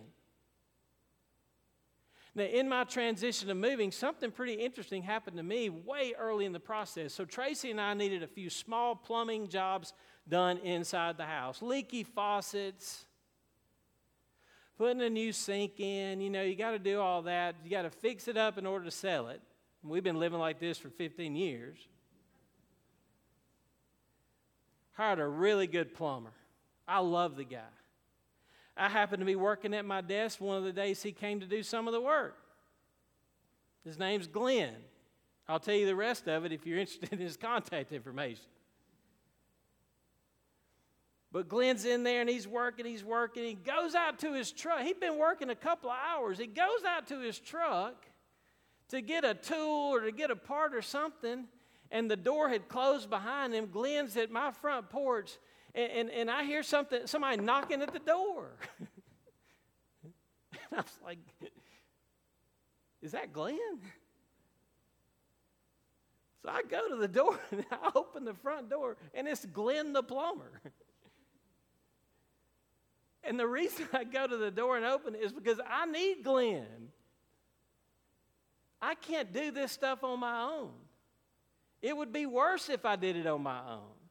Now, 2.36 2.44
in 2.44 2.68
my 2.68 2.82
transition 2.84 3.48
of 3.50 3.56
moving, 3.56 3.92
something 3.92 4.32
pretty 4.32 4.54
interesting 4.54 5.02
happened 5.02 5.36
to 5.36 5.42
me 5.42 5.70
way 5.70 6.14
early 6.18 6.44
in 6.44 6.52
the 6.52 6.60
process. 6.60 7.14
So, 7.14 7.24
Tracy 7.24 7.70
and 7.70 7.80
I 7.80 7.94
needed 7.94 8.24
a 8.24 8.26
few 8.26 8.50
small 8.50 8.96
plumbing 8.96 9.48
jobs 9.48 9.92
done 10.28 10.58
inside 10.58 11.16
the 11.16 11.26
house 11.26 11.62
leaky 11.62 12.02
faucets, 12.02 13.04
putting 14.76 15.00
a 15.02 15.10
new 15.10 15.32
sink 15.32 15.78
in. 15.78 16.20
You 16.20 16.30
know, 16.30 16.42
you 16.42 16.56
got 16.56 16.72
to 16.72 16.78
do 16.80 17.00
all 17.00 17.22
that. 17.22 17.54
You 17.62 17.70
got 17.70 17.82
to 17.82 17.90
fix 17.90 18.26
it 18.26 18.36
up 18.36 18.58
in 18.58 18.66
order 18.66 18.84
to 18.84 18.90
sell 18.90 19.28
it. 19.28 19.40
We've 19.84 20.02
been 20.02 20.18
living 20.18 20.38
like 20.38 20.58
this 20.58 20.78
for 20.78 20.88
15 20.88 21.36
years. 21.36 21.76
Hired 24.92 25.20
a 25.20 25.26
really 25.26 25.66
good 25.66 25.94
plumber. 25.94 26.32
I 26.88 27.00
love 27.00 27.36
the 27.36 27.44
guy. 27.44 27.60
I 28.76 28.88
happened 28.88 29.20
to 29.20 29.26
be 29.26 29.36
working 29.36 29.72
at 29.74 29.84
my 29.84 30.00
desk 30.00 30.40
one 30.40 30.56
of 30.56 30.64
the 30.64 30.72
days 30.72 31.02
he 31.02 31.12
came 31.12 31.40
to 31.40 31.46
do 31.46 31.62
some 31.62 31.86
of 31.86 31.94
the 31.94 32.00
work. 32.00 32.36
His 33.84 33.98
name's 33.98 34.26
Glenn. 34.26 34.74
I'll 35.48 35.60
tell 35.60 35.74
you 35.74 35.86
the 35.86 35.94
rest 35.94 36.26
of 36.26 36.44
it 36.44 36.52
if 36.52 36.66
you're 36.66 36.78
interested 36.80 37.12
in 37.12 37.18
his 37.18 37.36
contact 37.36 37.92
information. 37.92 38.46
But 41.30 41.48
Glenn's 41.48 41.84
in 41.84 42.04
there 42.04 42.20
and 42.20 42.30
he's 42.30 42.46
working, 42.46 42.86
he's 42.86 43.02
working. 43.02 43.44
He 43.44 43.54
goes 43.54 43.96
out 43.96 44.20
to 44.20 44.32
his 44.34 44.52
truck. 44.52 44.82
He'd 44.82 45.00
been 45.00 45.18
working 45.18 45.50
a 45.50 45.56
couple 45.56 45.90
of 45.90 45.96
hours. 45.96 46.38
He 46.38 46.46
goes 46.46 46.84
out 46.86 47.08
to 47.08 47.18
his 47.18 47.40
truck 47.40 48.06
to 48.90 49.00
get 49.00 49.24
a 49.24 49.34
tool 49.34 49.92
or 49.94 50.00
to 50.02 50.12
get 50.12 50.30
a 50.30 50.36
part 50.36 50.74
or 50.74 50.82
something, 50.82 51.46
and 51.90 52.08
the 52.08 52.16
door 52.16 52.48
had 52.48 52.68
closed 52.68 53.10
behind 53.10 53.52
him. 53.52 53.68
Glenn's 53.70 54.16
at 54.16 54.30
my 54.30 54.52
front 54.52 54.90
porch 54.90 55.38
and, 55.74 55.92
and, 55.92 56.10
and 56.10 56.30
I 56.30 56.44
hear 56.44 56.62
something, 56.62 57.06
somebody 57.06 57.42
knocking 57.42 57.82
at 57.82 57.92
the 57.92 57.98
door. 57.98 58.52
and 60.02 60.12
I 60.72 60.76
was 60.76 60.98
like, 61.04 61.18
is 63.02 63.12
that 63.12 63.32
Glenn? 63.32 63.58
So 66.42 66.50
I 66.50 66.62
go 66.62 66.88
to 66.88 66.96
the 66.96 67.08
door 67.08 67.38
and 67.50 67.64
I 67.70 67.90
open 67.94 68.24
the 68.24 68.34
front 68.34 68.70
door, 68.70 68.96
and 69.14 69.26
it's 69.26 69.44
Glenn 69.46 69.92
the 69.92 70.02
plumber. 70.02 70.60
And 73.26 73.40
the 73.40 73.46
reason 73.46 73.88
I 73.94 74.04
go 74.04 74.26
to 74.26 74.36
the 74.36 74.50
door 74.50 74.76
and 74.76 74.84
open 74.84 75.14
it 75.14 75.22
is 75.22 75.32
because 75.32 75.58
I 75.66 75.86
need 75.86 76.22
Glenn. 76.22 76.90
I 78.82 78.94
can't 78.94 79.32
do 79.32 79.50
this 79.50 79.72
stuff 79.72 80.04
on 80.04 80.20
my 80.20 80.42
own. 80.42 80.72
It 81.80 81.96
would 81.96 82.12
be 82.12 82.26
worse 82.26 82.68
if 82.68 82.84
I 82.84 82.96
did 82.96 83.16
it 83.16 83.26
on 83.26 83.42
my 83.42 83.60
own. 83.60 84.03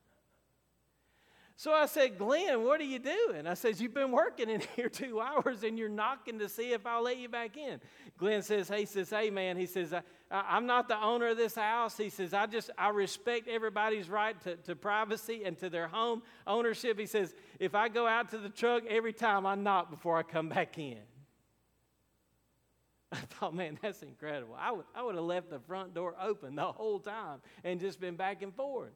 So 1.63 1.71
I 1.71 1.85
said, 1.85 2.17
Glenn, 2.17 2.65
what 2.65 2.81
are 2.81 2.83
you 2.83 2.99
doing? 2.99 3.47
I 3.47 3.53
said, 3.53 3.79
You've 3.79 3.93
been 3.93 4.11
working 4.11 4.49
in 4.49 4.61
here 4.75 4.89
two 4.89 5.21
hours 5.21 5.63
and 5.63 5.79
you're 5.79 5.87
knocking 5.87 6.37
to 6.39 6.49
see 6.49 6.73
if 6.73 6.85
I'll 6.85 7.03
let 7.03 7.17
you 7.17 7.29
back 7.29 7.55
in. 7.55 7.79
Glenn 8.17 8.41
says, 8.41 8.67
Hey, 8.67 8.81
he 8.81 8.85
says, 8.85 9.09
Hey, 9.09 9.29
man, 9.29 9.55
he 9.55 9.65
says, 9.65 9.93
I, 9.93 10.01
am 10.29 10.65
not 10.65 10.89
the 10.89 11.01
owner 11.01 11.29
of 11.29 11.37
this 11.37 11.55
house. 11.55 11.95
He 11.95 12.09
says, 12.09 12.33
I 12.33 12.47
just, 12.47 12.69
I 12.77 12.89
respect 12.89 13.47
everybody's 13.47 14.09
right 14.09 14.37
to, 14.41 14.57
to 14.57 14.75
privacy 14.75 15.43
and 15.45 15.57
to 15.59 15.69
their 15.69 15.87
home 15.87 16.23
ownership. 16.45 16.99
He 16.99 17.05
says, 17.05 17.33
If 17.61 17.75
I 17.75 17.87
go 17.87 18.07
out 18.07 18.31
to 18.31 18.39
the 18.39 18.49
truck 18.49 18.83
every 18.89 19.13
time, 19.13 19.45
I 19.45 19.55
knock 19.55 19.89
before 19.89 20.17
I 20.17 20.23
come 20.23 20.49
back 20.49 20.77
in. 20.77 20.97
I 23.13 23.15
thought, 23.15 23.55
man, 23.55 23.79
that's 23.81 24.03
incredible. 24.03 24.57
I 24.59 24.73
would, 24.73 24.85
I 24.93 25.01
would 25.01 25.15
have 25.15 25.23
left 25.23 25.49
the 25.49 25.59
front 25.59 25.93
door 25.93 26.13
open 26.21 26.55
the 26.55 26.73
whole 26.73 26.99
time 26.99 27.39
and 27.63 27.79
just 27.79 28.01
been 28.01 28.17
back 28.17 28.41
and 28.41 28.53
forth. 28.53 28.91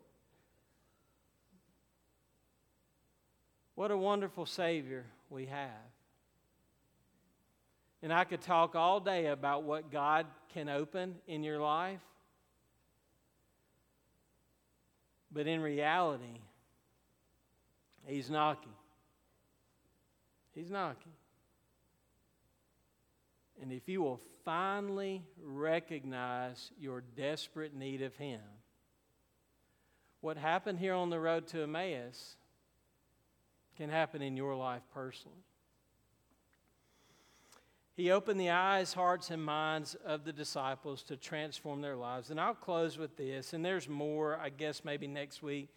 What 3.78 3.92
a 3.92 3.98
wonderful 3.98 4.48
Savior 4.48 5.06
we 5.30 5.46
have. 5.46 5.70
And 8.02 8.12
I 8.12 8.24
could 8.24 8.42
talk 8.42 8.76
all 8.76 9.00
day 9.00 9.28
about 9.28 9.62
what 9.62 9.92
God 9.92 10.26
can 10.52 10.68
open 10.68 11.14
in 11.28 11.44
your 11.44 11.60
life. 11.60 12.02
But 15.32 15.46
in 15.46 15.62
reality, 15.62 16.40
He's 18.08 18.32
knocking. 18.32 18.74
He's 20.56 20.72
knocking. 20.72 21.14
And 23.62 23.72
if 23.72 23.88
you 23.88 24.02
will 24.02 24.20
finally 24.44 25.22
recognize 25.40 26.72
your 26.80 27.04
desperate 27.16 27.76
need 27.76 28.02
of 28.02 28.16
Him, 28.16 28.42
what 30.22 30.36
happened 30.36 30.80
here 30.80 30.96
on 30.96 31.12
the 31.12 31.20
road 31.20 31.46
to 31.50 31.62
Emmaus 31.62 32.38
can 33.78 33.90
happen 33.90 34.22
in 34.22 34.36
your 34.36 34.56
life 34.56 34.82
personally. 34.94 35.38
He 37.96 38.12
opened 38.12 38.40
the 38.40 38.52
eyes, 38.52 38.94
hearts, 38.94 39.32
and 39.32 39.44
minds 39.44 39.96
of 40.06 40.24
the 40.24 40.32
disciples 40.32 41.02
to 41.04 41.18
transform 41.18 41.82
their 41.82 41.96
lives. 41.96 42.30
And 42.30 42.40
I'll 42.40 42.54
close 42.54 42.98
with 42.98 43.18
this, 43.18 43.54
and 43.54 43.66
there's 43.66 43.90
more, 43.90 44.38
I 44.38 44.50
guess, 44.50 44.86
maybe 44.86 45.08
next 45.08 45.42
week. 45.42 45.70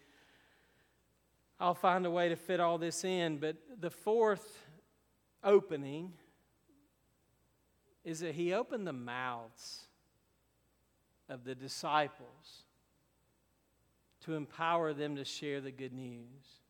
I'll 1.59 1.73
find 1.73 2.05
a 2.05 2.11
way 2.11 2.29
to 2.29 2.35
fit 2.35 2.59
all 2.59 2.77
this 2.77 3.03
in. 3.03 3.37
But 3.37 3.55
the 3.79 3.89
fourth 3.89 4.65
opening 5.43 6.13
is 8.03 8.19
that 8.19 8.35
he 8.35 8.53
opened 8.53 8.85
the 8.85 8.93
mouths 8.93 9.87
of 11.27 11.43
the 11.43 11.55
disciples 11.55 12.65
to 14.25 14.35
empower 14.35 14.93
them 14.93 15.15
to 15.15 15.25
share 15.25 15.59
the 15.59 15.71
good 15.71 15.93
news. 15.93 16.60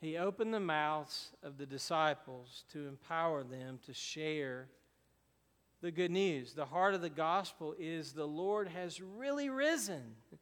He 0.00 0.16
opened 0.16 0.54
the 0.54 0.60
mouths 0.60 1.30
of 1.42 1.58
the 1.58 1.66
disciples 1.66 2.64
to 2.72 2.86
empower 2.86 3.42
them 3.42 3.80
to 3.86 3.92
share 3.92 4.68
the 5.80 5.90
good 5.90 6.10
news. 6.10 6.54
The 6.54 6.66
heart 6.66 6.94
of 6.94 7.00
the 7.00 7.10
gospel 7.10 7.74
is 7.78 8.12
the 8.12 8.24
Lord 8.24 8.68
has 8.68 9.00
really 9.00 9.48
risen. 9.50 10.14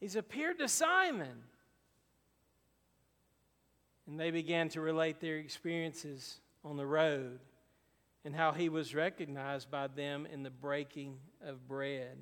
He's 0.00 0.16
appeared 0.16 0.58
to 0.60 0.68
Simon. 0.68 1.42
And 4.06 4.20
they 4.20 4.30
began 4.30 4.68
to 4.70 4.80
relate 4.80 5.20
their 5.20 5.36
experiences 5.36 6.38
on 6.64 6.76
the 6.76 6.86
road 6.86 7.40
and 8.24 8.34
how 8.34 8.52
he 8.52 8.68
was 8.68 8.94
recognized 8.94 9.68
by 9.68 9.88
them 9.88 10.26
in 10.32 10.44
the 10.44 10.50
breaking 10.50 11.18
of 11.44 11.66
bread 11.66 12.18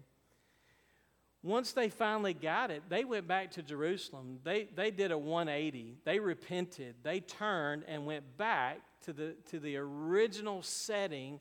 once 1.45 1.73
they 1.73 1.89
finally 1.89 2.35
got 2.35 2.71
it, 2.71 2.83
they 2.89 3.05
went 3.05 3.29
back 3.29 3.53
to 3.53 3.63
Jerusalem. 3.63 4.41
They, 4.43 4.69
they 4.75 4.91
did 4.91 5.13
a 5.13 5.19
180. 5.19 5.99
They 6.05 6.19
repented. 6.19 6.97
They 7.03 7.21
turned 7.21 7.85
and 7.87 8.07
went 8.07 8.37
back 8.37 8.81
to 9.03 9.13
the, 9.13 9.35
to 9.51 9.61
the 9.61 9.77
original 9.77 10.63
setting 10.63 11.39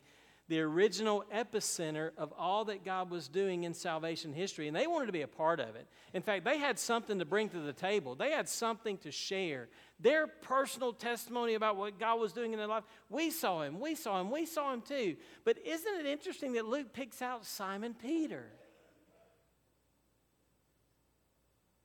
the 0.48 0.60
original 0.60 1.24
epicenter 1.34 2.10
of 2.18 2.32
all 2.36 2.66
that 2.66 2.84
God 2.84 3.10
was 3.10 3.28
doing 3.28 3.64
in 3.64 3.72
salvation 3.72 4.32
history, 4.34 4.68
and 4.68 4.76
they 4.76 4.86
wanted 4.86 5.06
to 5.06 5.12
be 5.12 5.22
a 5.22 5.28
part 5.28 5.58
of 5.58 5.74
it. 5.74 5.86
In 6.12 6.20
fact, 6.20 6.44
they 6.44 6.58
had 6.58 6.78
something 6.78 7.18
to 7.18 7.24
bring 7.24 7.48
to 7.50 7.60
the 7.60 7.72
table, 7.72 8.14
they 8.14 8.30
had 8.30 8.48
something 8.48 8.98
to 8.98 9.10
share. 9.10 9.68
Their 10.00 10.26
personal 10.26 10.92
testimony 10.92 11.54
about 11.54 11.76
what 11.76 11.98
God 11.98 12.20
was 12.20 12.32
doing 12.32 12.52
in 12.52 12.58
their 12.58 12.68
life, 12.68 12.84
we 13.08 13.30
saw 13.30 13.62
him, 13.62 13.80
we 13.80 13.94
saw 13.94 14.20
him, 14.20 14.30
we 14.30 14.44
saw 14.44 14.72
him 14.72 14.82
too. 14.82 15.16
But 15.44 15.58
isn't 15.64 16.00
it 16.00 16.06
interesting 16.06 16.54
that 16.54 16.66
Luke 16.66 16.92
picks 16.92 17.22
out 17.22 17.46
Simon 17.46 17.94
Peter? 17.94 18.44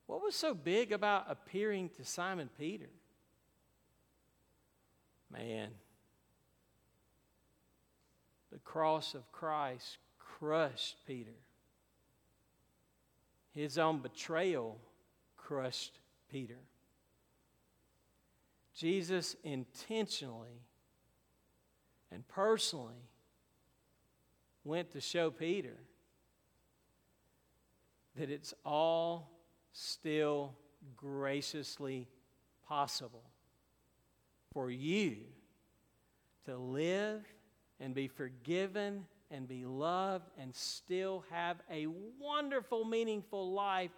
What 0.10 0.24
was 0.24 0.34
so 0.34 0.56
big 0.56 0.92
about 0.92 1.26
appearing 1.30 1.92
to 1.98 2.04
Simon 2.04 2.50
Peter? 2.58 2.90
Man, 5.32 5.70
the 8.52 8.58
cross 8.58 9.14
of 9.14 9.32
Christ 9.32 10.00
crushed 10.18 10.96
Peter. 11.06 11.38
His 13.54 13.78
own 13.78 14.00
betrayal 14.00 14.80
crushed 15.38 16.00
Peter. 16.32 16.58
Jesus 18.76 19.36
intentionally 19.44 20.64
and 22.12 22.28
personally 22.28 23.06
went 24.64 24.90
to 24.94 25.02
show 25.02 25.30
Peter 25.30 25.78
that 28.16 28.32
it's 28.32 28.56
all 28.66 29.39
still 29.72 30.54
graciously 30.96 32.08
possible 32.68 33.24
for 34.52 34.70
you 34.70 35.18
to 36.46 36.58
live 36.58 37.24
and 37.80 37.94
be 37.94 38.08
forgiven 38.08 39.06
and 39.32 39.48
be 39.48 39.66
loved 39.66 40.30
and 40.40 40.56
still 40.56 41.24
have 41.30 41.58
a 41.72 41.88
wonderful, 42.20 42.84
meaningful 42.84 43.54
life 43.54 43.92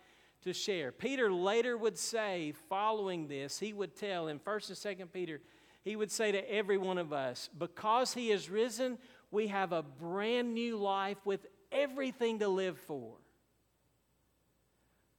to 0.43 0.53
share. 0.53 0.91
Peter 0.91 1.31
later 1.31 1.77
would 1.77 1.97
say, 1.97 2.53
following 2.67 3.27
this, 3.27 3.59
he 3.59 3.73
would 3.73 3.95
tell 3.95 4.27
in 4.27 4.39
1st 4.39 4.85
and 4.85 4.99
2nd 4.99 5.13
Peter, 5.13 5.39
he 5.83 5.95
would 5.95 6.11
say 6.11 6.31
to 6.31 6.51
every 6.51 6.77
one 6.77 6.97
of 6.97 7.13
us, 7.13 7.49
because 7.57 8.13
he 8.13 8.29
has 8.29 8.49
risen, 8.49 8.97
we 9.29 9.47
have 9.47 9.71
a 9.71 9.81
brand 9.83 10.53
new 10.53 10.77
life 10.77 11.17
with 11.25 11.45
everything 11.71 12.39
to 12.39 12.47
live 12.47 12.77
for. 12.77 13.20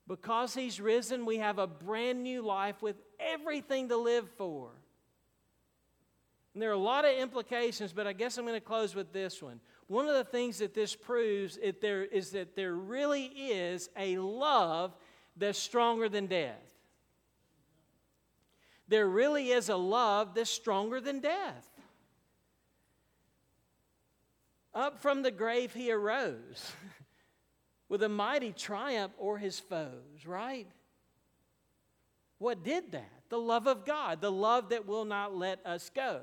Because 0.07 0.53
he's 0.53 0.81
risen, 0.81 1.25
we 1.25 1.37
have 1.37 1.59
a 1.59 1.67
brand 1.67 2.23
new 2.23 2.41
life 2.41 2.81
with 2.81 2.97
everything 3.19 3.89
to 3.89 3.97
live 3.97 4.29
for. 4.37 4.71
And 6.53 6.61
there 6.61 6.69
are 6.69 6.73
a 6.73 6.77
lot 6.77 7.05
of 7.05 7.15
implications, 7.17 7.93
but 7.93 8.05
I 8.05 8.13
guess 8.13 8.37
I'm 8.37 8.45
going 8.45 8.59
to 8.59 8.65
close 8.65 8.93
with 8.93 9.11
this 9.13 9.41
one. 9.41 9.59
One 9.87 10.07
of 10.07 10.13
the 10.13 10.23
things 10.23 10.59
that 10.59 10.73
this 10.73 10.95
proves 10.95 11.57
is, 11.57 11.75
there, 11.81 12.03
is 12.03 12.31
that 12.31 12.55
there 12.55 12.75
really 12.75 13.25
is 13.25 13.89
a 13.97 14.17
love 14.17 14.95
that's 15.35 15.57
stronger 15.57 16.09
than 16.09 16.27
death. 16.27 16.61
There 18.87 19.07
really 19.07 19.51
is 19.51 19.69
a 19.69 19.75
love 19.75 20.35
that's 20.35 20.49
stronger 20.49 21.01
than 21.01 21.19
death. 21.19 21.67
Up 24.75 24.99
from 25.01 25.21
the 25.21 25.31
grave 25.31 25.73
he 25.73 25.91
arose 25.91 26.71
with 27.93 28.01
a 28.01 28.09
mighty 28.09 28.51
triumph 28.51 29.13
o'er 29.21 29.37
his 29.37 29.59
foes, 29.59 30.25
right? 30.25 30.65
What 32.39 32.63
did 32.63 32.93
that? 32.93 33.21
The 33.29 33.37
love 33.37 33.67
of 33.67 33.85
God, 33.85 34.19
the 34.19 34.31
love 34.31 34.69
that 34.69 34.87
will 34.87 35.05
not 35.05 35.35
let 35.35 35.63
us 35.63 35.91
go. 35.93 36.21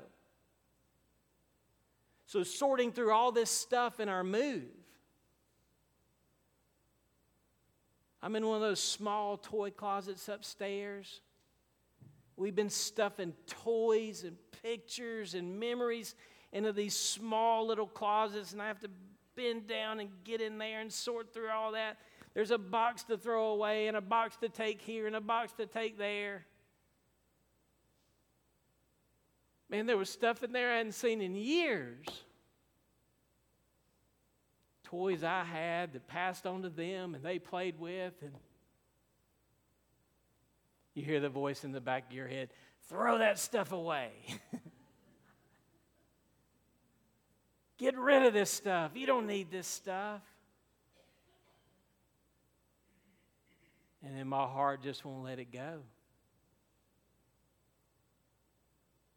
So, 2.25 2.43
sorting 2.43 2.91
through 2.91 3.13
all 3.13 3.31
this 3.31 3.49
stuff 3.49 4.01
in 4.01 4.09
our 4.09 4.21
move. 4.21 4.65
I'm 8.21 8.35
in 8.35 8.45
one 8.45 8.57
of 8.57 8.61
those 8.61 8.83
small 8.83 9.37
toy 9.37 9.69
closets 9.71 10.27
upstairs. 10.27 11.21
We've 12.35 12.53
been 12.53 12.69
stuffing 12.69 13.31
toys 13.47 14.25
and 14.25 14.35
pictures 14.61 15.35
and 15.35 15.57
memories 15.57 16.15
into 16.51 16.73
these 16.73 16.97
small 16.97 17.65
little 17.65 17.87
closets, 17.87 18.51
and 18.51 18.61
I 18.61 18.67
have 18.67 18.81
to 18.81 18.89
bend 19.35 19.67
down 19.67 19.99
and 19.99 20.09
get 20.23 20.41
in 20.41 20.57
there 20.57 20.81
and 20.81 20.91
sort 20.91 21.33
through 21.33 21.49
all 21.49 21.71
that. 21.73 21.97
There's 22.33 22.51
a 22.51 22.57
box 22.57 23.03
to 23.05 23.17
throw 23.17 23.47
away, 23.47 23.87
and 23.87 23.97
a 23.97 24.01
box 24.01 24.37
to 24.37 24.49
take 24.49 24.81
here, 24.81 25.07
and 25.07 25.15
a 25.15 25.21
box 25.21 25.51
to 25.53 25.65
take 25.65 25.97
there. 25.97 26.45
Man, 29.71 29.85
there 29.85 29.97
was 29.97 30.09
stuff 30.09 30.43
in 30.43 30.51
there 30.51 30.73
I 30.73 30.77
hadn't 30.77 30.91
seen 30.91 31.21
in 31.21 31.33
years. 31.33 32.05
Toys 34.83 35.23
I 35.23 35.45
had 35.45 35.93
that 35.93 36.07
passed 36.07 36.45
on 36.45 36.63
to 36.63 36.69
them 36.69 37.15
and 37.15 37.23
they 37.23 37.39
played 37.39 37.79
with. 37.79 38.13
And 38.21 38.33
you 40.93 41.05
hear 41.05 41.21
the 41.21 41.29
voice 41.29 41.63
in 41.63 41.71
the 41.71 41.79
back 41.79 42.07
of 42.09 42.13
your 42.13 42.27
head 42.27 42.49
throw 42.89 43.19
that 43.19 43.39
stuff 43.39 43.71
away. 43.71 44.11
Get 47.81 47.97
rid 47.97 48.21
of 48.27 48.33
this 48.33 48.51
stuff. 48.51 48.91
You 48.93 49.07
don't 49.07 49.25
need 49.25 49.49
this 49.49 49.65
stuff. 49.65 50.21
And 54.05 54.15
then 54.15 54.27
my 54.27 54.45
heart 54.45 54.83
just 54.83 55.03
won't 55.03 55.23
let 55.23 55.39
it 55.39 55.51
go. 55.51 55.79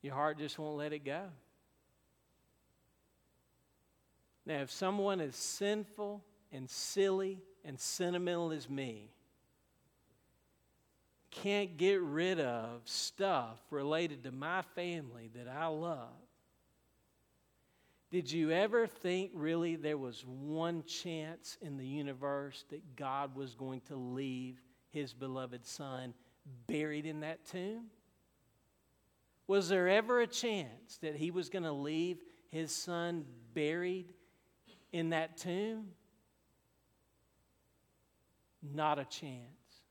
Your 0.01 0.15
heart 0.15 0.39
just 0.39 0.59
won't 0.59 0.79
let 0.79 0.95
it 0.95 1.05
go. 1.05 1.25
Now, 4.47 4.63
if 4.63 4.71
someone 4.71 5.21
as 5.21 5.37
sinful 5.37 6.25
and 6.51 6.69
silly 6.71 7.43
and 7.67 7.79
sentimental 7.79 8.51
as 8.51 8.71
me 8.71 9.11
can't 11.31 11.77
get 11.77 12.01
rid 12.01 12.41
of 12.41 12.81
stuff 12.87 13.59
related 13.69 14.25
to 14.25 14.33
my 14.33 14.63
family 14.75 15.29
that 15.35 15.49
I 15.55 15.67
love, 15.67 16.24
did 18.15 18.31
you 18.31 18.53
ever 18.53 18.87
think 18.87 19.33
really 19.35 19.75
there 19.75 19.99
was 19.99 20.25
one 20.25 20.85
chance 20.85 21.59
in 21.61 21.77
the 21.77 21.85
universe 21.85 22.65
that 22.71 22.95
God 22.95 23.35
was 23.35 23.57
going 23.57 23.81
to 23.89 23.97
leave 23.97 24.63
his 24.91 25.13
beloved 25.13 25.67
son 25.67 26.15
buried 26.69 27.07
in 27.07 27.19
that 27.23 27.45
tomb? 27.45 27.87
Was 29.49 29.69
there 29.69 29.89
ever 29.89 30.21
a 30.21 30.29
chance 30.29 30.99
that 30.99 31.17
he 31.17 31.33
was 31.33 31.49
going 31.49 31.65
to 31.65 31.73
leave 31.73 32.19
his 32.53 32.73
son 32.73 33.25
buried 33.53 34.15
in 34.93 35.11
that 35.11 35.37
tomb? 35.37 35.87
Not 38.63 39.01
a 39.01 39.05
chance. 39.07 39.83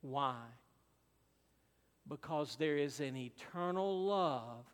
Why? 0.00 0.36
Because 2.08 2.54
there 2.54 2.76
is 2.76 3.00
an 3.00 3.16
eternal 3.16 4.04
love 4.04 4.64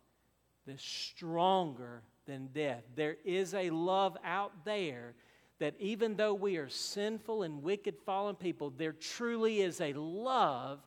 that's 0.67 0.85
stronger 0.85 2.03
than 2.25 2.47
death. 2.47 2.83
There 2.95 3.17
is 3.23 3.53
a 3.53 3.69
love 3.69 4.17
out 4.23 4.65
there 4.65 5.15
that 5.59 5.75
even 5.79 6.15
though 6.15 6.33
we 6.33 6.57
are 6.57 6.69
sinful 6.69 7.43
and 7.43 7.63
wicked, 7.63 7.95
fallen 8.05 8.35
people, 8.35 8.73
there 8.75 8.91
truly 8.91 9.61
is 9.61 9.79
a 9.79 9.93
love 9.93 10.79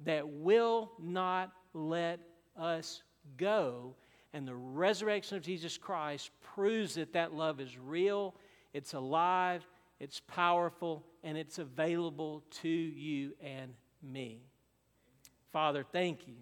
that 0.00 0.26
will 0.26 0.92
not 0.98 1.52
let 1.74 2.20
us 2.56 3.02
go. 3.36 3.94
And 4.32 4.48
the 4.48 4.54
resurrection 4.54 5.36
of 5.36 5.42
Jesus 5.42 5.76
Christ 5.76 6.30
proves 6.54 6.94
that 6.94 7.12
that 7.12 7.34
love 7.34 7.60
is 7.60 7.78
real, 7.78 8.34
it's 8.72 8.94
alive, 8.94 9.66
it's 10.00 10.20
powerful, 10.20 11.04
and 11.22 11.38
it's 11.38 11.58
available 11.58 12.42
to 12.62 12.68
you 12.68 13.34
and 13.42 13.74
me. 14.02 14.40
Father, 15.52 15.84
thank 15.92 16.26
you 16.26 16.34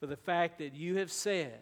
for 0.00 0.06
the 0.06 0.16
fact 0.16 0.58
that 0.58 0.74
you 0.74 0.96
have 0.96 1.12
said 1.12 1.60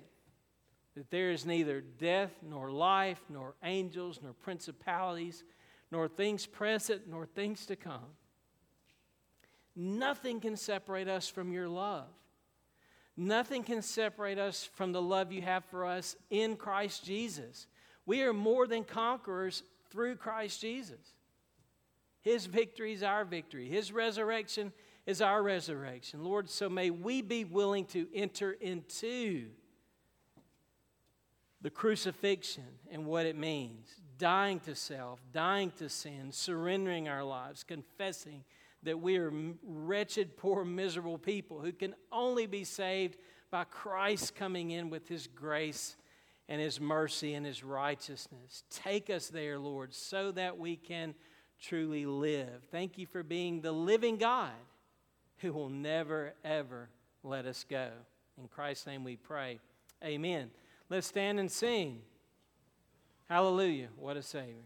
that 0.95 1.11
there 1.11 1.30
is 1.30 1.45
neither 1.45 1.80
death 1.80 2.32
nor 2.42 2.70
life, 2.70 3.20
nor 3.28 3.55
angels, 3.64 4.20
nor 4.22 4.32
principalities, 4.32 5.45
nor 5.90 6.09
things 6.09 6.47
present, 6.47 7.03
nor 7.09 7.26
things 7.26 7.66
to 7.66 7.76
come. 7.76 8.16
Nothing 9.76 10.40
can 10.40 10.57
separate 10.57 11.09
us 11.09 11.28
from 11.28 11.53
your 11.53 11.68
love. 11.68 12.07
Nothing 13.16 13.62
can 13.62 13.82
separate 13.82 14.38
us 14.38 14.68
from 14.74 14.92
the 14.92 15.03
love 15.03 15.32
you 15.32 15.42
have 15.42 15.64
for 15.64 15.84
us 15.84 16.16
in 16.30 16.57
Christ 16.57 17.05
Jesus. 17.05 17.66
We 18.07 18.22
are 18.22 18.32
more 18.32 18.66
than 18.66 18.84
conquerors 18.84 19.62
through 19.90 20.16
Christ 20.16 20.61
Jesus. 20.61 21.14
His 22.22 22.47
victory 22.47 22.92
is 22.92 23.03
our 23.03 23.24
victory, 23.24 23.68
His 23.68 23.92
resurrection 23.92 24.72
is 25.07 25.20
our 25.20 25.42
resurrection. 25.42 26.24
Lord, 26.24 26.49
so 26.49 26.68
may 26.68 26.90
we 26.90 27.20
be 27.20 27.45
willing 27.45 27.84
to 27.86 28.07
enter 28.14 28.53
into 28.53 29.49
the 31.65 31.71
crucifixion 31.71 32.79
and 32.93 33.05
what 33.07 33.27
it 33.27 33.37
means 33.37 33.89
dying 34.17 34.61
to 34.61 34.77
self, 34.77 35.21
dying 35.33 35.73
to 35.73 35.89
sin, 35.89 36.31
surrendering 36.31 37.09
our 37.09 37.25
lives, 37.25 37.65
confessing 37.65 38.45
that 38.85 39.01
we 39.01 39.17
are 39.17 39.33
wretched, 39.65 40.37
poor, 40.37 40.65
miserable 40.65 41.19
people 41.19 41.61
who 41.61 41.73
can 41.73 41.95
only 42.12 42.47
be 42.47 42.62
saved 42.62 43.17
by 43.51 43.65
Christ 43.65 44.37
coming 44.37 44.71
in 44.71 44.89
with 44.89 45.09
his 45.09 45.27
grace 45.27 45.97
and 46.49 46.61
His 46.61 46.81
mercy 46.81 47.35
and 47.35 47.47
His 47.47 47.65
righteousness. 47.65 48.65
Take 48.71 49.11
us 49.11 49.29
there, 49.29 49.59
Lord, 49.59 49.95
so 49.95 50.31
that 50.33 50.59
we 50.59 50.77
can 50.77 51.15
truly 51.61 52.05
live. 52.05 52.65
Thank 52.71 52.99
you 52.99 53.07
for 53.07 53.23
being 53.23 53.61
the 53.61 53.73
living 53.73 54.19
God 54.19 54.53
who 55.39 55.53
will 55.53 55.71
never, 55.71 56.35
ever 56.45 56.91
let 57.23 57.47
us 57.47 57.65
go. 57.69 57.89
In 58.39 58.49
Christ's 58.49 58.87
name 58.87 59.05
we 59.05 59.17
pray. 59.17 59.61
Amen. 60.05 60.51
Let's 60.95 61.09
stand 61.09 61.40
and 61.40 61.51
sing. 61.51 62.03
Hallelujah. 63.28 63.88
What 63.97 64.16
a 64.16 64.22
Savior. 64.22 64.62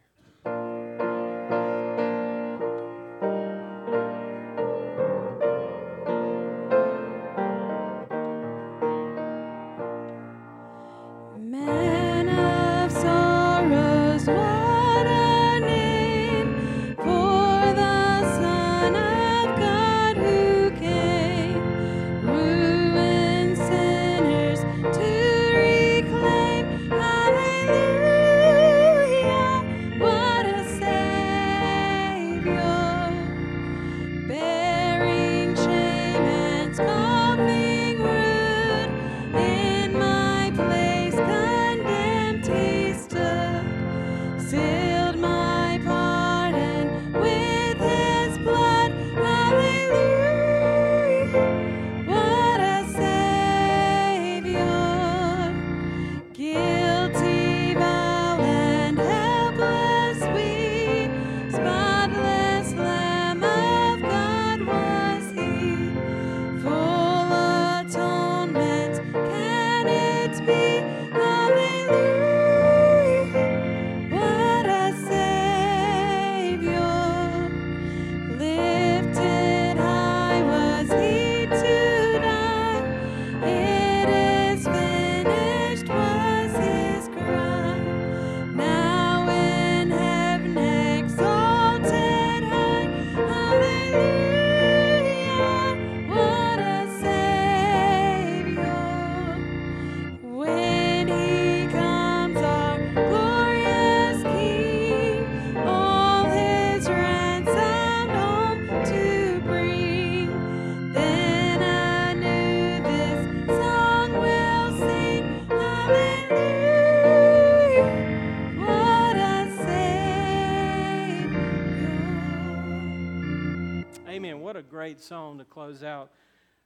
Great 124.89 125.03
song 125.03 125.36
to 125.36 125.45
close 125.45 125.82
out 125.82 126.11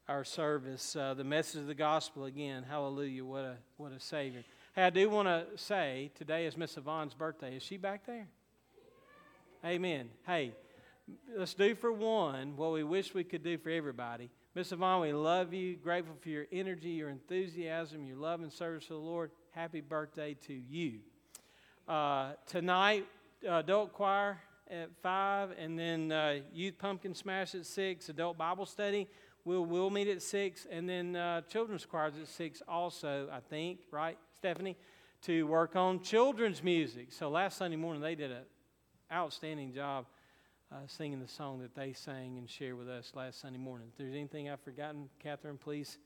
our 0.09 0.23
service. 0.23 0.95
Uh, 0.95 1.13
the 1.13 1.25
message 1.25 1.63
of 1.63 1.67
the 1.67 1.75
gospel 1.75 2.27
again. 2.27 2.63
Hallelujah. 2.63 3.25
What 3.25 3.43
a, 3.43 3.57
what 3.79 3.91
a 3.91 3.99
Savior. 3.99 4.45
Hey, 4.77 4.85
I 4.85 4.91
do 4.91 5.11
want 5.11 5.27
to 5.27 5.45
say 5.57 6.13
today 6.15 6.47
is 6.47 6.57
Miss 6.57 6.77
Yvonne's 6.77 7.15
birthday. 7.15 7.57
Is 7.57 7.65
she 7.65 7.79
back 7.79 8.07
there? 8.07 8.29
Amen. 9.65 10.09
Hey, 10.25 10.53
let's 11.37 11.55
do 11.55 11.75
for 11.75 11.91
one 11.91 12.57
what 12.57 12.73
we 12.73 12.85
wish 12.85 13.13
we 13.13 13.25
could 13.25 13.43
do 13.43 13.59
for 13.59 13.71
everybody. 13.71 14.31
Miss 14.55 14.71
Yvonne, 14.71 15.01
we 15.01 15.13
love 15.13 15.53
you. 15.53 15.75
Grateful 15.75 16.15
for 16.21 16.29
your 16.29 16.47
energy, 16.53 16.91
your 16.91 17.09
enthusiasm, 17.09 18.07
your 18.07 18.19
love 18.19 18.41
and 18.41 18.53
service 18.53 18.87
to 18.87 18.93
the 18.93 19.01
Lord. 19.01 19.33
Happy 19.51 19.81
birthday 19.81 20.37
to 20.47 20.55
you. 20.55 21.01
Uh, 21.89 22.35
tonight, 22.47 23.05
uh, 23.45 23.55
adult 23.55 23.93
choir 23.93 24.39
at 24.73 24.91
5, 25.03 25.51
and 25.59 25.79
then 25.79 26.11
uh, 26.11 26.37
Youth 26.53 26.79
Pumpkin 26.79 27.15
Smash 27.15 27.55
at 27.55 27.67
6, 27.67 28.09
Adult 28.09 28.39
Bible 28.39 28.65
Study. 28.65 29.07
We'll, 29.45 29.67
we'll 29.67 29.91
meet 29.91 30.09
at 30.09 30.23
6, 30.23 30.67
and 30.71 30.89
then 30.89 31.15
uh, 31.15 31.43
Children's 31.43 31.85
Choirs 31.85 32.15
at 32.21 32.27
6 32.27 32.63
also, 32.67 33.29
I 33.31 33.41
think, 33.41 33.81
right, 33.91 34.17
Stephanie? 34.39 34.77
To 35.23 35.47
work 35.47 35.77
on 35.77 36.01
children's 36.01 36.63
music. 36.63 37.13
So 37.13 37.29
last 37.29 37.59
Sunday 37.59 37.77
morning, 37.77 38.03
they 38.03 38.15
did 38.15 38.31
an 38.31 38.45
outstanding 39.13 39.73
job 39.73 40.07
uh, 40.73 40.77
singing 40.87 41.21
the 41.21 41.29
song 41.29 41.61
that 41.61 41.75
they 41.75 41.93
sang 41.93 42.39
and 42.39 42.49
shared 42.49 42.79
with 42.79 42.89
us 42.89 43.13
last 43.15 43.41
Sunday 43.41 43.59
morning. 43.59 43.89
If 43.93 43.99
there's 43.99 44.15
anything 44.15 44.49
I've 44.49 44.63
forgotten, 44.63 45.11
Catherine, 45.23 45.59
please 45.59 45.99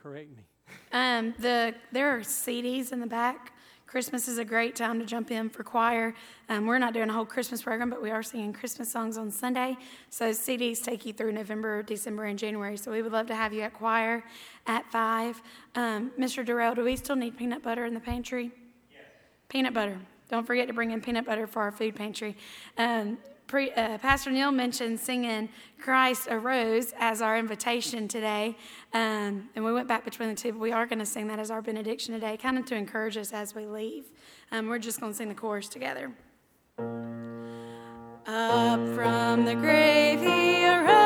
correct 0.00 0.30
me. 0.36 0.44
Um, 0.92 1.34
the, 1.38 1.74
there 1.90 2.16
are 2.16 2.20
CDs 2.20 2.92
in 2.92 3.00
the 3.00 3.06
back 3.06 3.52
Christmas 3.92 4.26
is 4.26 4.38
a 4.38 4.44
great 4.44 4.74
time 4.74 4.98
to 5.00 5.04
jump 5.04 5.30
in 5.30 5.50
for 5.50 5.62
choir. 5.62 6.14
Um, 6.48 6.64
we're 6.64 6.78
not 6.78 6.94
doing 6.94 7.10
a 7.10 7.12
whole 7.12 7.26
Christmas 7.26 7.60
program, 7.60 7.90
but 7.90 8.00
we 8.00 8.10
are 8.10 8.22
singing 8.22 8.54
Christmas 8.54 8.90
songs 8.90 9.18
on 9.18 9.30
Sunday. 9.30 9.76
So 10.08 10.30
CDs 10.30 10.82
take 10.82 11.04
you 11.04 11.12
through 11.12 11.32
November, 11.32 11.82
December, 11.82 12.24
and 12.24 12.38
January. 12.38 12.78
So 12.78 12.90
we 12.90 13.02
would 13.02 13.12
love 13.12 13.26
to 13.26 13.34
have 13.34 13.52
you 13.52 13.60
at 13.60 13.74
choir 13.74 14.24
at 14.66 14.90
5. 14.90 15.42
Um, 15.74 16.10
Mr. 16.18 16.42
Durrell, 16.42 16.74
do 16.74 16.84
we 16.84 16.96
still 16.96 17.16
need 17.16 17.36
peanut 17.36 17.62
butter 17.62 17.84
in 17.84 17.92
the 17.92 18.00
pantry? 18.00 18.50
Yes. 18.90 19.02
Peanut 19.50 19.74
butter. 19.74 19.98
Don't 20.30 20.46
forget 20.46 20.68
to 20.68 20.72
bring 20.72 20.92
in 20.92 21.02
peanut 21.02 21.26
butter 21.26 21.46
for 21.46 21.60
our 21.60 21.70
food 21.70 21.94
pantry. 21.94 22.34
Um, 22.78 23.18
Pre, 23.52 23.70
uh, 23.72 23.98
Pastor 23.98 24.30
Neil 24.30 24.50
mentioned 24.50 24.98
singing 24.98 25.50
Christ 25.78 26.26
Arose 26.30 26.94
as 26.98 27.20
our 27.20 27.36
invitation 27.36 28.08
today. 28.08 28.56
Um, 28.94 29.50
and 29.54 29.62
we 29.62 29.74
went 29.74 29.86
back 29.86 30.06
between 30.06 30.30
the 30.30 30.34
two, 30.34 30.52
but 30.52 30.58
we 30.58 30.72
are 30.72 30.86
going 30.86 31.00
to 31.00 31.04
sing 31.04 31.26
that 31.28 31.38
as 31.38 31.50
our 31.50 31.60
benediction 31.60 32.14
today, 32.14 32.38
kind 32.38 32.56
of 32.56 32.64
to 32.64 32.74
encourage 32.74 33.18
us 33.18 33.30
as 33.30 33.54
we 33.54 33.66
leave. 33.66 34.06
Um, 34.52 34.68
we're 34.68 34.78
just 34.78 35.00
going 35.00 35.12
to 35.12 35.16
sing 35.18 35.28
the 35.28 35.34
chorus 35.34 35.68
together. 35.68 36.10
Up 38.26 38.80
from 38.94 39.44
the 39.44 39.54
grave 39.54 40.20
he 40.20 40.66
arose 40.66 41.01